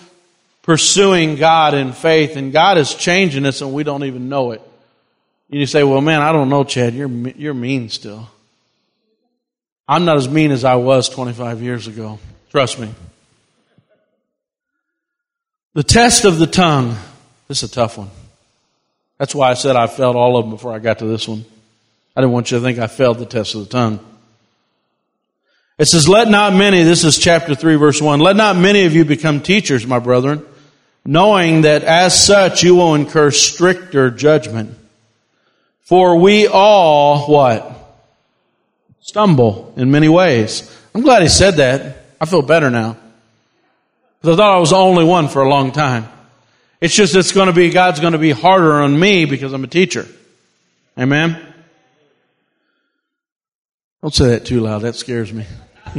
pursuing 0.63 1.37
God 1.37 1.75
in 1.75 1.93
faith, 1.93 2.37
and 2.37 2.53
God 2.53 2.79
is 2.79 2.95
changing 2.95 3.47
us, 3.47 3.61
and 3.61 3.73
we 3.73 3.85
don't 3.85 4.05
even 4.05 4.29
know 4.29 4.53
it. 4.53 4.63
And 5.51 5.61
you 5.61 5.67
say, 5.67 5.85
"Well, 5.85 6.01
man, 6.01 6.23
I 6.23 6.33
don't 6.33 6.49
know, 6.49 6.65
Chad. 6.65 6.95
You're 6.95 7.09
you're 7.09 7.55
mean 7.55 7.89
still." 7.89 8.29
I'm 9.89 10.05
not 10.05 10.17
as 10.17 10.29
mean 10.29 10.53
as 10.53 10.65
I 10.65 10.77
was 10.77 11.09
25 11.09 11.61
years 11.61 11.87
ago. 11.87 12.19
Trust 12.51 12.79
me. 12.79 12.89
The 15.75 15.83
test 15.83 16.25
of 16.25 16.39
the 16.39 16.47
tongue. 16.47 16.97
This 17.49 17.63
is 17.63 17.71
a 17.71 17.75
tough 17.75 17.99
one. 17.99 18.11
That's 19.19 19.35
why 19.35 19.51
I 19.51 19.55
said 19.55 19.77
I 19.77 19.87
failed 19.87 20.17
all 20.17 20.37
of 20.37 20.45
them 20.45 20.51
before 20.51 20.73
I 20.73 20.79
got 20.79 20.99
to 21.01 21.07
this 21.07 21.29
one. 21.29 21.45
I 22.17 22.21
didn't 22.21 22.33
want 22.33 22.51
you 22.51 22.59
to 22.59 22.65
think 22.65 22.79
I 22.79 22.87
failed 22.87 23.19
the 23.19 23.27
test 23.27 23.55
of 23.55 23.63
the 23.63 23.71
tongue. 23.71 24.01
It 25.79 25.87
says, 25.87 26.09
let 26.09 26.29
not 26.29 26.55
many, 26.55 26.83
this 26.83 27.05
is 27.05 27.19
chapter 27.19 27.55
3 27.55 27.77
verse 27.77 28.01
1, 28.01 28.21
let 28.21 28.37
not 28.37 28.57
many 28.57 28.85
of 28.85 28.95
you 28.95 29.05
become 29.05 29.41
teachers, 29.41 29.87
my 29.87 29.99
brethren, 29.99 30.45
knowing 31.05 31.63
that 31.63 31.83
as 31.83 32.19
such 32.19 32.63
you 32.63 32.77
will 32.77 32.95
incur 32.95 33.31
stricter 33.31 34.11
judgment. 34.11 34.77
For 35.81 36.17
we 36.17 36.47
all, 36.47 37.27
what? 37.27 37.71
Stumble 39.01 39.75
in 39.77 39.91
many 39.91 40.09
ways. 40.09 40.71
I'm 40.95 41.01
glad 41.01 41.23
he 41.23 41.29
said 41.29 41.57
that. 41.57 41.97
I 42.21 42.27
feel 42.27 42.43
better 42.43 42.71
now. 42.71 42.97
Because 44.21 44.35
I 44.35 44.43
thought 44.43 44.57
I 44.57 44.61
was 44.61 44.71
the 44.71 44.77
only 44.77 45.05
one 45.05 45.29
for 45.29 45.43
a 45.43 45.49
long 45.49 45.73
time. 45.73 46.09
It's 46.81 46.95
just 46.95 47.17
it's 47.17 47.33
going 47.33 47.49
to 47.49 47.53
be, 47.53 47.71
God's 47.71 48.01
going 48.01 48.13
to 48.13 48.19
be 48.19 48.31
harder 48.31 48.81
on 48.83 48.99
me 48.99 49.25
because 49.25 49.53
I'm 49.53 49.65
a 49.65 49.69
teacher. 49.69 50.07
Amen? 50.99 51.52
Don't 54.03 54.13
say 54.13 54.31
that 54.31 54.45
too 54.45 54.61
loud. 54.61 54.83
That 54.83 54.97
scares 54.97 55.33
me. 55.33 55.47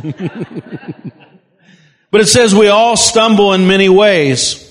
but 2.12 2.22
it 2.22 2.28
says 2.28 2.54
we 2.54 2.68
all 2.68 2.98
stumble 2.98 3.54
in 3.54 3.66
many 3.66 3.88
ways. 3.90 4.70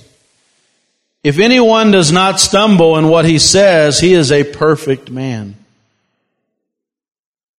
If 1.24 1.38
anyone 1.38 1.92
does 1.92 2.12
not 2.12 2.40
stumble 2.40 2.98
in 2.98 3.08
what 3.08 3.24
he 3.24 3.38
says, 3.38 3.98
he 3.98 4.12
is 4.12 4.30
a 4.32 4.44
perfect 4.44 5.10
man. 5.10 5.56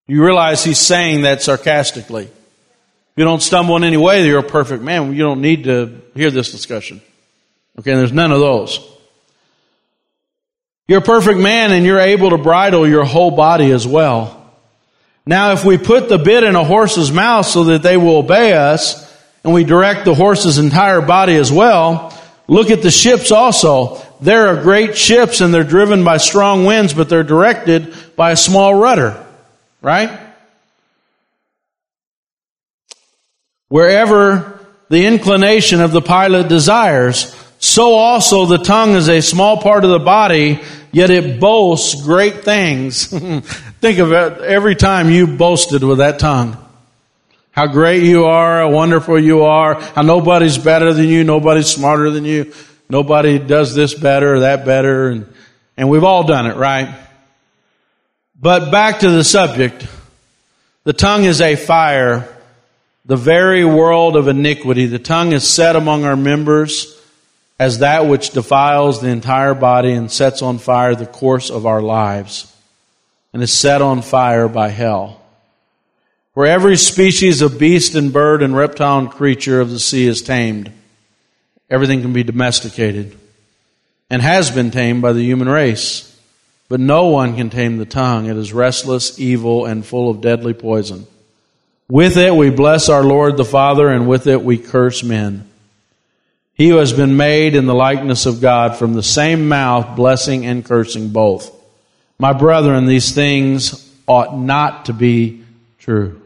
You 0.05 0.23
realize 0.23 0.63
he's 0.63 0.79
saying 0.79 1.21
that 1.21 1.41
sarcastically. 1.41 2.25
If 2.25 3.17
you 3.17 3.23
don't 3.23 3.41
stumble 3.41 3.77
in 3.77 3.83
any 3.83 3.97
way, 3.97 4.25
you're 4.27 4.39
a 4.39 4.43
perfect 4.43 4.83
man. 4.83 5.13
You 5.13 5.23
don't 5.23 5.41
need 5.41 5.63
to 5.63 6.01
hear 6.13 6.29
this 6.29 6.51
discussion. 6.51 7.01
Okay, 7.79 7.95
there's 7.95 8.11
none 8.11 8.31
of 8.31 8.39
those. 8.39 8.79
You're 10.87 10.99
a 10.99 11.03
perfect 11.03 11.39
man 11.39 11.71
and 11.71 11.85
you're 11.85 11.99
able 11.99 12.31
to 12.31 12.37
bridle 12.37 12.87
your 12.87 13.05
whole 13.05 13.31
body 13.31 13.71
as 13.71 13.87
well. 13.87 14.42
Now, 15.25 15.53
if 15.53 15.63
we 15.63 15.77
put 15.77 16.09
the 16.09 16.17
bit 16.17 16.43
in 16.43 16.55
a 16.55 16.63
horse's 16.63 17.11
mouth 17.11 17.45
so 17.45 17.65
that 17.65 17.81
they 17.81 17.95
will 17.95 18.17
obey 18.17 18.53
us, 18.53 19.09
and 19.43 19.53
we 19.53 19.63
direct 19.63 20.05
the 20.05 20.15
horse's 20.15 20.57
entire 20.57 21.01
body 21.01 21.35
as 21.35 21.51
well, 21.51 22.17
look 22.47 22.71
at 22.71 22.81
the 22.81 22.91
ships 22.91 23.31
also. 23.31 24.01
There 24.21 24.47
are 24.47 24.61
great 24.61 24.97
ships 24.97 25.41
and 25.41 25.53
they're 25.53 25.63
driven 25.63 26.03
by 26.03 26.17
strong 26.17 26.65
winds, 26.65 26.93
but 26.93 27.09
they're 27.09 27.23
directed 27.23 27.93
by 28.15 28.31
a 28.31 28.37
small 28.37 28.73
rudder. 28.73 29.25
Right? 29.81 30.17
Wherever 33.67 34.59
the 34.89 35.05
inclination 35.05 35.81
of 35.81 35.91
the 35.91 36.01
pilot 36.01 36.47
desires, 36.47 37.35
so 37.59 37.95
also 37.95 38.45
the 38.45 38.59
tongue 38.59 38.95
is 38.95 39.09
a 39.09 39.21
small 39.21 39.61
part 39.61 39.83
of 39.83 39.89
the 39.89 39.99
body, 39.99 40.61
yet 40.91 41.09
it 41.09 41.39
boasts 41.39 42.01
great 42.01 42.43
things. 42.43 43.11
Think 43.83 43.99
of 43.99 44.13
every 44.13 44.75
time 44.75 45.09
you 45.09 45.27
boasted 45.27 45.83
with 45.83 45.97
that 45.97 46.17
tongue. 46.17 46.55
How 47.51 47.67
great 47.67 48.03
you 48.03 48.23
are, 48.23 48.59
how 48.59 48.69
wonderful 48.69 49.19
you 49.19 49.43
are, 49.43 49.73
how 49.77 50.03
nobody's 50.03 50.57
better 50.57 50.93
than 50.93 51.09
you, 51.09 51.25
nobody's 51.25 51.67
smarter 51.67 52.09
than 52.09 52.23
you, 52.23 52.53
nobody 52.87 53.39
does 53.39 53.75
this 53.75 53.93
better 53.93 54.35
or 54.35 54.39
that 54.39 54.63
better, 54.63 55.09
and, 55.09 55.33
and 55.75 55.89
we've 55.89 56.05
all 56.05 56.23
done 56.25 56.47
it, 56.47 56.55
right? 56.55 56.95
But 58.39 58.71
back 58.71 59.01
to 59.01 59.09
the 59.09 59.21
subject. 59.21 59.85
The 60.85 60.93
tongue 60.93 61.25
is 61.25 61.41
a 61.41 61.57
fire, 61.57 62.33
the 63.03 63.17
very 63.17 63.65
world 63.65 64.15
of 64.15 64.29
iniquity. 64.29 64.85
The 64.85 64.97
tongue 64.97 65.33
is 65.33 65.45
set 65.45 65.75
among 65.75 66.05
our 66.05 66.15
members 66.15 66.97
as 67.59 67.79
that 67.79 68.07
which 68.07 68.29
defiles 68.29 69.01
the 69.01 69.09
entire 69.09 69.53
body 69.53 69.91
and 69.91 70.09
sets 70.09 70.41
on 70.41 70.57
fire 70.57 70.95
the 70.95 71.05
course 71.05 71.49
of 71.49 71.65
our 71.65 71.81
lives 71.81 72.52
and 73.33 73.41
is 73.41 73.51
set 73.51 73.81
on 73.81 74.01
fire 74.01 74.47
by 74.47 74.69
hell. 74.69 75.19
Where 76.33 76.47
every 76.47 76.77
species 76.77 77.41
of 77.41 77.59
beast 77.59 77.95
and 77.95 78.13
bird 78.13 78.41
and 78.41 78.55
reptile 78.55 78.99
and 78.99 79.11
creature 79.11 79.59
of 79.59 79.69
the 79.69 79.79
sea 79.79 80.07
is 80.07 80.21
tamed. 80.21 80.71
Everything 81.69 82.01
can 82.01 82.13
be 82.13 82.23
domesticated 82.23 83.17
and 84.09 84.21
has 84.21 84.51
been 84.51 84.71
tamed 84.71 85.01
by 85.01 85.13
the 85.13 85.23
human 85.23 85.49
race. 85.49 86.09
But 86.69 86.79
no 86.79 87.07
one 87.07 87.35
can 87.35 87.49
tame 87.49 87.77
the 87.77 87.85
tongue. 87.85 88.27
It 88.27 88.37
is 88.37 88.53
restless, 88.53 89.19
evil, 89.19 89.65
and 89.65 89.85
full 89.85 90.09
of 90.09 90.21
deadly 90.21 90.53
poison. 90.53 91.05
With 91.89 92.17
it 92.17 92.33
we 92.33 92.49
bless 92.49 92.89
our 92.89 93.03
Lord 93.03 93.37
the 93.37 93.45
Father, 93.45 93.89
and 93.89 94.07
with 94.07 94.25
it 94.27 94.43
we 94.43 94.57
curse 94.57 95.03
men. 95.03 95.47
He 96.53 96.69
who 96.69 96.77
has 96.77 96.93
been 96.93 97.17
made 97.17 97.55
in 97.55 97.65
the 97.65 97.75
likeness 97.75 98.25
of 98.25 98.41
God 98.41 98.77
from 98.77 98.93
the 98.93 99.03
same 99.03 99.47
mouth, 99.47 99.95
blessing 99.95 100.45
and 100.45 100.63
cursing 100.63 101.09
both. 101.09 101.51
My 102.19 102.33
brethren, 102.33 102.85
these 102.85 103.13
things 103.13 103.91
ought 104.07 104.37
not 104.37 104.85
to 104.85 104.93
be 104.93 105.43
true. 105.79 106.21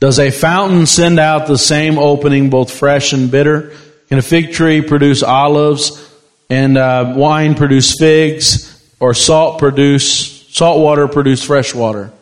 Does 0.00 0.20
a 0.20 0.30
fountain 0.30 0.86
send 0.86 1.18
out 1.18 1.48
the 1.48 1.58
same 1.58 1.98
opening, 1.98 2.50
both 2.50 2.70
fresh 2.70 3.12
and 3.12 3.30
bitter? 3.30 3.72
Can 4.08 4.18
a 4.18 4.22
fig 4.22 4.52
tree 4.52 4.80
produce 4.80 5.22
olives 5.22 6.04
and 6.48 6.78
uh, 6.78 7.14
wine 7.16 7.54
produce 7.54 7.96
figs 7.98 8.74
or 9.00 9.12
salt 9.12 9.58
produce, 9.58 10.46
salt 10.54 10.80
water 10.80 11.08
produce 11.08 11.44
fresh 11.44 11.74
water? 11.74 12.12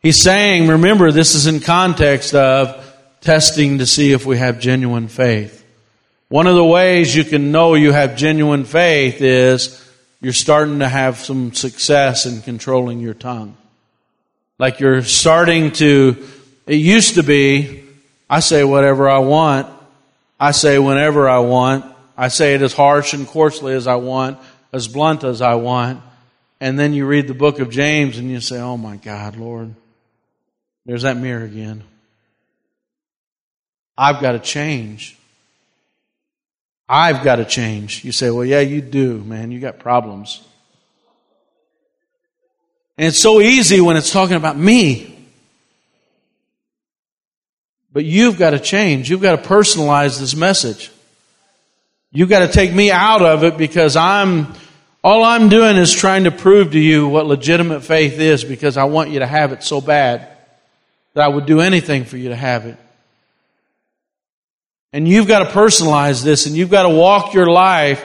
He's 0.00 0.22
saying, 0.22 0.68
remember, 0.68 1.12
this 1.12 1.34
is 1.34 1.46
in 1.46 1.60
context 1.60 2.34
of 2.34 2.80
testing 3.20 3.78
to 3.78 3.86
see 3.86 4.12
if 4.12 4.26
we 4.26 4.38
have 4.38 4.60
genuine 4.60 5.08
faith. 5.08 5.63
One 6.28 6.46
of 6.46 6.54
the 6.54 6.64
ways 6.64 7.14
you 7.14 7.24
can 7.24 7.52
know 7.52 7.74
you 7.74 7.92
have 7.92 8.16
genuine 8.16 8.64
faith 8.64 9.20
is 9.20 9.80
you're 10.20 10.32
starting 10.32 10.78
to 10.78 10.88
have 10.88 11.18
some 11.18 11.52
success 11.52 12.24
in 12.24 12.40
controlling 12.40 13.00
your 13.00 13.14
tongue. 13.14 13.56
Like 14.58 14.80
you're 14.80 15.02
starting 15.02 15.72
to, 15.72 16.26
it 16.66 16.76
used 16.76 17.16
to 17.16 17.22
be, 17.22 17.84
I 18.30 18.40
say 18.40 18.64
whatever 18.64 19.08
I 19.08 19.18
want. 19.18 19.68
I 20.40 20.52
say 20.52 20.78
whenever 20.78 21.28
I 21.28 21.40
want. 21.40 21.84
I 22.16 22.28
say 22.28 22.54
it 22.54 22.62
as 22.62 22.72
harsh 22.72 23.12
and 23.12 23.26
coarsely 23.26 23.74
as 23.74 23.86
I 23.86 23.96
want, 23.96 24.38
as 24.72 24.88
blunt 24.88 25.24
as 25.24 25.42
I 25.42 25.56
want. 25.56 26.00
And 26.60 26.78
then 26.78 26.94
you 26.94 27.06
read 27.06 27.28
the 27.28 27.34
book 27.34 27.58
of 27.58 27.70
James 27.70 28.16
and 28.16 28.30
you 28.30 28.40
say, 28.40 28.58
oh 28.58 28.76
my 28.76 28.96
God, 28.96 29.36
Lord, 29.36 29.74
there's 30.86 31.02
that 31.02 31.16
mirror 31.16 31.44
again. 31.44 31.82
I've 33.98 34.20
got 34.20 34.32
to 34.32 34.38
change. 34.38 35.18
I've 36.88 37.24
got 37.24 37.36
to 37.36 37.44
change. 37.44 38.04
You 38.04 38.12
say, 38.12 38.30
well, 38.30 38.44
yeah, 38.44 38.60
you 38.60 38.80
do, 38.80 39.18
man. 39.18 39.50
You 39.50 39.60
got 39.60 39.78
problems. 39.78 40.42
And 42.98 43.08
it's 43.08 43.20
so 43.20 43.40
easy 43.40 43.80
when 43.80 43.96
it's 43.96 44.12
talking 44.12 44.36
about 44.36 44.56
me. 44.56 45.10
But 47.92 48.04
you've 48.04 48.38
got 48.38 48.50
to 48.50 48.58
change. 48.58 49.08
You've 49.08 49.22
got 49.22 49.42
to 49.42 49.48
personalize 49.48 50.18
this 50.18 50.36
message. 50.36 50.90
You've 52.12 52.28
got 52.28 52.40
to 52.40 52.48
take 52.48 52.72
me 52.72 52.90
out 52.90 53.22
of 53.22 53.44
it 53.44 53.56
because 53.56 53.96
I'm, 53.96 54.52
all 55.02 55.24
I'm 55.24 55.48
doing 55.48 55.76
is 55.76 55.92
trying 55.92 56.24
to 56.24 56.30
prove 56.30 56.72
to 56.72 56.78
you 56.78 57.08
what 57.08 57.26
legitimate 57.26 57.80
faith 57.80 58.18
is 58.20 58.44
because 58.44 58.76
I 58.76 58.84
want 58.84 59.10
you 59.10 59.20
to 59.20 59.26
have 59.26 59.52
it 59.52 59.62
so 59.62 59.80
bad 59.80 60.28
that 61.14 61.24
I 61.24 61.28
would 61.28 61.46
do 61.46 61.60
anything 61.60 62.04
for 62.04 62.16
you 62.16 62.28
to 62.28 62.36
have 62.36 62.66
it. 62.66 62.76
And 64.94 65.08
you've 65.08 65.26
got 65.26 65.40
to 65.40 65.46
personalize 65.46 66.22
this 66.22 66.46
and 66.46 66.54
you've 66.54 66.70
got 66.70 66.84
to 66.84 66.88
walk 66.88 67.34
your 67.34 67.48
life 67.48 68.04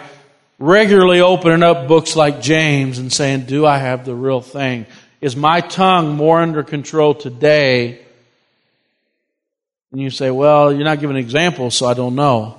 regularly 0.57 1.21
opening 1.21 1.61
up 1.61 1.87
books 1.87 2.15
like 2.15 2.41
James 2.41 2.97
and 2.97 3.13
saying, 3.13 3.45
Do 3.45 3.63
I 3.63 3.77
have 3.77 4.05
the 4.05 4.15
real 4.15 4.41
thing? 4.41 4.87
Is 5.21 5.35
my 5.35 5.61
tongue 5.61 6.15
more 6.15 6.41
under 6.41 6.63
control 6.63 7.13
today? 7.13 8.03
And 9.91 10.01
you 10.01 10.09
say, 10.09 10.31
Well, 10.31 10.73
you're 10.73 10.83
not 10.83 10.99
giving 10.99 11.15
an 11.15 11.21
example, 11.21 11.69
so 11.69 11.85
I 11.85 11.93
don't 11.93 12.15
know. 12.15 12.57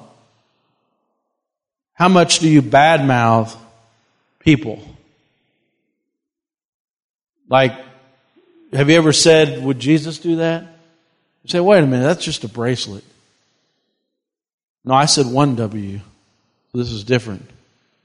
How 1.94 2.08
much 2.08 2.38
do 2.38 2.48
you 2.48 2.62
badmouth 2.62 3.56
people? 4.38 4.80
Like, 7.48 7.72
have 8.72 8.88
you 8.88 8.96
ever 8.96 9.12
said, 9.12 9.60
Would 9.64 9.80
Jesus 9.80 10.18
do 10.18 10.36
that? 10.36 10.62
You 11.42 11.50
say, 11.50 11.58
Wait 11.58 11.82
a 11.82 11.86
minute, 11.88 12.04
that's 12.04 12.24
just 12.24 12.44
a 12.44 12.48
bracelet. 12.48 13.02
No, 14.84 14.94
I 14.94 15.06
said 15.06 15.26
one 15.26 15.56
W. 15.56 16.00
This 16.72 16.90
is 16.90 17.04
different. 17.04 17.48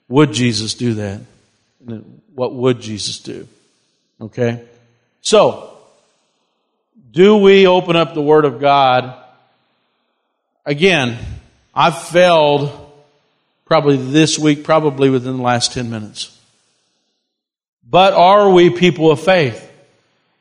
Would 0.08 0.34
Jesus 0.34 0.74
do 0.74 0.96
that? 0.96 1.22
What 2.34 2.54
would 2.54 2.82
Jesus 2.82 3.20
do? 3.20 3.48
Okay? 4.20 4.64
So, 5.22 5.78
do 7.12 7.38
we 7.38 7.68
open 7.68 7.96
up 7.96 8.14
the 8.14 8.22
Word 8.22 8.46
of 8.46 8.60
God? 8.60 9.16
Again, 10.66 11.18
I've 11.74 12.08
failed 12.08 12.72
probably 13.66 13.98
this 13.98 14.38
week, 14.38 14.64
probably 14.64 15.10
within 15.10 15.38
the 15.38 15.44
last 15.44 15.74
10 15.74 15.90
minutes. 15.90 16.38
But 17.88 18.14
are 18.14 18.50
we 18.50 18.70
people 18.70 19.12
of 19.12 19.20
faith? 19.20 19.62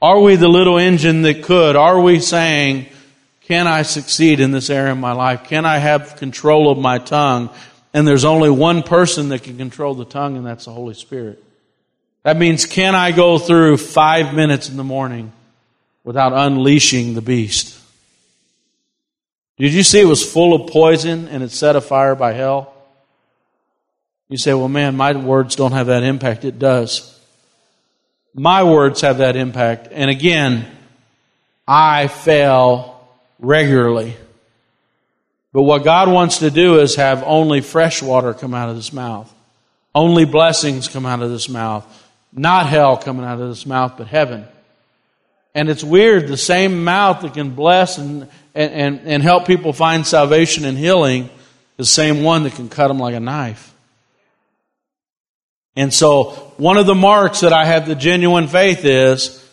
Are 0.01 0.21
we 0.21 0.37
the 0.37 0.49
little 0.49 0.79
engine 0.79 1.23
that 1.23 1.43
could? 1.45 1.77
Are 1.77 2.01
we 2.01 2.21
saying, 2.21 2.87
can 3.47 3.67
I 3.67 3.83
succeed 3.83 4.41
in 4.41 4.53
this 4.53 4.71
area 4.71 4.93
of 4.93 4.99
my 4.99 5.13
life? 5.13 5.45
Can 5.45 5.67
I 5.67 5.79
have 5.79 6.17
control 6.17 6.71
of 6.71 6.79
my 6.79 6.99
tongue? 6.99 7.51
And 7.93 8.09
there's 8.09 8.25
only 8.25 8.51
one 8.51 8.83
person 8.83 9.29
that 9.29 9.43
can 9.43 9.57
control 9.59 9.95
the 9.95 10.05
tongue, 10.05 10.37
and 10.37 10.47
that's 10.47 10.65
the 10.65 10.73
Holy 10.73 10.95
Spirit. 10.95 11.43
That 12.23 12.39
means, 12.39 12.65
can 12.65 12.95
I 12.95 13.13
go 13.13 13.39
through 13.39 13.77
five 13.77 14.35
minutes 14.35 14.71
in 14.71 14.79
the 14.79 14.85
morning 14.85 15.31
without 16.05 16.33
unleashing 16.33 17.15
the 17.15 17.21
beast? 17.21 17.79
Did 19.59 19.75
you 19.75 19.83
see 19.83 20.01
it 20.01 20.07
was 20.07 20.25
full 20.25 20.55
of 20.55 20.71
poison 20.71 21.29
and 21.29 21.43
it 21.43 21.51
set 21.51 21.77
afire 21.77 22.15
by 22.15 22.33
hell? 22.33 22.75
You 24.29 24.39
say, 24.39 24.55
well, 24.55 24.69
man, 24.69 24.97
my 24.97 25.13
words 25.13 25.55
don't 25.55 25.73
have 25.73 25.89
that 25.89 26.03
impact. 26.03 26.45
It 26.47 26.59
does. 26.59 27.21
My 28.35 28.65
words 28.65 29.03
have 29.03 29.19
that 29.19 29.37
impact. 29.37 29.89
And 29.93 30.11
again, 30.11 30.67
I 31.69 32.09
fail 32.09 32.94
regularly. 33.45 34.17
But 35.53 35.63
what 35.63 35.85
God 35.85 36.11
wants 36.11 36.39
to 36.39 36.51
do 36.51 36.81
is 36.81 36.97
have 36.97 37.23
only 37.23 37.61
fresh 37.61 38.03
water 38.03 38.35
come 38.35 38.55
out 38.55 38.69
of 38.69 38.77
this 38.77 38.93
mouth. 38.93 39.33
Only 39.95 40.25
blessings 40.25 40.89
come 40.89 41.07
out 41.07 41.23
of 41.23 41.31
this 41.31 41.49
mouth. 41.49 41.87
Not 42.33 42.67
hell 42.67 42.97
coming 42.97 43.25
out 43.25 43.41
of 43.41 43.49
this 43.49 43.65
mouth, 43.65 43.95
but 43.97 44.09
heaven. 44.09 44.47
And 45.55 45.69
it's 45.69 45.85
weird, 45.85 46.27
the 46.27 46.37
same 46.37 46.83
mouth 46.83 47.21
that 47.23 47.35
can 47.35 47.51
bless 47.51 47.99
and, 47.99 48.29
and, 48.57 49.01
and 49.05 49.23
help 49.23 49.47
people 49.47 49.73
find 49.73 50.05
salvation 50.05 50.65
and 50.65 50.77
healing 50.77 51.31
the 51.77 51.85
same 51.85 52.25
one 52.25 52.43
that 52.43 52.55
can 52.55 52.69
cut 52.69 52.89
them 52.89 52.99
like 52.99 53.15
a 53.15 53.21
knife. 53.21 53.73
And 55.77 55.93
so, 55.93 56.31
one 56.57 56.77
of 56.77 56.87
the 56.87 56.95
marks 56.95 57.41
that 57.41 57.53
I 57.53 57.65
have 57.65 57.87
the 57.87 57.95
genuine 57.95 58.49
faith 58.49 58.85
is 58.85 59.44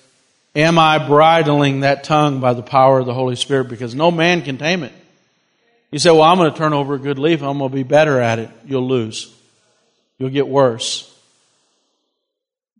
Am 0.55 0.77
I 0.77 0.97
bridling 0.97 1.81
that 1.81 2.03
tongue 2.03 2.41
by 2.41 2.53
the 2.53 2.61
power 2.61 2.99
of 2.99 3.05
the 3.05 3.13
Holy 3.13 3.35
Spirit? 3.35 3.69
Because 3.69 3.95
no 3.95 4.11
man 4.11 4.41
can 4.41 4.57
tame 4.57 4.83
it. 4.83 4.91
You 5.91 5.99
say, 5.99 6.09
well, 6.09 6.23
I'm 6.23 6.37
going 6.37 6.51
to 6.51 6.57
turn 6.57 6.73
over 6.73 6.95
a 6.95 6.99
good 6.99 7.19
leaf. 7.19 7.41
I'm 7.41 7.57
going 7.57 7.69
to 7.69 7.75
be 7.75 7.83
better 7.83 8.19
at 8.19 8.39
it. 8.39 8.49
You'll 8.65 8.87
lose. 8.87 9.33
You'll 10.17 10.29
get 10.29 10.47
worse. 10.47 11.07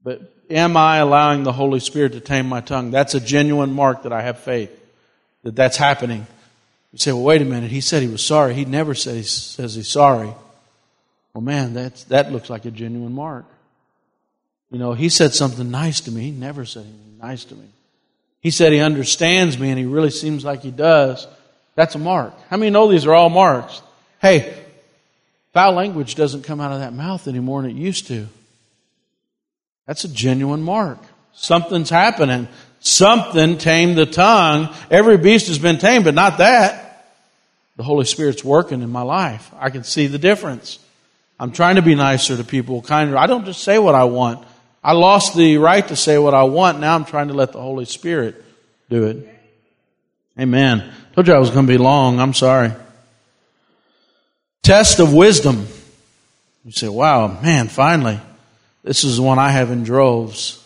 But 0.04 0.22
am 0.50 0.76
I 0.76 0.98
allowing 0.98 1.44
the 1.44 1.52
Holy 1.52 1.80
Spirit 1.80 2.14
to 2.14 2.20
tame 2.20 2.48
my 2.48 2.62
tongue? 2.62 2.92
That's 2.92 3.16
a 3.16 3.20
genuine 3.20 3.74
mark 3.74 4.04
that 4.04 4.14
I 4.14 4.22
have 4.22 4.40
faith 4.40 4.72
that 5.44 5.56
that's 5.56 5.78
happening. 5.78 6.28
You 6.92 7.00
say, 7.00 7.12
well, 7.12 7.24
wait 7.24 7.42
a 7.42 7.46
minute. 7.46 7.72
He 7.72 7.82
said 7.82 8.02
he 8.02 8.08
was 8.08 8.24
sorry. 8.24 8.54
He 8.54 8.66
never 8.66 8.96
says 8.96 9.56
he's 9.58 9.88
sorry. 9.88 10.34
Well, 11.34 11.42
man, 11.42 11.74
that's, 11.74 12.04
that 12.06 12.32
looks 12.32 12.50
like 12.50 12.66
a 12.66 12.72
genuine 12.72 13.14
mark. 13.14 13.46
You 14.72 14.80
know, 14.80 14.94
he 14.94 15.10
said 15.10 15.34
something 15.34 15.70
nice 15.70 16.02
to 16.02 16.12
me. 16.12 16.24
He 16.24 16.32
never 16.32 16.66
said 16.66 16.84
anything 16.84 17.18
nice 17.22 17.44
to 17.46 17.56
me. 17.56 17.66
He 18.40 18.52
said 18.52 18.72
he 18.72 18.80
understands 18.80 19.60
me 19.60 19.70
and 19.70 19.78
he 19.78 19.86
really 19.86 20.10
seems 20.10 20.44
like 20.44 20.62
he 20.62 20.72
does. 20.72 21.28
That's 21.76 21.96
a 21.96 22.00
mark. 22.00 22.34
How 22.50 22.58
many 22.58 22.72
know 22.72 22.90
these 22.90 23.06
are 23.06 23.14
all 23.14 23.30
marks? 23.30 23.82
Hey, 24.22 24.54
foul 25.54 25.74
language 25.74 26.16
doesn't 26.16 26.44
come 26.44 26.62
out 26.62 26.72
of 26.72 26.80
that 26.80 26.94
mouth 26.94 27.28
anymore 27.28 27.62
than 27.62 27.72
it 27.72 27.78
used 27.78 28.08
to. 28.08 28.28
That's 29.86 30.06
a 30.06 30.10
genuine 30.10 30.64
mark. 30.64 31.00
Something's 31.34 31.90
happening. 31.90 32.48
Something 32.80 33.58
tamed 33.58 33.98
the 33.98 34.06
tongue. 34.06 34.74
Every 34.90 35.18
beast 35.18 35.48
has 35.48 35.60
been 35.60 35.78
tamed, 35.78 36.06
but 36.06 36.16
not 36.16 36.40
that. 36.40 36.88
The 37.78 37.84
Holy 37.84 38.06
Spirit's 38.06 38.44
working 38.44 38.82
in 38.82 38.90
my 38.90 39.02
life. 39.02 39.52
I 39.58 39.70
can 39.70 39.84
see 39.84 40.08
the 40.08 40.18
difference. 40.18 40.80
I'm 41.40 41.52
trying 41.52 41.76
to 41.76 41.82
be 41.82 41.96
nicer 41.96 42.38
to 42.38 42.44
people, 42.44 42.82
kinder. 42.82 43.18
I 43.18 43.28
don't 43.28 43.46
just 43.46 43.64
say 43.64 43.80
what 43.80 43.96
I 43.96 44.04
want. 44.06 44.46
I 44.84 44.94
lost 44.94 45.36
the 45.36 45.58
right 45.58 45.88
to 45.88 45.96
say 45.96 46.18
what 46.18 46.34
I 46.34 46.44
want. 46.44 46.80
Now 46.80 46.96
I'm 46.96 47.06
trying 47.06 47.28
to 47.28 47.34
let 47.34 47.52
the 47.52 47.62
Holy 47.62 47.86
Spirit 47.86 48.44
do 48.90 49.06
it. 49.06 49.28
Amen. 50.40 50.92
Told 51.14 51.28
you 51.28 51.34
I 51.34 51.40
was 51.40 51.52
going 51.52 51.68
to 51.68 51.72
be 51.72 51.78
long. 51.78 52.20
I'm 52.20 52.34
sorry. 52.34 52.72
Test 54.64 55.00
of 55.00 55.14
wisdom. 55.14 55.68
You 56.64 56.72
say, 56.72 56.88
wow, 56.88 57.40
man, 57.42 57.68
finally. 57.68 58.20
This 58.84 59.04
is 59.04 59.18
the 59.18 59.24
one 59.24 59.40
I 59.40 59.50
have 59.50 59.72
in 59.72 59.84
droves. 59.84 60.58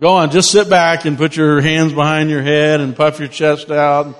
Go 0.00 0.10
on, 0.10 0.30
just 0.30 0.50
sit 0.50 0.70
back 0.70 1.06
and 1.06 1.16
put 1.16 1.36
your 1.36 1.60
hands 1.60 1.92
behind 1.92 2.30
your 2.30 2.42
head 2.42 2.80
and 2.80 2.94
puff 2.94 3.18
your 3.18 3.28
chest 3.28 3.70
out. 3.70 4.14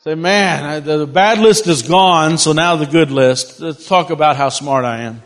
Say, 0.00 0.14
man, 0.14 0.84
the 0.84 1.06
bad 1.06 1.38
list 1.38 1.66
is 1.66 1.82
gone, 1.82 2.38
so 2.38 2.52
now 2.52 2.76
the 2.76 2.86
good 2.86 3.10
list. 3.10 3.60
Let's 3.60 3.86
talk 3.86 4.10
about 4.10 4.36
how 4.36 4.48
smart 4.48 4.84
I 4.84 5.02
am. 5.02 5.22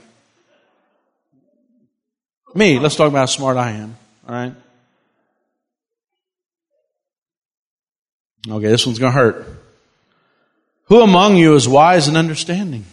Me, 2.59 2.80
let's 2.80 2.96
talk 2.96 3.06
about 3.06 3.20
how 3.20 3.26
smart 3.26 3.56
I 3.56 3.70
am. 3.70 3.96
All 4.28 4.34
right? 4.34 4.52
Okay, 8.50 8.66
this 8.66 8.84
one's 8.84 8.98
going 8.98 9.12
to 9.12 9.16
hurt. 9.16 9.46
Who 10.86 11.00
among 11.02 11.36
you 11.36 11.54
is 11.54 11.68
wise 11.68 12.09
and 12.09 12.16
understanding? 12.16 12.84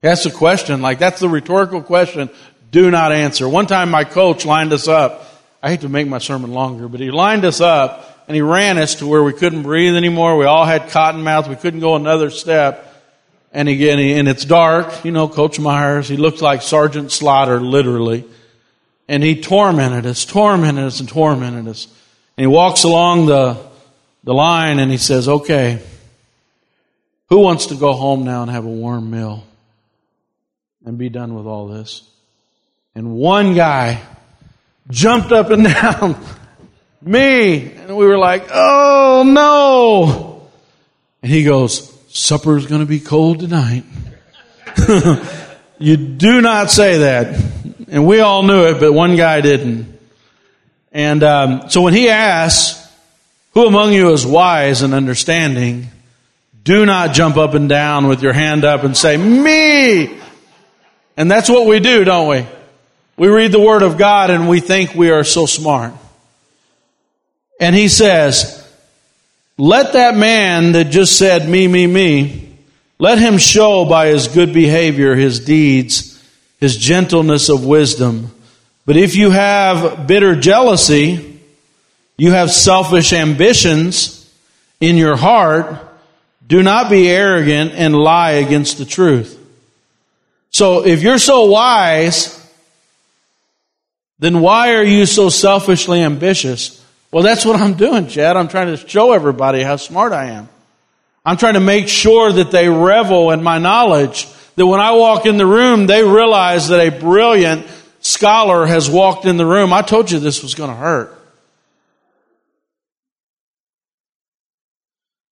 That's 0.00 0.24
a 0.24 0.30
question. 0.30 0.80
Like, 0.80 0.98
that's 0.98 1.20
the 1.20 1.28
rhetorical 1.28 1.82
question. 1.82 2.30
Do 2.70 2.90
not 2.90 3.12
answer. 3.12 3.46
One 3.46 3.66
time 3.66 3.90
my 3.90 4.04
coach 4.04 4.46
lined 4.46 4.72
us 4.72 4.88
up. 4.88 5.28
I 5.62 5.68
hate 5.68 5.82
to 5.82 5.90
make 5.90 6.08
my 6.08 6.18
sermon 6.18 6.52
longer, 6.52 6.88
but 6.88 7.00
he 7.00 7.10
lined 7.10 7.44
us 7.44 7.60
up 7.60 8.24
and 8.26 8.34
he 8.34 8.40
ran 8.40 8.78
us 8.78 8.94
to 8.96 9.06
where 9.06 9.22
we 9.22 9.34
couldn't 9.34 9.64
breathe 9.64 9.96
anymore. 9.96 10.38
We 10.38 10.46
all 10.46 10.64
had 10.64 10.88
cotton 10.88 11.22
mouth. 11.22 11.46
We 11.46 11.56
couldn't 11.56 11.80
go 11.80 11.94
another 11.94 12.30
step. 12.30 12.84
And 13.52 13.68
again, 13.68 13.98
and 13.98 14.28
it's 14.28 14.46
dark, 14.46 15.04
you 15.04 15.12
know, 15.12 15.28
Coach 15.28 15.60
Myers, 15.60 16.08
he 16.08 16.16
looked 16.16 16.40
like 16.40 16.62
Sergeant 16.62 17.12
Slaughter, 17.12 17.60
literally. 17.60 18.24
And 19.08 19.22
he 19.22 19.40
tormented 19.40 20.06
us, 20.06 20.24
tormented 20.24 20.84
us, 20.84 21.00
and 21.00 21.08
tormented 21.08 21.68
us. 21.68 21.86
And 22.36 22.42
he 22.42 22.46
walks 22.46 22.84
along 22.84 23.26
the, 23.26 23.56
the 24.24 24.34
line 24.34 24.78
and 24.78 24.90
he 24.90 24.98
says, 24.98 25.28
okay, 25.28 25.80
who 27.28 27.38
wants 27.38 27.66
to 27.66 27.74
go 27.74 27.92
home 27.92 28.24
now 28.24 28.42
and 28.42 28.50
have 28.50 28.64
a 28.64 28.68
warm 28.68 29.10
meal 29.10 29.44
and 30.84 30.98
be 30.98 31.08
done 31.08 31.34
with 31.34 31.46
all 31.46 31.68
this? 31.68 32.08
And 32.94 33.14
one 33.14 33.54
guy 33.54 34.00
jumped 34.90 35.32
up 35.32 35.50
and 35.50 35.64
down. 35.64 36.20
Me. 37.02 37.72
And 37.72 37.96
we 37.96 38.06
were 38.06 38.18
like, 38.18 38.48
oh 38.52 39.22
no. 39.26 40.48
And 41.22 41.30
he 41.30 41.44
goes, 41.44 41.92
supper's 42.08 42.66
going 42.66 42.80
to 42.80 42.86
be 42.86 43.00
cold 43.00 43.40
tonight. 43.40 43.84
you 45.78 45.96
do 45.96 46.40
not 46.40 46.70
say 46.70 46.98
that. 46.98 47.65
And 47.88 48.06
we 48.06 48.20
all 48.20 48.42
knew 48.42 48.66
it, 48.66 48.80
but 48.80 48.92
one 48.92 49.16
guy 49.16 49.40
didn't. 49.40 49.98
And 50.92 51.22
um, 51.22 51.70
so 51.70 51.82
when 51.82 51.92
he 51.92 52.08
asks, 52.08 52.82
who 53.52 53.66
among 53.66 53.92
you 53.92 54.12
is 54.12 54.26
wise 54.26 54.82
and 54.82 54.92
understanding? 54.92 55.88
Do 56.64 56.84
not 56.84 57.14
jump 57.14 57.36
up 57.36 57.54
and 57.54 57.68
down 57.68 58.08
with 58.08 58.22
your 58.22 58.32
hand 58.32 58.64
up 58.64 58.82
and 58.82 58.96
say, 58.96 59.16
me! 59.16 60.18
And 61.16 61.30
that's 61.30 61.48
what 61.48 61.66
we 61.66 61.80
do, 61.80 62.04
don't 62.04 62.28
we? 62.28 62.46
We 63.16 63.28
read 63.28 63.52
the 63.52 63.60
Word 63.60 63.82
of 63.82 63.96
God 63.96 64.30
and 64.30 64.48
we 64.48 64.60
think 64.60 64.94
we 64.94 65.10
are 65.10 65.24
so 65.24 65.46
smart. 65.46 65.94
And 67.60 67.74
he 67.74 67.88
says, 67.88 68.62
let 69.56 69.94
that 69.94 70.16
man 70.16 70.72
that 70.72 70.90
just 70.90 71.16
said 71.16 71.48
me, 71.48 71.66
me, 71.66 71.86
me, 71.86 72.58
let 72.98 73.18
him 73.18 73.38
show 73.38 73.84
by 73.84 74.08
his 74.08 74.28
good 74.28 74.52
behavior, 74.52 75.14
his 75.14 75.40
deeds, 75.40 76.15
his 76.58 76.76
gentleness 76.76 77.48
of 77.48 77.64
wisdom. 77.64 78.30
But 78.84 78.96
if 78.96 79.16
you 79.16 79.30
have 79.30 80.06
bitter 80.06 80.34
jealousy, 80.36 81.40
you 82.16 82.32
have 82.32 82.50
selfish 82.50 83.12
ambitions 83.12 84.32
in 84.80 84.96
your 84.96 85.16
heart, 85.16 85.76
do 86.46 86.62
not 86.62 86.88
be 86.90 87.08
arrogant 87.08 87.72
and 87.72 87.94
lie 87.94 88.32
against 88.32 88.78
the 88.78 88.84
truth. 88.84 89.38
So 90.50 90.86
if 90.86 91.02
you're 91.02 91.18
so 91.18 91.46
wise, 91.46 92.32
then 94.18 94.40
why 94.40 94.74
are 94.74 94.84
you 94.84 95.04
so 95.04 95.28
selfishly 95.28 96.00
ambitious? 96.00 96.82
Well, 97.10 97.22
that's 97.22 97.44
what 97.44 97.60
I'm 97.60 97.74
doing, 97.74 98.08
Chad. 98.08 98.36
I'm 98.36 98.48
trying 98.48 98.68
to 98.68 98.88
show 98.88 99.12
everybody 99.12 99.62
how 99.62 99.76
smart 99.76 100.12
I 100.12 100.30
am. 100.30 100.48
I'm 101.24 101.36
trying 101.36 101.54
to 101.54 101.60
make 101.60 101.88
sure 101.88 102.32
that 102.32 102.50
they 102.50 102.68
revel 102.68 103.32
in 103.32 103.42
my 103.42 103.58
knowledge. 103.58 104.28
That 104.56 104.66
when 104.66 104.80
I 104.80 104.92
walk 104.92 105.26
in 105.26 105.36
the 105.36 105.46
room, 105.46 105.86
they 105.86 106.02
realize 106.02 106.68
that 106.68 106.80
a 106.80 106.90
brilliant 106.90 107.66
scholar 108.00 108.66
has 108.66 108.90
walked 108.90 109.24
in 109.24 109.36
the 109.36 109.46
room. 109.46 109.72
I 109.72 109.82
told 109.82 110.10
you 110.10 110.18
this 110.18 110.42
was 110.42 110.54
going 110.54 110.70
to 110.70 110.76
hurt. 110.76 111.12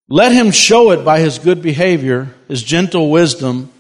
Let 0.09 0.33
him 0.33 0.51
show 0.51 0.91
it 0.93 1.05
by 1.05 1.21
his 1.21 1.39
good 1.39 1.63
behavior, 1.63 2.35
his 2.49 2.63
gentle 2.63 3.11
wisdom, 3.11 3.71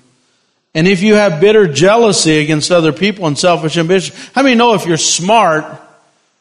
and 0.74 0.88
if 0.88 1.02
you 1.02 1.14
have 1.14 1.40
bitter 1.40 1.68
jealousy 1.68 2.38
against 2.38 2.72
other 2.72 2.92
people 2.92 3.26
and 3.26 3.38
selfish 3.38 3.76
ambition, 3.76 4.16
how 4.34 4.42
many 4.42 4.56
know 4.56 4.74
if 4.74 4.86
you're 4.86 4.96
smart, 4.96 5.80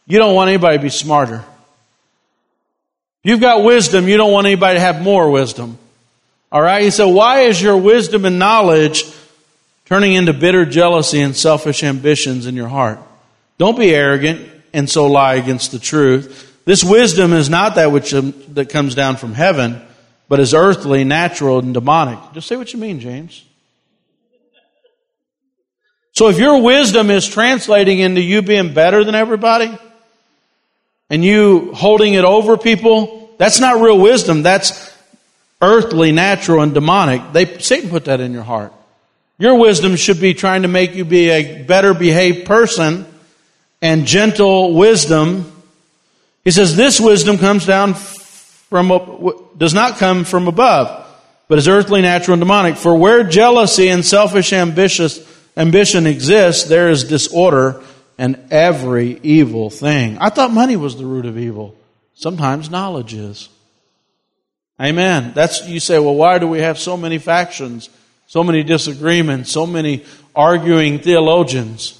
you 0.07 0.17
don't 0.17 0.33
want 0.33 0.49
anybody 0.49 0.77
to 0.77 0.83
be 0.83 0.89
smarter? 0.89 1.43
If 3.23 3.29
you've 3.29 3.39
got 3.39 3.63
wisdom, 3.63 4.07
you 4.07 4.17
don't 4.17 4.31
want 4.31 4.47
anybody 4.47 4.77
to 4.77 4.81
have 4.81 5.01
more 5.01 5.29
wisdom. 5.29 5.77
Alright? 6.53 6.83
You 6.83 6.91
say, 6.91 7.11
why 7.11 7.41
is 7.41 7.59
your 7.59 7.77
wisdom 7.77 8.25
and 8.25 8.37
knowledge 8.37 9.05
turning 9.85 10.13
into 10.13 10.33
bitter 10.33 10.65
jealousy 10.65 11.19
and 11.19 11.35
selfish 11.35 11.83
ambitions 11.83 12.45
in 12.45 12.55
your 12.55 12.67
heart? 12.67 12.99
Don't 13.57 13.77
be 13.77 13.93
arrogant 13.93 14.47
and 14.71 14.87
so 14.87 15.07
lie 15.07 15.35
against 15.35 15.71
the 15.71 15.79
truth. 15.79 16.61
This 16.65 16.83
wisdom 16.83 17.33
is 17.33 17.49
not 17.49 17.75
that 17.75 17.91
which 17.91 18.13
um, 18.13 18.33
that 18.49 18.69
comes 18.69 18.93
down 18.93 19.17
from 19.17 19.33
heaven, 19.33 19.81
but 20.29 20.39
is 20.39 20.53
earthly, 20.53 21.03
natural, 21.03 21.59
and 21.59 21.73
demonic. 21.73 22.19
Just 22.33 22.47
say 22.47 22.55
what 22.55 22.71
you 22.71 22.79
mean, 22.79 22.99
James. 22.99 23.43
So 26.11 26.29
if 26.29 26.37
your 26.37 26.61
wisdom 26.61 27.09
is 27.09 27.27
translating 27.27 27.97
into 27.97 28.21
you 28.21 28.43
being 28.43 28.75
better 28.75 29.03
than 29.03 29.15
everybody 29.15 29.75
and 31.09 31.25
you 31.25 31.73
holding 31.73 32.13
it 32.13 32.23
over 32.23 32.55
people, 32.55 33.33
that's 33.39 33.59
not 33.59 33.81
real 33.81 33.97
wisdom. 33.97 34.43
That's 34.43 34.92
earthly, 35.63 36.11
natural, 36.11 36.61
and 36.61 36.73
demonic. 36.73 37.21
They, 37.31 37.57
Satan 37.59 37.89
put 37.89 38.05
that 38.05 38.19
in 38.19 38.33
your 38.33 38.43
heart. 38.43 38.73
Your 39.37 39.55
wisdom 39.55 39.95
should 39.95 40.19
be 40.19 40.33
trying 40.33 40.61
to 40.61 40.67
make 40.67 40.93
you 40.93 41.05
be 41.05 41.29
a 41.29 41.63
better 41.63 41.93
behaved 41.93 42.45
person 42.45 43.05
and 43.81 44.05
gentle 44.05 44.73
wisdom. 44.73 45.51
He 46.43 46.51
says 46.51 46.75
this 46.75 46.99
wisdom 46.99 47.37
comes 47.37 47.65
down 47.65 47.95
from, 47.95 48.89
does 49.57 49.73
not 49.73 49.97
come 49.97 50.23
from 50.23 50.47
above, 50.47 51.07
but 51.47 51.57
is 51.57 51.67
earthly, 51.67 52.01
natural, 52.01 52.33
and 52.33 52.41
demonic. 52.41 52.77
For 52.77 52.95
where 52.95 53.23
jealousy 53.23 53.89
and 53.89 54.05
selfish 54.05 54.53
ambitious 54.53 55.19
ambition 55.57 56.07
exists, 56.07 56.65
there 56.65 56.89
is 56.89 57.03
disorder 57.03 57.81
and 58.17 58.39
every 58.51 59.19
evil 59.23 59.69
thing. 59.69 60.17
I 60.19 60.29
thought 60.29 60.51
money 60.51 60.75
was 60.75 60.95
the 60.97 61.05
root 61.05 61.25
of 61.25 61.37
evil. 61.37 61.75
Sometimes 62.15 62.69
knowledge 62.69 63.13
is. 63.13 63.49
Amen. 64.83 65.31
That's, 65.33 65.67
you 65.67 65.79
say, 65.79 65.97
well, 65.99 66.15
why 66.15 66.39
do 66.39 66.47
we 66.47 66.59
have 66.59 66.77
so 66.77 66.97
many 66.97 67.17
factions, 67.17 67.89
so 68.27 68.43
many 68.43 68.63
disagreements, 68.63 69.51
so 69.51 69.65
many 69.65 70.03
arguing 70.35 70.99
theologians? 70.99 71.99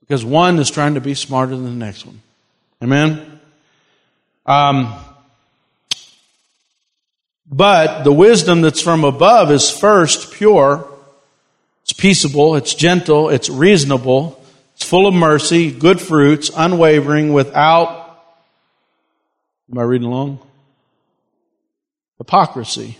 Because 0.00 0.24
one 0.24 0.58
is 0.58 0.70
trying 0.70 0.94
to 0.94 1.00
be 1.00 1.14
smarter 1.14 1.54
than 1.54 1.64
the 1.64 1.84
next 1.84 2.06
one. 2.06 2.22
Amen. 2.82 3.40
Um, 4.46 4.94
but 7.50 8.04
the 8.04 8.12
wisdom 8.12 8.62
that's 8.62 8.80
from 8.80 9.04
above 9.04 9.50
is 9.50 9.70
first 9.70 10.32
pure 10.32 10.88
it's 11.88 11.98
peaceable, 11.98 12.54
it's 12.54 12.74
gentle, 12.74 13.30
it's 13.30 13.48
reasonable, 13.48 14.38
it's 14.74 14.84
full 14.84 15.06
of 15.06 15.14
mercy, 15.14 15.70
good 15.70 15.98
fruits, 15.98 16.50
unwavering, 16.54 17.32
without, 17.32 18.22
am 19.72 19.78
I 19.78 19.82
reading 19.84 20.06
along? 20.06 20.38
Hypocrisy. 22.18 22.98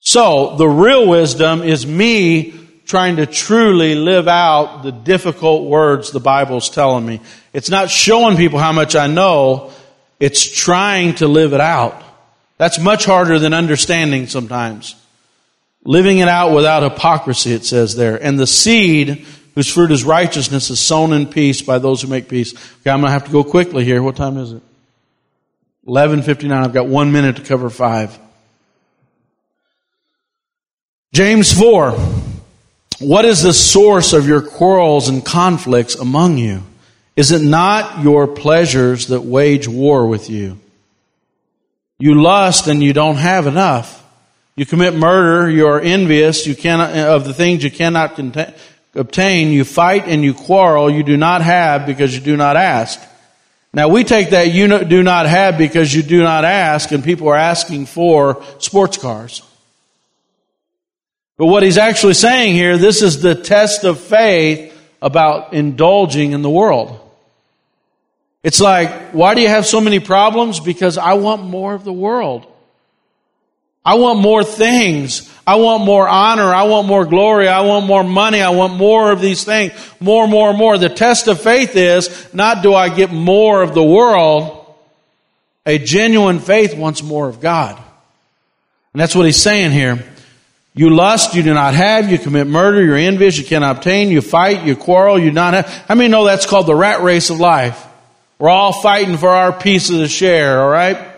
So, 0.00 0.56
the 0.56 0.68
real 0.68 1.08
wisdom 1.08 1.62
is 1.62 1.86
me 1.86 2.52
trying 2.86 3.16
to 3.16 3.26
truly 3.26 3.94
live 3.94 4.28
out 4.28 4.82
the 4.82 4.92
difficult 4.92 5.64
words 5.64 6.10
the 6.10 6.20
Bible's 6.20 6.68
telling 6.68 7.06
me. 7.06 7.20
It's 7.52 7.70
not 7.70 7.90
showing 7.90 8.36
people 8.36 8.58
how 8.58 8.72
much 8.72 8.94
I 8.94 9.06
know, 9.06 9.72
it's 10.20 10.42
trying 10.42 11.14
to 11.16 11.26
live 11.26 11.54
it 11.54 11.60
out. 11.60 12.02
That's 12.58 12.78
much 12.78 13.04
harder 13.04 13.38
than 13.38 13.54
understanding 13.54 14.26
sometimes. 14.26 14.94
Living 15.84 16.18
it 16.18 16.28
out 16.28 16.54
without 16.54 16.82
hypocrisy, 16.82 17.52
it 17.52 17.64
says 17.64 17.96
there. 17.96 18.22
And 18.22 18.38
the 18.38 18.46
seed 18.46 19.26
whose 19.54 19.72
fruit 19.72 19.90
is 19.90 20.04
righteousness 20.04 20.70
is 20.70 20.80
sown 20.80 21.12
in 21.12 21.26
peace 21.26 21.62
by 21.62 21.78
those 21.78 22.02
who 22.02 22.08
make 22.08 22.28
peace. 22.28 22.54
Okay, 22.54 22.90
I'm 22.90 23.00
going 23.00 23.08
to 23.08 23.12
have 23.12 23.26
to 23.26 23.32
go 23.32 23.44
quickly 23.44 23.84
here. 23.84 24.02
What 24.02 24.16
time 24.16 24.36
is 24.36 24.52
it? 24.52 24.62
11.59. 25.86 26.50
I've 26.50 26.72
got 26.72 26.86
one 26.86 27.12
minute 27.12 27.36
to 27.36 27.42
cover 27.42 27.68
five. 27.70 28.18
James 31.12 31.52
4. 31.52 31.92
What 33.00 33.24
is 33.24 33.42
the 33.42 33.52
source 33.52 34.12
of 34.12 34.26
your 34.26 34.40
quarrels 34.40 35.08
and 35.08 35.24
conflicts 35.24 35.94
among 35.94 36.38
you? 36.38 36.62
Is 37.16 37.30
it 37.30 37.42
not 37.42 38.02
your 38.02 38.26
pleasures 38.26 39.08
that 39.08 39.20
wage 39.20 39.68
war 39.68 40.06
with 40.06 40.30
you? 40.30 40.58
You 41.98 42.20
lust 42.20 42.66
and 42.66 42.82
you 42.82 42.92
don't 42.92 43.16
have 43.16 43.46
enough. 43.46 44.04
You 44.56 44.66
commit 44.66 44.94
murder, 44.94 45.50
you 45.50 45.66
are 45.66 45.80
envious, 45.80 46.46
you 46.46 46.54
cannot, 46.54 46.96
of 46.96 47.24
the 47.24 47.34
things 47.34 47.62
you 47.62 47.70
cannot 47.70 48.14
contain, 48.16 48.52
obtain, 48.94 49.50
you 49.52 49.64
fight 49.64 50.06
and 50.06 50.22
you 50.22 50.34
quarrel, 50.34 50.90
you 50.90 51.02
do 51.02 51.16
not 51.16 51.42
have 51.42 51.86
because 51.86 52.14
you 52.14 52.20
do 52.20 52.36
not 52.36 52.56
ask. 52.56 53.00
Now 53.74 53.88
we 53.88 54.04
take 54.04 54.30
that 54.30 54.52
you 54.52 54.84
do 54.84 55.02
not 55.02 55.26
have 55.26 55.58
because 55.58 55.92
you 55.92 56.04
do 56.04 56.22
not 56.22 56.44
ask 56.44 56.92
and 56.92 57.02
people 57.02 57.28
are 57.28 57.36
asking 57.36 57.86
for 57.86 58.40
sports 58.58 58.96
cars. 58.96 59.42
But 61.36 61.46
what 61.46 61.64
he's 61.64 61.78
actually 61.78 62.14
saying 62.14 62.54
here, 62.54 62.78
this 62.78 63.02
is 63.02 63.20
the 63.20 63.34
test 63.34 63.82
of 63.82 63.98
faith 63.98 64.72
about 65.02 65.54
indulging 65.54 66.30
in 66.30 66.42
the 66.42 66.50
world. 66.50 67.00
It's 68.44 68.60
like, 68.60 69.10
why 69.10 69.34
do 69.34 69.40
you 69.40 69.48
have 69.48 69.66
so 69.66 69.80
many 69.80 69.98
problems? 69.98 70.60
Because 70.60 70.96
I 70.96 71.14
want 71.14 71.42
more 71.42 71.74
of 71.74 71.82
the 71.82 71.92
world. 71.92 72.46
I 73.84 73.94
want 73.96 74.20
more 74.20 74.42
things. 74.42 75.30
I 75.46 75.56
want 75.56 75.84
more 75.84 76.08
honor. 76.08 76.54
I 76.54 76.62
want 76.62 76.86
more 76.86 77.04
glory. 77.04 77.48
I 77.48 77.60
want 77.62 77.86
more 77.86 78.02
money. 78.02 78.40
I 78.40 78.50
want 78.50 78.74
more 78.74 79.12
of 79.12 79.20
these 79.20 79.44
things. 79.44 79.72
More, 80.00 80.26
more, 80.26 80.54
more. 80.54 80.78
The 80.78 80.88
test 80.88 81.28
of 81.28 81.40
faith 81.40 81.76
is 81.76 82.32
not 82.32 82.62
do 82.62 82.74
I 82.74 82.88
get 82.88 83.12
more 83.12 83.62
of 83.62 83.74
the 83.74 83.84
world. 83.84 84.74
A 85.66 85.78
genuine 85.78 86.40
faith 86.40 86.76
wants 86.76 87.02
more 87.02 87.28
of 87.28 87.40
God. 87.40 87.76
And 88.94 89.00
that's 89.00 89.14
what 89.14 89.26
he's 89.26 89.42
saying 89.42 89.72
here. 89.72 90.02
You 90.76 90.90
lust, 90.90 91.34
you 91.34 91.42
do 91.42 91.54
not 91.54 91.74
have, 91.74 92.10
you 92.10 92.18
commit 92.18 92.48
murder, 92.48 92.82
you're 92.82 92.96
envious, 92.96 93.38
you 93.38 93.44
cannot 93.44 93.76
obtain, 93.76 94.10
you 94.10 94.20
fight, 94.20 94.64
you 94.64 94.74
quarrel, 94.74 95.18
you 95.18 95.26
do 95.30 95.34
not 95.34 95.54
have. 95.54 95.68
How 95.86 95.94
many 95.94 96.08
know 96.08 96.24
that's 96.24 96.46
called 96.46 96.66
the 96.66 96.74
rat 96.74 97.00
race 97.02 97.30
of 97.30 97.38
life? 97.38 97.86
We're 98.40 98.48
all 98.48 98.72
fighting 98.72 99.16
for 99.16 99.28
our 99.28 99.52
piece 99.52 99.90
of 99.90 99.98
the 99.98 100.08
share, 100.08 100.60
alright? 100.60 101.13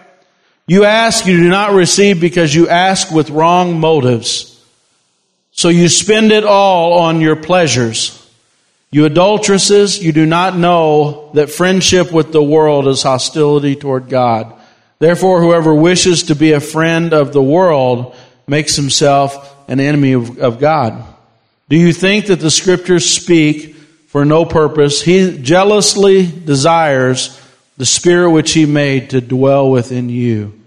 You 0.66 0.84
ask, 0.84 1.26
you 1.26 1.36
do 1.36 1.48
not 1.48 1.72
receive 1.72 2.20
because 2.20 2.54
you 2.54 2.68
ask 2.68 3.10
with 3.12 3.30
wrong 3.30 3.78
motives. 3.78 4.52
So 5.52 5.68
you 5.68 5.88
spend 5.88 6.32
it 6.32 6.44
all 6.44 6.94
on 6.94 7.20
your 7.20 7.36
pleasures. 7.36 8.22
You 8.90 9.04
adulteresses, 9.04 10.02
you 10.02 10.12
do 10.12 10.26
not 10.26 10.56
know 10.56 11.30
that 11.34 11.50
friendship 11.50 12.12
with 12.12 12.32
the 12.32 12.42
world 12.42 12.88
is 12.88 13.02
hostility 13.02 13.76
toward 13.76 14.08
God. 14.08 14.54
Therefore, 14.98 15.40
whoever 15.40 15.74
wishes 15.74 16.24
to 16.24 16.34
be 16.34 16.52
a 16.52 16.60
friend 16.60 17.12
of 17.12 17.32
the 17.32 17.42
world 17.42 18.16
makes 18.46 18.74
himself 18.76 19.54
an 19.68 19.80
enemy 19.80 20.12
of, 20.12 20.38
of 20.38 20.58
God. 20.58 21.04
Do 21.68 21.76
you 21.76 21.92
think 21.92 22.26
that 22.26 22.40
the 22.40 22.50
scriptures 22.50 23.08
speak 23.08 23.74
for 24.08 24.24
no 24.24 24.44
purpose? 24.44 25.02
He 25.02 25.38
jealously 25.38 26.26
desires 26.26 27.40
the 27.76 27.86
spirit 27.86 28.30
which 28.30 28.52
he 28.52 28.66
made 28.66 29.10
to 29.10 29.20
dwell 29.20 29.70
within 29.70 30.08
you. 30.08 30.58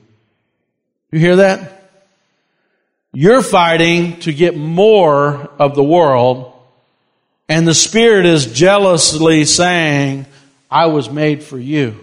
You 1.11 1.19
hear 1.19 1.37
that? 1.37 1.91
You're 3.11 3.41
fighting 3.41 4.19
to 4.21 4.33
get 4.33 4.55
more 4.55 5.49
of 5.57 5.75
the 5.75 5.83
world 5.83 6.53
and 7.49 7.67
the 7.67 7.73
Spirit 7.73 8.27
is 8.27 8.45
jealously 8.45 9.43
saying, 9.43 10.27
I 10.69 10.85
was 10.85 11.09
made 11.09 11.43
for 11.43 11.57
you. 11.57 11.99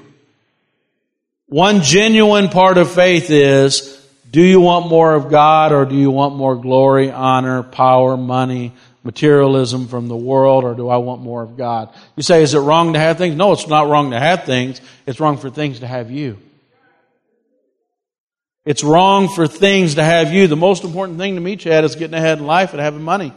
One 1.47 1.83
genuine 1.83 2.49
part 2.49 2.79
of 2.79 2.91
faith 2.91 3.31
is, 3.31 3.93
do 4.29 4.43
you 4.43 4.61
want 4.61 4.89
more 4.89 5.15
of 5.15 5.31
God 5.31 5.71
or 5.71 5.85
do 5.85 5.95
you 5.95 6.11
want 6.11 6.35
more 6.35 6.57
glory, 6.57 7.13
honor, 7.13 7.63
power, 7.63 8.17
money, 8.17 8.73
materialism 9.07 9.89
from 9.89 10.09
the 10.09 10.17
world 10.17 10.65
or 10.65 10.75
do 10.75 10.89
I 10.91 10.99
want 10.99 11.23
more 11.23 11.43
of 11.43 11.57
God? 11.57 11.95
You 12.17 12.23
say, 12.23 12.43
is 12.43 12.53
it 12.53 12.59
wrong 12.59 12.93
to 12.93 12.99
have 12.99 13.17
things? 13.17 13.35
No, 13.35 13.53
it's 13.53 13.67
not 13.67 13.89
wrong 13.89 14.11
to 14.11 14.21
have 14.21 14.45
things. 14.45 14.81
It's 15.07 15.21
wrong 15.21 15.39
for 15.39 15.49
things 15.49 15.81
to 15.81 15.87
have 15.87 16.11
you. 16.11 16.39
It's 18.67 18.83
wrong 18.83 19.29
for 19.29 19.47
things 19.47 19.95
to 19.95 20.05
have 20.05 20.33
you. 20.33 20.49
The 20.49 20.57
most 20.57 20.85
important 20.85 21.19
thing 21.19 21.37
to 21.37 21.41
me, 21.41 21.57
Chad, 21.57 21.85
is 21.85 21.95
getting 21.95 22.15
ahead 22.15 22.39
in 22.39 22.47
life 22.47 22.73
and 22.73 22.81
having 22.81 23.03
money. 23.03 23.33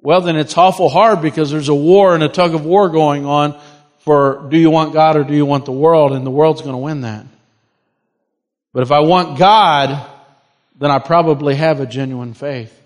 Well, 0.00 0.20
then 0.20 0.36
it's 0.36 0.56
awful 0.56 0.88
hard 0.88 1.20
because 1.20 1.50
there's 1.50 1.68
a 1.68 1.74
war 1.74 2.14
and 2.14 2.22
a 2.22 2.28
tug 2.28 2.54
of 2.54 2.64
war 2.64 2.88
going 2.88 3.26
on 3.26 3.60
for 3.98 4.48
do 4.50 4.56
you 4.56 4.70
want 4.70 4.92
God 4.92 5.16
or 5.16 5.24
do 5.24 5.34
you 5.34 5.44
want 5.44 5.64
the 5.64 5.72
world? 5.72 6.12
And 6.12 6.24
the 6.24 6.30
world's 6.30 6.62
going 6.62 6.74
to 6.74 6.78
win 6.78 7.02
that. 7.02 7.26
But 8.72 8.82
if 8.82 8.90
I 8.90 9.00
want 9.00 9.38
God, 9.38 10.08
then 10.78 10.90
I 10.90 10.98
probably 10.98 11.54
have 11.56 11.80
a 11.80 11.86
genuine 11.86 12.34
faith. 12.34 12.76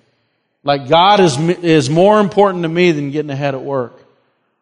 Like 0.67 0.89
God 0.89 1.21
is, 1.21 1.39
is 1.39 1.89
more 1.89 2.19
important 2.19 2.65
to 2.65 2.69
me 2.69 2.91
than 2.91 3.13
getting 3.13 3.31
ahead 3.31 3.55
at 3.55 3.63
work. 3.63 4.03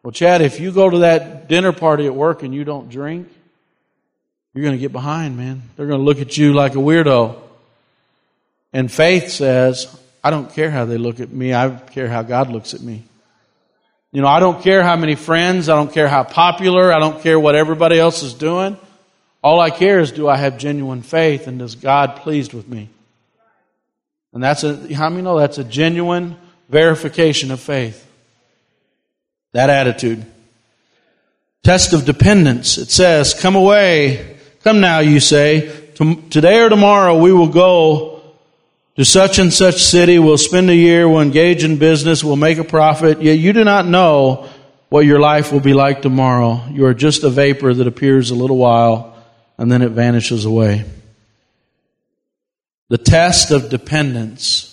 Well, 0.03 0.11
Chad, 0.11 0.43
if 0.43 0.59
you 0.59 0.71
go 0.71 0.87
to 0.87 0.99
that 0.99 1.49
dinner 1.49 1.73
party 1.73 2.05
at 2.05 2.13
work 2.13 2.43
and 2.43 2.53
you 2.53 2.63
don't 2.63 2.89
drink, 2.89 3.27
you're 4.53 4.63
going 4.63 4.75
to 4.75 4.79
get 4.79 4.91
behind, 4.91 5.35
man. 5.35 5.63
They're 5.75 5.87
going 5.87 5.99
to 5.99 6.05
look 6.05 6.21
at 6.21 6.37
you 6.37 6.53
like 6.53 6.75
a 6.75 6.77
weirdo. 6.77 7.41
And 8.71 8.91
faith 8.91 9.31
says, 9.31 9.99
I 10.23 10.29
don't 10.29 10.53
care 10.53 10.69
how 10.69 10.85
they 10.85 10.99
look 10.99 11.19
at 11.19 11.31
me. 11.31 11.55
I 11.55 11.71
care 11.71 12.07
how 12.07 12.21
God 12.21 12.51
looks 12.51 12.75
at 12.75 12.81
me. 12.81 13.03
You 14.11 14.21
know, 14.21 14.27
I 14.27 14.39
don't 14.39 14.61
care 14.61 14.83
how 14.83 14.95
many 14.95 15.15
friends. 15.15 15.69
I 15.69 15.75
don't 15.75 15.91
care 15.91 16.07
how 16.07 16.23
popular. 16.23 16.93
I 16.93 16.99
don't 16.99 17.23
care 17.23 17.39
what 17.39 17.55
everybody 17.55 17.97
else 17.97 18.21
is 18.21 18.35
doing. 18.35 18.77
All 19.43 19.59
I 19.59 19.71
care 19.71 20.01
is 20.01 20.11
do 20.11 20.29
I 20.29 20.37
have 20.37 20.59
genuine 20.59 21.01
faith 21.01 21.47
and 21.47 21.57
does 21.57 21.73
God 21.73 22.17
pleased 22.17 22.53
with 22.53 22.67
me? 22.67 22.89
And 24.35 24.43
that's 24.43 24.65
a, 24.65 24.93
how 24.93 25.09
many 25.09 25.21
know 25.21 25.39
that's 25.39 25.57
a 25.57 25.63
genuine 25.63 26.35
verification 26.67 27.51
of 27.51 27.61
faith? 27.61 28.05
That 29.53 29.69
attitude. 29.69 30.25
Test 31.63 31.93
of 31.93 32.03
dependence. 32.03 32.77
It 32.77 32.91
says, 32.91 33.33
come 33.33 33.55
away. 33.55 34.37
Come 34.61 34.81
now, 34.81 34.99
you 34.99 35.21
say. 35.21 35.73
Today 35.95 36.59
or 36.59 36.67
tomorrow 36.67 37.17
we 37.17 37.31
will 37.31 37.47
go 37.47 38.21
to 38.97 39.05
such 39.05 39.39
and 39.39 39.53
such 39.53 39.81
city, 39.81 40.19
we'll 40.19 40.37
spend 40.37 40.69
a 40.69 40.75
year, 40.75 41.07
we'll 41.07 41.21
engage 41.21 41.63
in 41.63 41.77
business, 41.77 42.23
we'll 42.23 42.35
make 42.35 42.57
a 42.57 42.63
profit, 42.63 43.21
yet 43.21 43.33
you 43.33 43.51
do 43.51 43.63
not 43.63 43.85
know 43.85 44.49
what 44.89 45.05
your 45.05 45.19
life 45.19 45.51
will 45.51 45.59
be 45.59 45.73
like 45.73 46.01
tomorrow. 46.01 46.61
You 46.69 46.85
are 46.85 46.93
just 46.93 47.23
a 47.23 47.29
vapor 47.29 47.73
that 47.73 47.87
appears 47.87 48.31
a 48.31 48.35
little 48.35 48.57
while 48.57 49.15
and 49.57 49.71
then 49.71 49.81
it 49.81 49.89
vanishes 49.89 50.43
away. 50.43 50.83
The 52.89 52.97
test 52.97 53.51
of 53.51 53.69
dependence. 53.69 54.71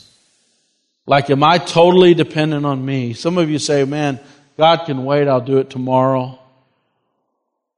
Like, 1.06 1.30
am 1.30 1.42
I 1.42 1.58
totally 1.58 2.14
dependent 2.14 2.66
on 2.66 2.84
me? 2.84 3.14
Some 3.14 3.38
of 3.38 3.50
you 3.50 3.58
say, 3.58 3.84
man, 3.84 4.20
God 4.56 4.84
can 4.86 5.04
wait, 5.04 5.28
I'll 5.28 5.40
do 5.40 5.58
it 5.58 5.70
tomorrow. 5.70 6.38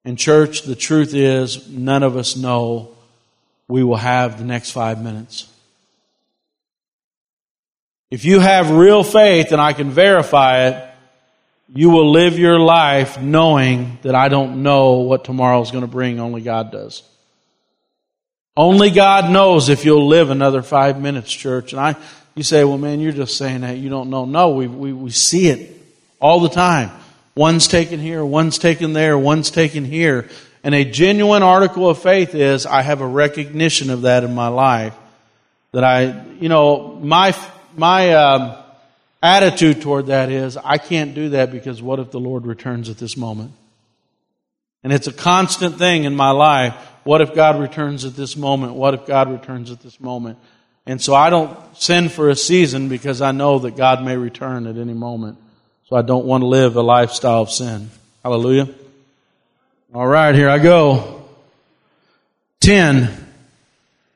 In 0.05 0.16
church, 0.16 0.62
the 0.62 0.74
truth 0.74 1.14
is, 1.14 1.68
none 1.68 2.03
of 2.03 2.16
us 2.16 2.37
know 2.37 2.91
we 3.68 3.82
will 3.82 3.97
have 3.97 4.39
the 4.39 4.45
next 4.45 4.72
five 4.72 5.03
minutes. 5.03 5.49
If 8.11 8.24
you 8.24 8.41
have 8.41 8.70
real 8.70 9.03
faith 9.03 9.53
and 9.53 9.61
I 9.61 9.72
can 9.72 9.91
verify 9.91 10.68
it, 10.68 10.91
you 11.74 11.91
will 11.91 12.11
live 12.11 12.39
your 12.39 12.61
life 12.61 13.20
knowing 13.20 13.99
that 14.03 14.14
I 14.14 14.28
don't 14.28 14.62
know 14.62 14.99
what 14.99 15.24
tomorrow 15.24 15.62
is 15.62 15.70
going 15.70 15.82
to 15.82 15.89
bring, 15.89 16.20
only 16.20 16.43
God 16.43 16.70
does. 16.70 17.03
Only 18.57 18.90
God 18.90 19.30
knows 19.30 19.68
if 19.68 19.84
you'll 19.84 20.07
live 20.07 20.30
another 20.30 20.62
five 20.62 21.00
minutes, 21.00 21.32
church. 21.32 21.72
And 21.72 21.80
I, 21.80 21.96
you 22.34 22.42
say, 22.42 22.62
well, 22.64 22.78
man, 22.78 23.00
you're 23.00 23.12
just 23.12 23.36
saying 23.36 23.62
that 23.62 23.78
you 23.78 23.90
don't 23.90 24.11
know. 24.11 24.24
No, 24.24 24.50
we, 24.50 24.66
we, 24.68 24.92
we 24.92 25.11
see 25.11 25.48
it 25.48 25.72
all 26.20 26.40
the 26.40 26.48
time. 26.48 26.90
One's 27.34 27.66
taken 27.66 27.98
here, 27.98 28.24
one's 28.24 28.59
taken 28.59 28.92
there, 28.92 29.18
one's 29.18 29.50
taken 29.50 29.84
here. 29.84 30.28
And 30.62 30.74
a 30.74 30.84
genuine 30.84 31.42
article 31.42 31.90
of 31.90 32.00
faith 32.00 32.34
is 32.34 32.64
I 32.64 32.82
have 32.82 33.00
a 33.00 33.07
recognition 33.07 33.90
of 33.90 34.02
that 34.02 34.22
in 34.22 34.34
my 34.34 34.48
life. 34.48 34.94
That 35.72 35.82
I, 35.82 36.24
you 36.40 36.48
know, 36.48 36.94
my 37.02 37.36
my 37.76 38.12
um, 38.14 38.57
attitude 39.20 39.82
toward 39.82 40.07
that 40.07 40.30
is 40.30 40.57
I 40.57 40.78
can't 40.78 41.14
do 41.14 41.30
that 41.30 41.50
because 41.50 41.82
what 41.82 41.98
if 41.98 42.12
the 42.12 42.20
Lord 42.20 42.46
returns 42.46 42.88
at 42.88 42.98
this 42.98 43.16
moment? 43.16 43.52
And 44.84 44.92
it's 44.92 45.09
a 45.09 45.12
constant 45.12 45.76
thing 45.76 46.05
in 46.05 46.14
my 46.14 46.30
life. 46.30 46.74
What 47.05 47.20
if 47.20 47.34
God 47.34 47.61
returns 47.61 48.05
at 48.05 48.16
this 48.16 48.36
moment? 48.36 48.74
What 48.74 48.94
if 48.94 49.07
God 49.07 49.30
returns 49.30 49.70
at 49.70 49.80
this 49.80 50.00
moment? 50.00 50.38
And 50.86 51.00
so 51.00 51.14
I 51.14 51.30
don't 51.30 51.59
sin 51.76 52.09
for 52.09 52.28
a 52.28 52.36
season 52.36 52.88
because 52.88 53.22
I 53.22 53.32
know 53.32 53.59
that 53.61 53.76
God 53.76 54.02
may 54.02 54.16
return 54.16 54.66
at 54.66 54.76
any 54.76 54.94
moment. 54.94 55.38
So 55.88 55.96
I 55.96 56.02
don't 56.02 56.24
want 56.26 56.42
to 56.42 56.46
live 56.46 56.76
a 56.76 56.82
lifestyle 56.82 57.42
of 57.42 57.50
sin. 57.50 57.90
Hallelujah. 58.22 58.68
All 59.94 60.07
right, 60.07 60.34
here 60.34 60.48
I 60.48 60.59
go. 60.59 61.26
10. 62.61 63.11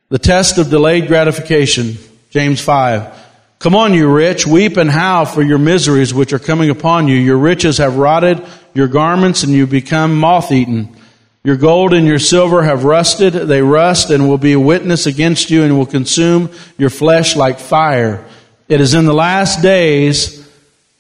The 0.09 0.19
test 0.19 0.59
of 0.59 0.71
delayed 0.71 1.07
gratification. 1.07 1.97
James 2.31 2.61
5. 2.61 3.27
Come 3.59 3.75
on, 3.75 3.93
you 3.93 4.11
rich, 4.11 4.47
weep 4.47 4.77
and 4.77 4.91
howl 4.91 5.25
for 5.25 5.43
your 5.43 5.59
miseries 5.59 6.15
which 6.15 6.33
are 6.33 6.39
coming 6.39 6.71
upon 6.71 7.09
you. 7.09 7.17
Your 7.17 7.39
riches 7.39 7.79
have 7.79 7.97
rotted 7.97 8.45
your 8.73 8.89
garments 8.89 9.43
and 9.43 9.53
you 9.53 9.67
become 9.67 10.19
moth 10.19 10.53
eaten. 10.53 10.97
Your 11.45 11.57
gold 11.57 11.95
and 11.95 12.07
your 12.07 12.19
silver 12.19 12.63
have 12.63 12.85
rusted. 12.85 13.33
They 13.33 13.63
rust 13.63 14.11
and 14.11 14.29
will 14.29 14.39
be 14.39 14.53
a 14.53 14.61
witness 14.61 15.07
against 15.07 15.51
you 15.51 15.63
and 15.63 15.79
will 15.79 15.87
consume 15.87 16.51
your 16.77 16.91
flesh 16.91 17.37
like 17.37 17.59
fire. 17.59 18.25
It 18.69 18.81
is 18.81 18.95
in 18.95 19.07
the 19.07 19.15
last 19.15 19.63
days 19.63 20.47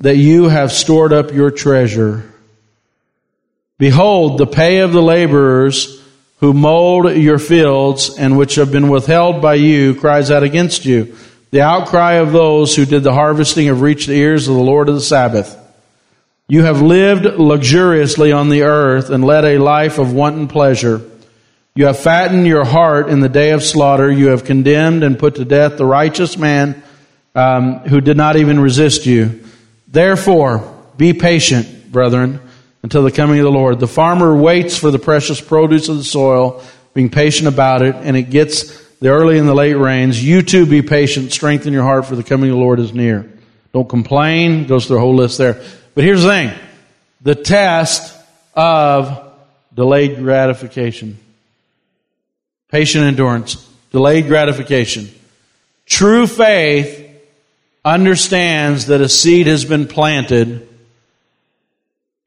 that 0.00 0.16
you 0.16 0.48
have 0.48 0.72
stored 0.72 1.12
up 1.12 1.32
your 1.32 1.50
treasure. 1.50 2.32
Behold, 3.78 4.38
the 4.38 4.46
pay 4.46 4.78
of 4.78 4.92
the 4.92 5.02
laborers 5.02 6.02
who 6.40 6.52
mowed 6.52 7.16
your 7.16 7.38
fields 7.38 8.16
and 8.16 8.38
which 8.38 8.54
have 8.54 8.70
been 8.70 8.88
withheld 8.88 9.42
by 9.42 9.54
you 9.54 9.94
cries 9.94 10.30
out 10.30 10.42
against 10.44 10.84
you. 10.84 11.16
The 11.50 11.62
outcry 11.62 12.14
of 12.14 12.32
those 12.32 12.76
who 12.76 12.84
did 12.84 13.02
the 13.02 13.12
harvesting 13.12 13.66
have 13.66 13.80
reached 13.80 14.06
the 14.06 14.14
ears 14.14 14.48
of 14.48 14.54
the 14.54 14.62
Lord 14.62 14.88
of 14.88 14.94
the 14.94 15.00
Sabbath. 15.00 15.56
You 16.50 16.62
have 16.62 16.80
lived 16.80 17.26
luxuriously 17.26 18.32
on 18.32 18.48
the 18.48 18.62
earth 18.62 19.10
and 19.10 19.22
led 19.22 19.44
a 19.44 19.58
life 19.58 19.98
of 19.98 20.14
wanton 20.14 20.48
pleasure. 20.48 21.02
You 21.74 21.84
have 21.84 21.98
fattened 21.98 22.46
your 22.46 22.64
heart 22.64 23.10
in 23.10 23.20
the 23.20 23.28
day 23.28 23.50
of 23.50 23.62
slaughter. 23.62 24.10
You 24.10 24.28
have 24.28 24.46
condemned 24.46 25.04
and 25.04 25.18
put 25.18 25.34
to 25.34 25.44
death 25.44 25.76
the 25.76 25.84
righteous 25.84 26.38
man 26.38 26.82
um, 27.34 27.80
who 27.80 28.00
did 28.00 28.16
not 28.16 28.36
even 28.36 28.58
resist 28.60 29.04
you. 29.04 29.44
Therefore, 29.88 30.74
be 30.96 31.12
patient, 31.12 31.92
brethren, 31.92 32.40
until 32.82 33.02
the 33.02 33.12
coming 33.12 33.38
of 33.40 33.44
the 33.44 33.50
Lord. 33.50 33.78
The 33.78 33.86
farmer 33.86 34.34
waits 34.34 34.78
for 34.78 34.90
the 34.90 34.98
precious 34.98 35.42
produce 35.42 35.90
of 35.90 35.98
the 35.98 36.04
soil, 36.04 36.62
being 36.94 37.10
patient 37.10 37.48
about 37.48 37.82
it, 37.82 37.94
and 37.94 38.16
it 38.16 38.30
gets 38.30 38.86
the 39.00 39.10
early 39.10 39.38
and 39.38 39.46
the 39.46 39.54
late 39.54 39.74
rains. 39.74 40.24
You 40.24 40.40
too 40.40 40.64
be 40.64 40.80
patient, 40.80 41.30
strengthen 41.30 41.74
your 41.74 41.82
heart, 41.82 42.06
for 42.06 42.16
the 42.16 42.24
coming 42.24 42.48
of 42.48 42.56
the 42.56 42.62
Lord 42.62 42.80
is 42.80 42.94
near. 42.94 43.30
Don't 43.74 43.88
complain. 43.88 44.66
Goes 44.66 44.86
through 44.86 44.96
a 44.96 45.00
whole 45.00 45.14
list 45.14 45.36
there. 45.36 45.62
But 45.98 46.04
here's 46.04 46.22
the 46.22 46.28
thing. 46.28 46.52
The 47.22 47.34
test 47.34 48.16
of 48.54 49.32
delayed 49.74 50.18
gratification. 50.18 51.18
Patient 52.68 53.02
endurance. 53.02 53.56
Delayed 53.90 54.28
gratification. 54.28 55.08
True 55.86 56.28
faith 56.28 57.04
understands 57.84 58.86
that 58.86 59.00
a 59.00 59.08
seed 59.08 59.48
has 59.48 59.64
been 59.64 59.88
planted 59.88 60.68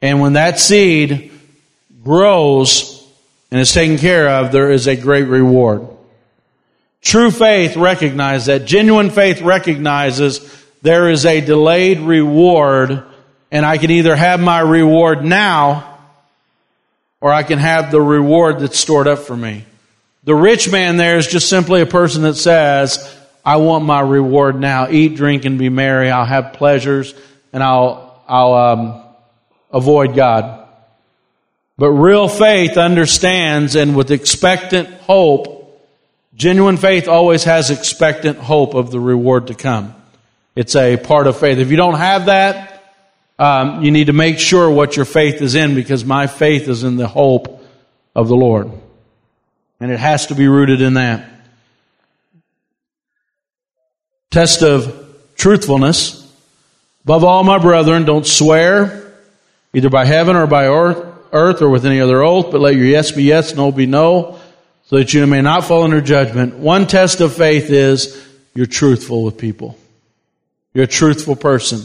and 0.01 0.19
when 0.19 0.33
that 0.33 0.59
seed 0.59 1.31
grows 2.03 3.01
and 3.51 3.61
is 3.61 3.71
taken 3.71 3.97
care 3.97 4.27
of, 4.31 4.51
there 4.51 4.69
is 4.69 4.85
a 4.87 4.97
great 4.97 5.29
reward. 5.29 5.87
True 7.01 7.31
faith 7.31 7.77
recognizes 7.77 8.47
that. 8.47 8.65
Genuine 8.65 9.11
faith 9.11 9.41
recognizes 9.41 10.41
there 10.81 11.09
is 11.09 11.25
a 11.25 11.39
delayed 11.39 11.99
reward 11.99 13.05
And 13.51 13.65
I 13.65 13.77
can 13.77 13.91
either 13.91 14.15
have 14.15 14.39
my 14.39 14.59
reward 14.59 15.23
now 15.23 15.97
or 17.19 17.31
I 17.31 17.43
can 17.43 17.59
have 17.59 17.91
the 17.91 18.01
reward 18.01 18.59
that's 18.59 18.79
stored 18.79 19.07
up 19.07 19.19
for 19.19 19.35
me. 19.35 19.65
The 20.23 20.35
rich 20.35 20.71
man 20.71 20.97
there 20.97 21.17
is 21.17 21.27
just 21.27 21.49
simply 21.49 21.81
a 21.81 21.85
person 21.85 22.23
that 22.23 22.35
says, 22.35 23.17
I 23.43 23.57
want 23.57 23.85
my 23.85 24.01
reward 24.01 24.59
now. 24.59 24.89
Eat, 24.89 25.15
drink, 25.15 25.45
and 25.45 25.57
be 25.59 25.69
merry. 25.69 26.09
I'll 26.09 26.25
have 26.25 26.53
pleasures 26.53 27.13
and 27.51 27.61
I'll, 27.63 28.23
I'll, 28.27 28.53
um, 28.53 29.03
avoid 29.71 30.15
God. 30.15 30.67
But 31.77 31.89
real 31.89 32.27
faith 32.27 32.77
understands 32.77 33.75
and 33.75 33.95
with 33.95 34.11
expectant 34.11 34.89
hope, 35.01 35.81
genuine 36.35 36.77
faith 36.77 37.07
always 37.07 37.45
has 37.45 37.71
expectant 37.71 38.37
hope 38.37 38.73
of 38.75 38.91
the 38.91 38.99
reward 38.99 39.47
to 39.47 39.55
come. 39.55 39.95
It's 40.55 40.75
a 40.75 40.97
part 40.97 41.27
of 41.27 41.37
faith. 41.37 41.57
If 41.57 41.71
you 41.71 41.77
don't 41.77 41.95
have 41.95 42.25
that, 42.25 42.70
um, 43.41 43.83
you 43.83 43.89
need 43.89 44.05
to 44.05 44.13
make 44.13 44.37
sure 44.37 44.69
what 44.69 44.95
your 44.95 45.05
faith 45.05 45.41
is 45.41 45.55
in 45.55 45.73
because 45.73 46.05
my 46.05 46.27
faith 46.27 46.67
is 46.67 46.83
in 46.83 46.95
the 46.95 47.07
hope 47.07 47.65
of 48.15 48.27
the 48.27 48.35
Lord. 48.35 48.69
And 49.79 49.91
it 49.91 49.99
has 49.99 50.27
to 50.27 50.35
be 50.35 50.47
rooted 50.47 50.79
in 50.79 50.93
that. 50.93 51.27
Test 54.29 54.61
of 54.61 55.17
truthfulness. 55.37 56.19
Above 57.03 57.23
all, 57.23 57.43
my 57.43 57.57
brethren, 57.57 58.05
don't 58.05 58.27
swear 58.27 59.11
either 59.73 59.89
by 59.89 60.05
heaven 60.05 60.35
or 60.35 60.45
by 60.45 60.67
earth 60.67 61.63
or 61.63 61.69
with 61.71 61.83
any 61.83 61.99
other 61.99 62.21
oath, 62.21 62.51
but 62.51 62.61
let 62.61 62.75
your 62.75 62.85
yes 62.85 63.11
be 63.11 63.23
yes, 63.23 63.55
no 63.55 63.71
be 63.71 63.87
no, 63.87 64.39
so 64.85 64.97
that 64.97 65.15
you 65.15 65.25
may 65.25 65.41
not 65.41 65.65
fall 65.65 65.81
under 65.81 65.99
judgment. 65.99 66.57
One 66.57 66.85
test 66.85 67.21
of 67.21 67.33
faith 67.33 67.71
is 67.71 68.23
you're 68.53 68.67
truthful 68.67 69.23
with 69.23 69.39
people. 69.39 69.79
You're 70.75 70.83
a 70.83 70.87
truthful 70.87 71.35
person. 71.35 71.81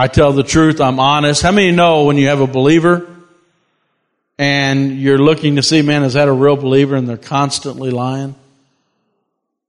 I 0.00 0.06
tell 0.06 0.32
the 0.32 0.44
truth. 0.44 0.80
I'm 0.80 1.00
honest. 1.00 1.42
How 1.42 1.50
many 1.50 1.72
know 1.72 2.04
when 2.04 2.16
you 2.16 2.28
have 2.28 2.40
a 2.40 2.46
believer 2.46 3.04
and 4.38 4.96
you're 4.96 5.18
looking 5.18 5.56
to 5.56 5.62
see, 5.64 5.82
man, 5.82 6.04
is 6.04 6.14
that 6.14 6.28
a 6.28 6.32
real 6.32 6.54
believer 6.54 6.94
and 6.94 7.08
they're 7.08 7.16
constantly 7.16 7.90
lying? 7.90 8.36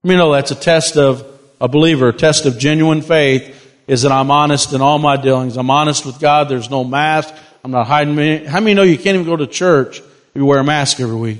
I 0.03 0.07
mean, 0.07 0.19
know 0.19 0.32
that's 0.32 0.51
a 0.51 0.55
test 0.55 0.97
of 0.97 1.25
a 1.59 1.67
believer, 1.67 2.09
a 2.09 2.13
test 2.13 2.45
of 2.45 2.59
genuine 2.59 3.01
faith 3.01 3.55
is 3.88 4.03
that 4.03 4.11
I'm 4.11 4.30
honest 4.30 4.71
in 4.71 4.82
all 4.82 4.99
my 4.99 5.17
dealings. 5.17 5.57
I'm 5.57 5.71
honest 5.71 6.05
with 6.05 6.19
God. 6.19 6.47
There's 6.47 6.69
no 6.69 6.84
mask. 6.84 7.34
I'm 7.63 7.71
not 7.71 7.88
hiding. 7.88 8.13
Me. 8.13 8.45
How 8.45 8.59
many 8.59 8.75
know 8.75 8.84
you 8.84 8.97
can't 8.97 9.15
even 9.15 9.25
go 9.25 9.36
to 9.36 9.47
church 9.47 9.97
if 9.97 10.36
you 10.36 10.45
wear 10.45 10.59
a 10.59 10.63
mask 10.63 10.99
every 10.99 11.15
week? 11.15 11.39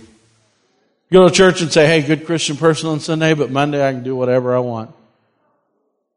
You 1.12 1.20
go 1.20 1.30
to 1.30 1.34
church 1.34 1.62
and 1.62 1.72
say, 1.72 1.86
hey, 1.86 2.02
good 2.02 2.26
Christian 2.26 2.58
person 2.58 2.90
on 2.90 3.02
Sunday, 3.02 3.36
but 3.36 3.52
Monday 3.52 3.88
I 3.88 3.92
can 3.92 4.02
do 4.02 4.16
whatever 4.16 4.56
I 4.56 4.60
want. 4.60 4.90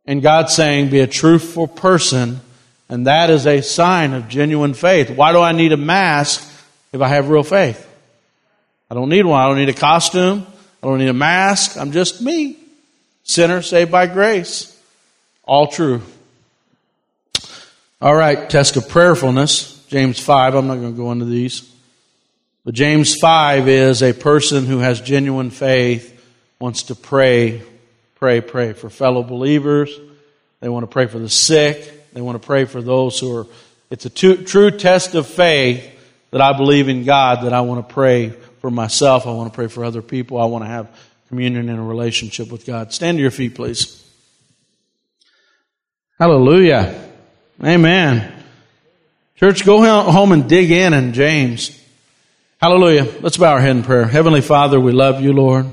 And 0.06 0.22
God's 0.22 0.54
saying, 0.54 0.88
be 0.88 1.00
a 1.00 1.06
truthful 1.06 1.68
person, 1.68 2.40
and 2.92 3.06
that 3.06 3.30
is 3.30 3.46
a 3.46 3.62
sign 3.62 4.12
of 4.12 4.28
genuine 4.28 4.74
faith. 4.74 5.10
Why 5.10 5.32
do 5.32 5.40
I 5.40 5.52
need 5.52 5.72
a 5.72 5.76
mask 5.76 6.46
if 6.92 7.00
I 7.00 7.08
have 7.08 7.30
real 7.30 7.42
faith? 7.42 7.88
I 8.90 8.94
don't 8.94 9.08
need 9.08 9.24
one. 9.24 9.40
I 9.40 9.48
don't 9.48 9.56
need 9.56 9.70
a 9.70 9.74
costume. 9.74 10.46
I 10.82 10.86
don't 10.86 10.98
need 10.98 11.08
a 11.08 11.14
mask. 11.14 11.78
I'm 11.78 11.92
just 11.92 12.20
me. 12.20 12.58
Sinner 13.24 13.62
saved 13.62 13.90
by 13.90 14.06
grace. 14.06 14.78
All 15.44 15.68
true. 15.68 16.02
All 18.00 18.14
right, 18.14 18.50
test 18.50 18.76
of 18.76 18.88
prayerfulness. 18.88 19.86
James 19.88 20.20
5. 20.20 20.54
I'm 20.54 20.66
not 20.66 20.76
going 20.76 20.92
to 20.92 20.96
go 20.96 21.12
into 21.12 21.24
these. 21.24 21.68
But 22.64 22.74
James 22.74 23.16
5 23.16 23.68
is 23.68 24.02
a 24.02 24.12
person 24.12 24.66
who 24.66 24.78
has 24.80 25.00
genuine 25.00 25.50
faith, 25.50 26.20
wants 26.60 26.84
to 26.84 26.94
pray 26.94 27.62
pray, 28.22 28.40
pray 28.40 28.72
for 28.72 28.88
fellow 28.88 29.24
believers. 29.24 29.98
They 30.60 30.68
want 30.68 30.84
to 30.84 30.86
pray 30.86 31.06
for 31.06 31.18
the 31.18 31.28
sick. 31.28 32.01
They 32.12 32.20
want 32.20 32.40
to 32.40 32.46
pray 32.46 32.64
for 32.64 32.82
those 32.82 33.18
who 33.18 33.36
are. 33.36 33.46
It's 33.90 34.06
a 34.06 34.10
true 34.10 34.70
test 34.70 35.14
of 35.14 35.26
faith 35.26 35.88
that 36.30 36.40
I 36.40 36.56
believe 36.56 36.88
in 36.88 37.04
God, 37.04 37.44
that 37.44 37.52
I 37.52 37.60
want 37.60 37.86
to 37.86 37.94
pray 37.94 38.30
for 38.60 38.70
myself. 38.70 39.26
I 39.26 39.32
want 39.32 39.52
to 39.52 39.54
pray 39.54 39.66
for 39.66 39.84
other 39.84 40.00
people. 40.00 40.40
I 40.40 40.46
want 40.46 40.64
to 40.64 40.68
have 40.68 40.88
communion 41.28 41.68
and 41.68 41.78
a 41.78 41.82
relationship 41.82 42.50
with 42.50 42.64
God. 42.64 42.92
Stand 42.92 43.18
to 43.18 43.22
your 43.22 43.30
feet, 43.30 43.54
please. 43.54 44.02
Hallelujah. 46.18 47.10
Amen. 47.62 48.32
Church, 49.36 49.64
go 49.64 49.82
home 50.10 50.32
and 50.32 50.48
dig 50.48 50.70
in 50.70 50.94
in 50.94 51.12
James. 51.12 51.78
Hallelujah. 52.60 53.06
Let's 53.20 53.36
bow 53.36 53.52
our 53.52 53.60
head 53.60 53.76
in 53.76 53.82
prayer. 53.82 54.06
Heavenly 54.06 54.40
Father, 54.40 54.78
we 54.78 54.92
love 54.92 55.20
you, 55.20 55.32
Lord. 55.32 55.66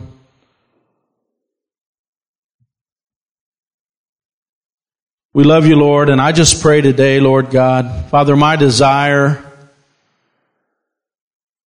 We 5.31 5.43
love 5.43 5.67
you, 5.67 5.75
Lord, 5.75 6.09
and 6.09 6.19
I 6.19 6.31
just 6.31 6.59
pray 6.59 6.81
today, 6.81 7.19
Lord 7.19 7.51
God, 7.51 8.09
Father, 8.09 8.35
my 8.35 8.55
desire, 8.55 9.45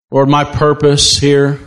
Lord, 0.09 0.29
my 0.29 0.45
purpose 0.45 1.19
here 1.19 1.59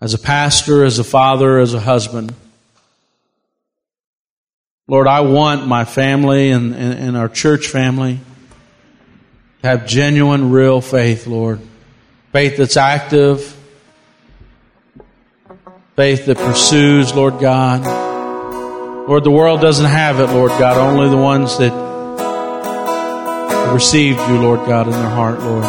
as 0.00 0.14
a 0.14 0.18
pastor, 0.18 0.82
as 0.86 0.98
a 0.98 1.04
father, 1.04 1.58
as 1.58 1.74
a 1.74 1.80
husband. 1.80 2.34
Lord, 4.86 5.06
I 5.06 5.20
want 5.20 5.66
my 5.66 5.84
family 5.84 6.52
and, 6.52 6.74
and, 6.74 6.98
and 6.98 7.16
our 7.16 7.28
church 7.28 7.66
family 7.66 8.18
to 9.60 9.68
have 9.68 9.86
genuine, 9.86 10.50
real 10.50 10.80
faith, 10.80 11.26
Lord. 11.26 11.60
Faith 12.32 12.56
that's 12.56 12.78
active, 12.78 13.54
faith 15.96 16.24
that 16.24 16.38
pursues, 16.38 17.14
Lord 17.14 17.40
God 17.40 17.97
Lord, 19.08 19.24
the 19.24 19.30
world 19.30 19.62
doesn't 19.62 19.86
have 19.86 20.20
it, 20.20 20.26
Lord 20.26 20.50
God, 20.50 20.76
only 20.76 21.08
the 21.08 21.16
ones 21.16 21.56
that 21.56 21.72
received 23.72 24.18
you, 24.28 24.38
Lord 24.38 24.66
God, 24.68 24.84
in 24.86 24.92
their 24.92 25.08
heart, 25.08 25.40
Lord. 25.40 25.64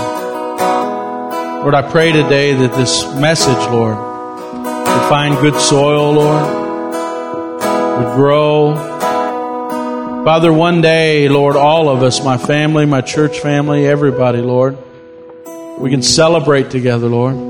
Lord, 1.64 1.74
I 1.74 1.90
pray 1.90 2.12
today 2.12 2.54
that 2.54 2.74
this 2.74 3.06
message, 3.16 3.56
Lord, 3.72 3.96
would 3.96 5.10
find 5.10 5.38
good 5.38 5.56
soil, 5.56 6.12
Lord, 6.12 6.44
would 8.04 8.16
grow. 8.16 8.76
Father, 10.26 10.52
one 10.52 10.82
day, 10.82 11.30
Lord, 11.30 11.56
all 11.56 11.88
of 11.88 12.04
us, 12.04 12.22
my 12.22 12.38
family, 12.38 12.86
my 12.86 13.00
church 13.00 13.40
family, 13.40 13.88
everybody, 13.88 14.40
Lord, 14.40 14.78
we 15.78 15.90
can 15.90 16.02
celebrate 16.02 16.72
together, 16.72 17.08
Lord. 17.08 17.49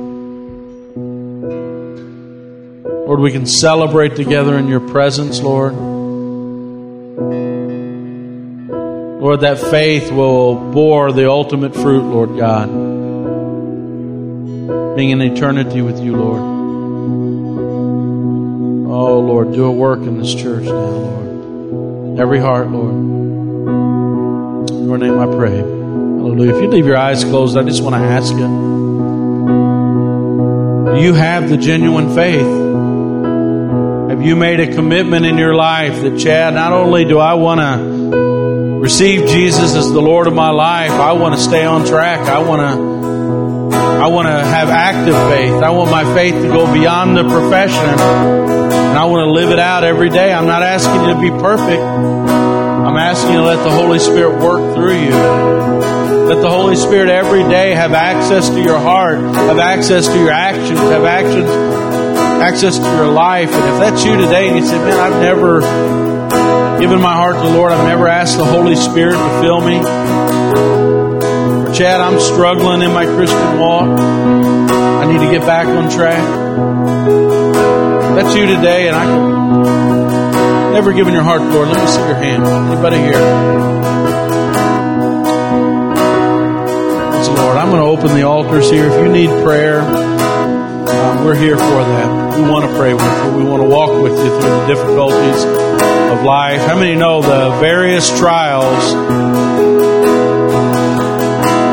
Lord, 3.10 3.22
we 3.22 3.32
can 3.32 3.48
celebrate 3.48 4.16
together 4.16 4.56
in 4.56 4.68
your 4.68 4.82
presence, 4.82 5.42
Lord. 5.42 5.74
Lord, 9.20 9.42
that 9.42 9.58
faith 9.58 10.12
will 10.12 10.54
bore 10.54 11.12
the 11.12 11.28
ultimate 11.28 11.74
fruit, 11.74 12.04
Lord 12.04 12.38
God. 12.38 12.68
Being 14.96 15.10
in 15.10 15.22
eternity 15.24 15.82
with 15.82 16.00
you, 16.00 16.18
Lord. 16.18 16.42
Oh, 18.92 19.20
Lord, 19.22 19.54
do 19.54 19.66
a 19.66 19.72
work 19.72 20.02
in 20.02 20.20
this 20.20 20.36
church 20.36 20.66
now, 20.66 20.74
Lord. 20.74 22.20
Every 22.20 22.40
heart, 22.40 22.70
Lord. 22.70 22.94
In 24.70 24.86
your 24.86 25.00
name 25.00 25.18
I 25.18 25.26
pray. 25.26 25.58
Hallelujah. 25.58 26.56
If 26.56 26.62
you 26.62 26.70
leave 26.70 26.86
your 26.86 26.98
eyes 26.98 27.24
closed, 27.24 27.58
I 27.58 27.64
just 27.64 27.82
want 27.82 27.96
to 27.96 28.02
ask 28.02 28.32
you. 28.34 28.48
Do 30.94 31.02
you 31.02 31.16
have 31.16 31.50
the 31.50 31.58
genuine 31.58 32.14
faith? 32.14 32.69
Have 34.20 34.28
you 34.28 34.36
made 34.36 34.60
a 34.60 34.76
commitment 34.76 35.26
in 35.26 35.38
your 35.38 35.56
life 35.56 36.02
that, 36.02 36.20
Chad, 36.20 36.54
not 36.54 36.74
only 36.74 37.06
do 37.06 37.20
I 37.20 37.36
want 37.36 37.62
to 37.62 38.82
receive 38.82 39.30
Jesus 39.30 39.76
as 39.76 39.90
the 39.90 40.02
Lord 40.02 40.28
of 40.28 40.34
my 40.34 40.50
life, 40.50 40.92
I 40.92 41.14
want 41.14 41.36
to 41.36 41.42
stay 41.42 41.64
on 41.64 41.86
track. 41.86 42.28
I 42.28 42.40
want 42.40 42.60
to, 42.60 43.78
I 43.78 44.08
want 44.08 44.28
to 44.28 44.34
have 44.34 44.68
active 44.68 45.16
faith. 45.16 45.64
I 45.64 45.70
want 45.70 45.90
my 45.90 46.04
faith 46.14 46.34
to 46.34 46.50
go 46.50 46.70
beyond 46.74 47.16
the 47.16 47.30
profession 47.30 47.80
and 47.80 49.00
I 49.00 49.06
want 49.06 49.26
to 49.26 49.32
live 49.32 49.52
it 49.52 49.60
out 49.60 49.86
every 49.86 50.10
day. 50.10 50.34
I'm 50.34 50.48
not 50.48 50.64
asking 50.64 51.00
you 51.00 51.14
to 51.14 51.22
be 51.22 51.30
perfect. 51.42 51.82
I'm 51.82 52.98
asking 52.98 53.32
you 53.32 53.38
to 53.38 53.46
let 53.46 53.64
the 53.64 53.72
Holy 53.72 54.00
Spirit 54.00 54.44
work 54.44 54.76
through 54.76 55.02
you. 55.02 55.12
Let 56.28 56.42
the 56.42 56.50
Holy 56.50 56.76
Spirit 56.76 57.08
every 57.08 57.44
day 57.44 57.74
have 57.74 57.94
access 57.94 58.50
to 58.50 58.62
your 58.62 58.80
heart, 58.80 59.20
have 59.20 59.60
access 59.60 60.08
to 60.08 60.18
your 60.18 60.32
actions, 60.32 60.78
have 60.78 61.06
actions 61.06 61.79
access 62.42 62.78
to 62.78 62.84
your 62.84 63.08
life. 63.08 63.52
And 63.52 63.74
if 63.74 63.80
that's 63.80 64.04
you 64.04 64.16
today 64.18 64.48
and 64.48 64.58
you 64.58 64.66
said, 64.66 64.80
man, 64.86 65.00
I've 65.00 65.22
never 65.22 65.62
given 66.80 67.02
my 67.02 67.14
heart 67.14 67.36
to 67.36 67.42
the 67.42 67.58
Lord, 67.58 67.72
I've 67.72 67.88
never 67.88 68.08
asked 68.08 68.38
the 68.38 68.46
Holy 68.46 68.76
Spirit 68.76 69.14
to 69.14 69.42
fill 69.42 69.62
me. 69.62 69.78
Or 69.78 71.74
Chad, 71.74 72.02
I'm 72.02 72.20
struggling 72.20 72.82
in 72.82 72.92
my 72.94 73.06
Christian 73.06 73.60
walk. 73.60 73.90
I 73.90 75.06
need 75.06 75.20
to 75.20 75.32
get 75.32 75.42
back 75.42 75.68
on 75.68 75.90
track. 75.90 76.24
That's 78.16 78.36
you 78.36 78.46
today 78.46 78.88
and 78.88 78.96
I 78.96 80.74
never 80.74 80.94
given 80.94 81.14
your 81.14 81.24
heart 81.24 81.42
to 81.42 81.48
the 81.48 81.54
Lord. 81.54 81.70
Let 81.70 81.82
me 81.82 81.88
see 81.88 82.00
your 82.00 82.16
hand. 82.16 82.44
Anybody 82.46 82.98
here? 82.98 83.90
Lord, 87.40 87.58
I'm 87.58 87.70
going 87.70 87.82
to 87.82 87.88
open 87.88 88.16
the 88.16 88.24
altars 88.24 88.70
here. 88.70 88.88
If 88.88 89.02
you 89.02 89.10
need 89.12 89.30
prayer, 89.44 89.82
we're 91.24 91.36
here 91.36 91.58
for 91.58 91.84
that 91.84 92.40
we 92.40 92.50
want 92.50 92.70
to 92.70 92.78
pray 92.78 92.94
with 92.94 93.04
you. 93.04 93.38
We 93.38 93.44
want 93.44 93.62
to 93.62 93.70
walk 93.70 94.02
with 94.02 94.14
you 94.14 94.30
through 94.30 94.42
the 94.42 94.68
difficulties 94.68 95.44
of 95.44 96.24
life. 96.24 96.62
How 96.62 96.78
many 96.80 96.96
know 96.96 97.22
the 97.22 97.58
various 97.60 98.10
trials 98.18 98.94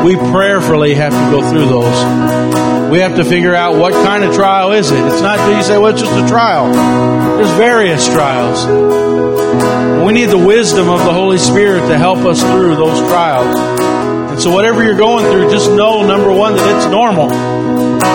we 0.07 0.15
prayerfully 0.15 0.95
have 0.95 1.11
to 1.11 1.31
go 1.31 1.49
through 1.49 1.67
those. 1.67 2.91
We 2.91 2.99
have 2.99 3.17
to 3.17 3.25
figure 3.25 3.53
out 3.53 3.75
what 3.75 3.91
kind 3.91 4.23
of 4.23 4.33
trial 4.33 4.71
is 4.71 4.89
it. 4.89 5.05
It's 5.05 5.21
not 5.21 5.37
that 5.37 5.57
you 5.57 5.63
say, 5.63 5.77
well, 5.77 5.91
it's 5.91 5.99
just 5.99 6.13
a 6.13 6.25
trial. 6.29 6.71
There's 7.35 7.57
various 7.57 8.07
trials. 8.07 8.65
We 10.05 10.13
need 10.13 10.29
the 10.29 10.37
wisdom 10.37 10.87
of 10.87 10.99
the 10.99 11.11
Holy 11.11 11.37
Spirit 11.37 11.87
to 11.89 11.97
help 11.97 12.19
us 12.19 12.41
through 12.41 12.77
those 12.77 12.99
trials. 13.09 13.59
And 14.31 14.41
so 14.41 14.53
whatever 14.53 14.81
you're 14.81 14.95
going 14.95 15.29
through, 15.29 15.49
just 15.49 15.69
know, 15.69 16.05
number 16.07 16.31
one, 16.31 16.55
that 16.55 16.77
it's 16.77 16.89
normal. 16.89 18.06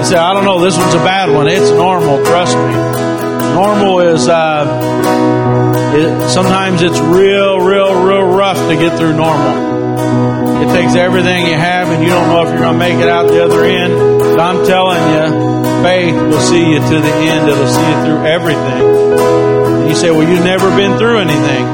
You 0.00 0.06
say, 0.06 0.16
I 0.16 0.32
don't 0.32 0.46
know, 0.46 0.60
this 0.60 0.78
one's 0.78 0.94
a 0.94 1.04
bad 1.04 1.28
one. 1.28 1.46
It's 1.46 1.70
normal, 1.72 2.24
trust 2.24 2.56
me. 2.56 2.72
Normal 3.52 4.00
is, 4.00 4.28
uh, 4.28 4.64
it, 5.94 6.30
sometimes 6.30 6.80
it's 6.80 6.98
real, 6.98 7.60
real, 7.60 8.02
real 8.02 8.34
rough 8.34 8.56
to 8.56 8.76
get 8.76 8.96
through 8.96 9.14
normal. 9.14 10.62
It 10.62 10.72
takes 10.72 10.94
everything 10.94 11.48
you 11.48 11.52
have, 11.52 11.88
and 11.88 12.02
you 12.02 12.08
don't 12.08 12.28
know 12.28 12.44
if 12.44 12.48
you're 12.48 12.60
going 12.60 12.72
to 12.72 12.78
make 12.78 12.96
it 12.96 13.08
out 13.10 13.26
the 13.28 13.44
other 13.44 13.62
end. 13.62 13.92
But 14.20 14.40
I'm 14.40 14.64
telling 14.64 15.04
you, 15.04 15.84
faith 15.84 16.14
will 16.14 16.40
see 16.40 16.64
you 16.72 16.78
to 16.78 16.98
the 16.98 17.14
end. 17.28 17.50
It'll 17.50 17.68
see 17.68 17.86
you 17.86 18.04
through 18.06 18.24
everything. 18.24 19.59
You 19.90 19.96
say, 19.96 20.10
Well, 20.12 20.22
you've 20.22 20.44
never 20.44 20.70
been 20.76 20.98
through 20.98 21.18
anything. 21.18 21.66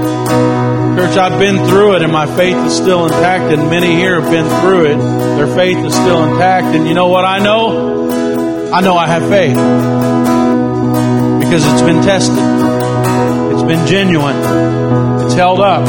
Church, 0.97 1.19
I've 1.19 1.39
been 1.39 1.69
through 1.69 1.97
it, 1.97 2.03
and 2.03 2.11
my 2.11 2.25
faith 2.25 2.57
is 2.57 2.75
still 2.75 3.05
intact, 3.05 3.53
and 3.53 3.69
many 3.69 3.95
here 3.95 4.19
have 4.19 4.31
been 4.31 4.49
through 4.63 4.87
it. 4.87 4.97
Their 4.97 5.47
faith 5.55 5.77
is 5.85 5.93
still 5.93 6.25
intact. 6.25 6.75
And 6.75 6.89
you 6.89 6.95
know 6.95 7.09
what 7.09 7.27
I 7.27 7.41
know? 7.41 8.73
I 8.73 8.81
know 8.81 8.97
I 8.97 9.07
have 9.07 9.29
faith 9.29 9.55
because 11.45 11.63
it's 11.71 11.83
been 11.83 12.03
tested, 12.05 12.39
it's 13.53 13.63
been 13.65 13.87
genuine, 13.87 14.37
it's 15.27 15.35
held 15.35 15.61
up. 15.61 15.87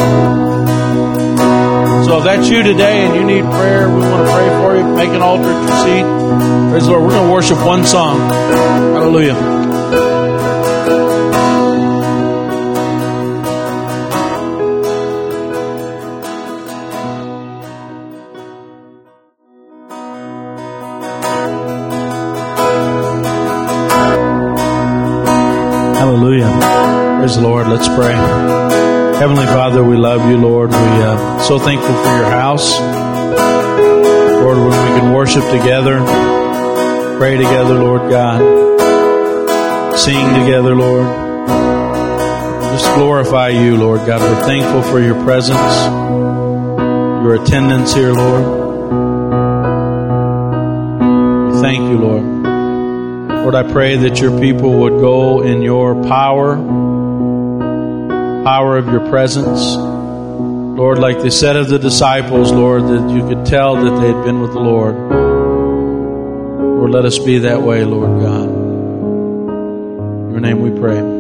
So 2.08 2.18
if 2.18 2.24
that's 2.26 2.50
you 2.50 2.62
today 2.62 3.06
and 3.06 3.16
you 3.16 3.24
need 3.24 3.50
prayer, 3.50 3.88
we 3.88 4.02
want 4.02 4.28
to 4.28 4.34
pray 4.34 4.50
for 4.50 4.76
you. 4.76 4.96
Make 4.98 5.12
an 5.12 5.22
altar 5.22 5.46
at 5.46 5.62
your 5.62 5.78
seat. 5.86 6.72
Praise 6.72 6.84
the 6.88 6.92
Lord. 6.92 7.04
We're 7.04 7.12
going 7.12 7.28
to 7.28 7.34
worship 7.34 7.66
one 7.66 7.86
song. 7.86 8.20
Hallelujah. 8.20 9.57
Praise 27.28 27.36
the 27.36 27.44
Lord. 27.44 27.68
Let's 27.68 27.90
pray. 27.90 28.14
Heavenly 29.20 29.48
Father, 29.48 29.84
we 29.84 29.98
love 29.98 30.32
you, 30.32 30.38
Lord. 30.38 30.70
We 30.70 30.78
uh, 30.78 31.40
so 31.42 31.60
thankful 31.60 31.94
for 31.94 32.16
your 32.16 32.30
house, 32.30 32.80
Lord. 32.80 34.58
When 34.60 34.70
we 34.70 35.00
can 35.00 35.14
worship 35.14 35.44
together, 35.52 35.98
pray 37.18 37.36
together, 37.36 37.74
Lord 37.74 38.10
God, 38.10 38.40
sing 40.00 40.26
together, 40.42 40.74
Lord. 40.74 41.06
Just 42.80 42.96
glorify 42.96 43.50
you, 43.50 43.76
Lord 43.76 44.08
God. 44.08 44.22
We're 44.22 44.46
thankful 44.46 44.84
for 44.84 45.02
your 45.02 45.22
presence, 45.26 45.60
your 45.60 47.44
attendance 47.44 47.94
here, 47.94 48.14
Lord. 48.14 48.46
We 51.52 51.60
thank 51.60 51.80
you, 51.90 51.98
Lord. 51.98 52.24
Lord, 53.44 53.56
I 53.56 53.70
pray 53.70 53.98
that 53.98 54.22
your 54.22 54.40
people 54.40 54.80
would 54.80 55.02
go 55.02 55.42
in 55.42 55.62
your 55.62 56.02
power 56.04 56.56
power 58.48 58.78
of 58.78 58.88
your 58.88 59.02
presence. 59.10 59.76
Lord, 59.76 61.00
like 61.00 61.20
they 61.20 61.30
said 61.30 61.58
of 61.58 61.68
the 61.68 61.78
disciples, 61.78 62.50
Lord, 62.50 62.84
that 62.84 63.10
you 63.14 63.28
could 63.28 63.46
tell 63.46 63.76
that 63.76 64.00
they 64.00 64.08
had 64.08 64.24
been 64.24 64.40
with 64.40 64.54
the 64.54 64.60
Lord. 64.62 64.96
Lord, 66.80 66.92
let 66.92 67.04
us 67.04 67.20
be 67.20 67.40
that 67.40 67.62
way, 67.62 67.84
Lord 67.84 68.22
God. 68.22 68.48
In 68.48 70.32
your 70.32 70.40
name 70.40 70.62
we 70.62 70.80
pray. 70.80 71.17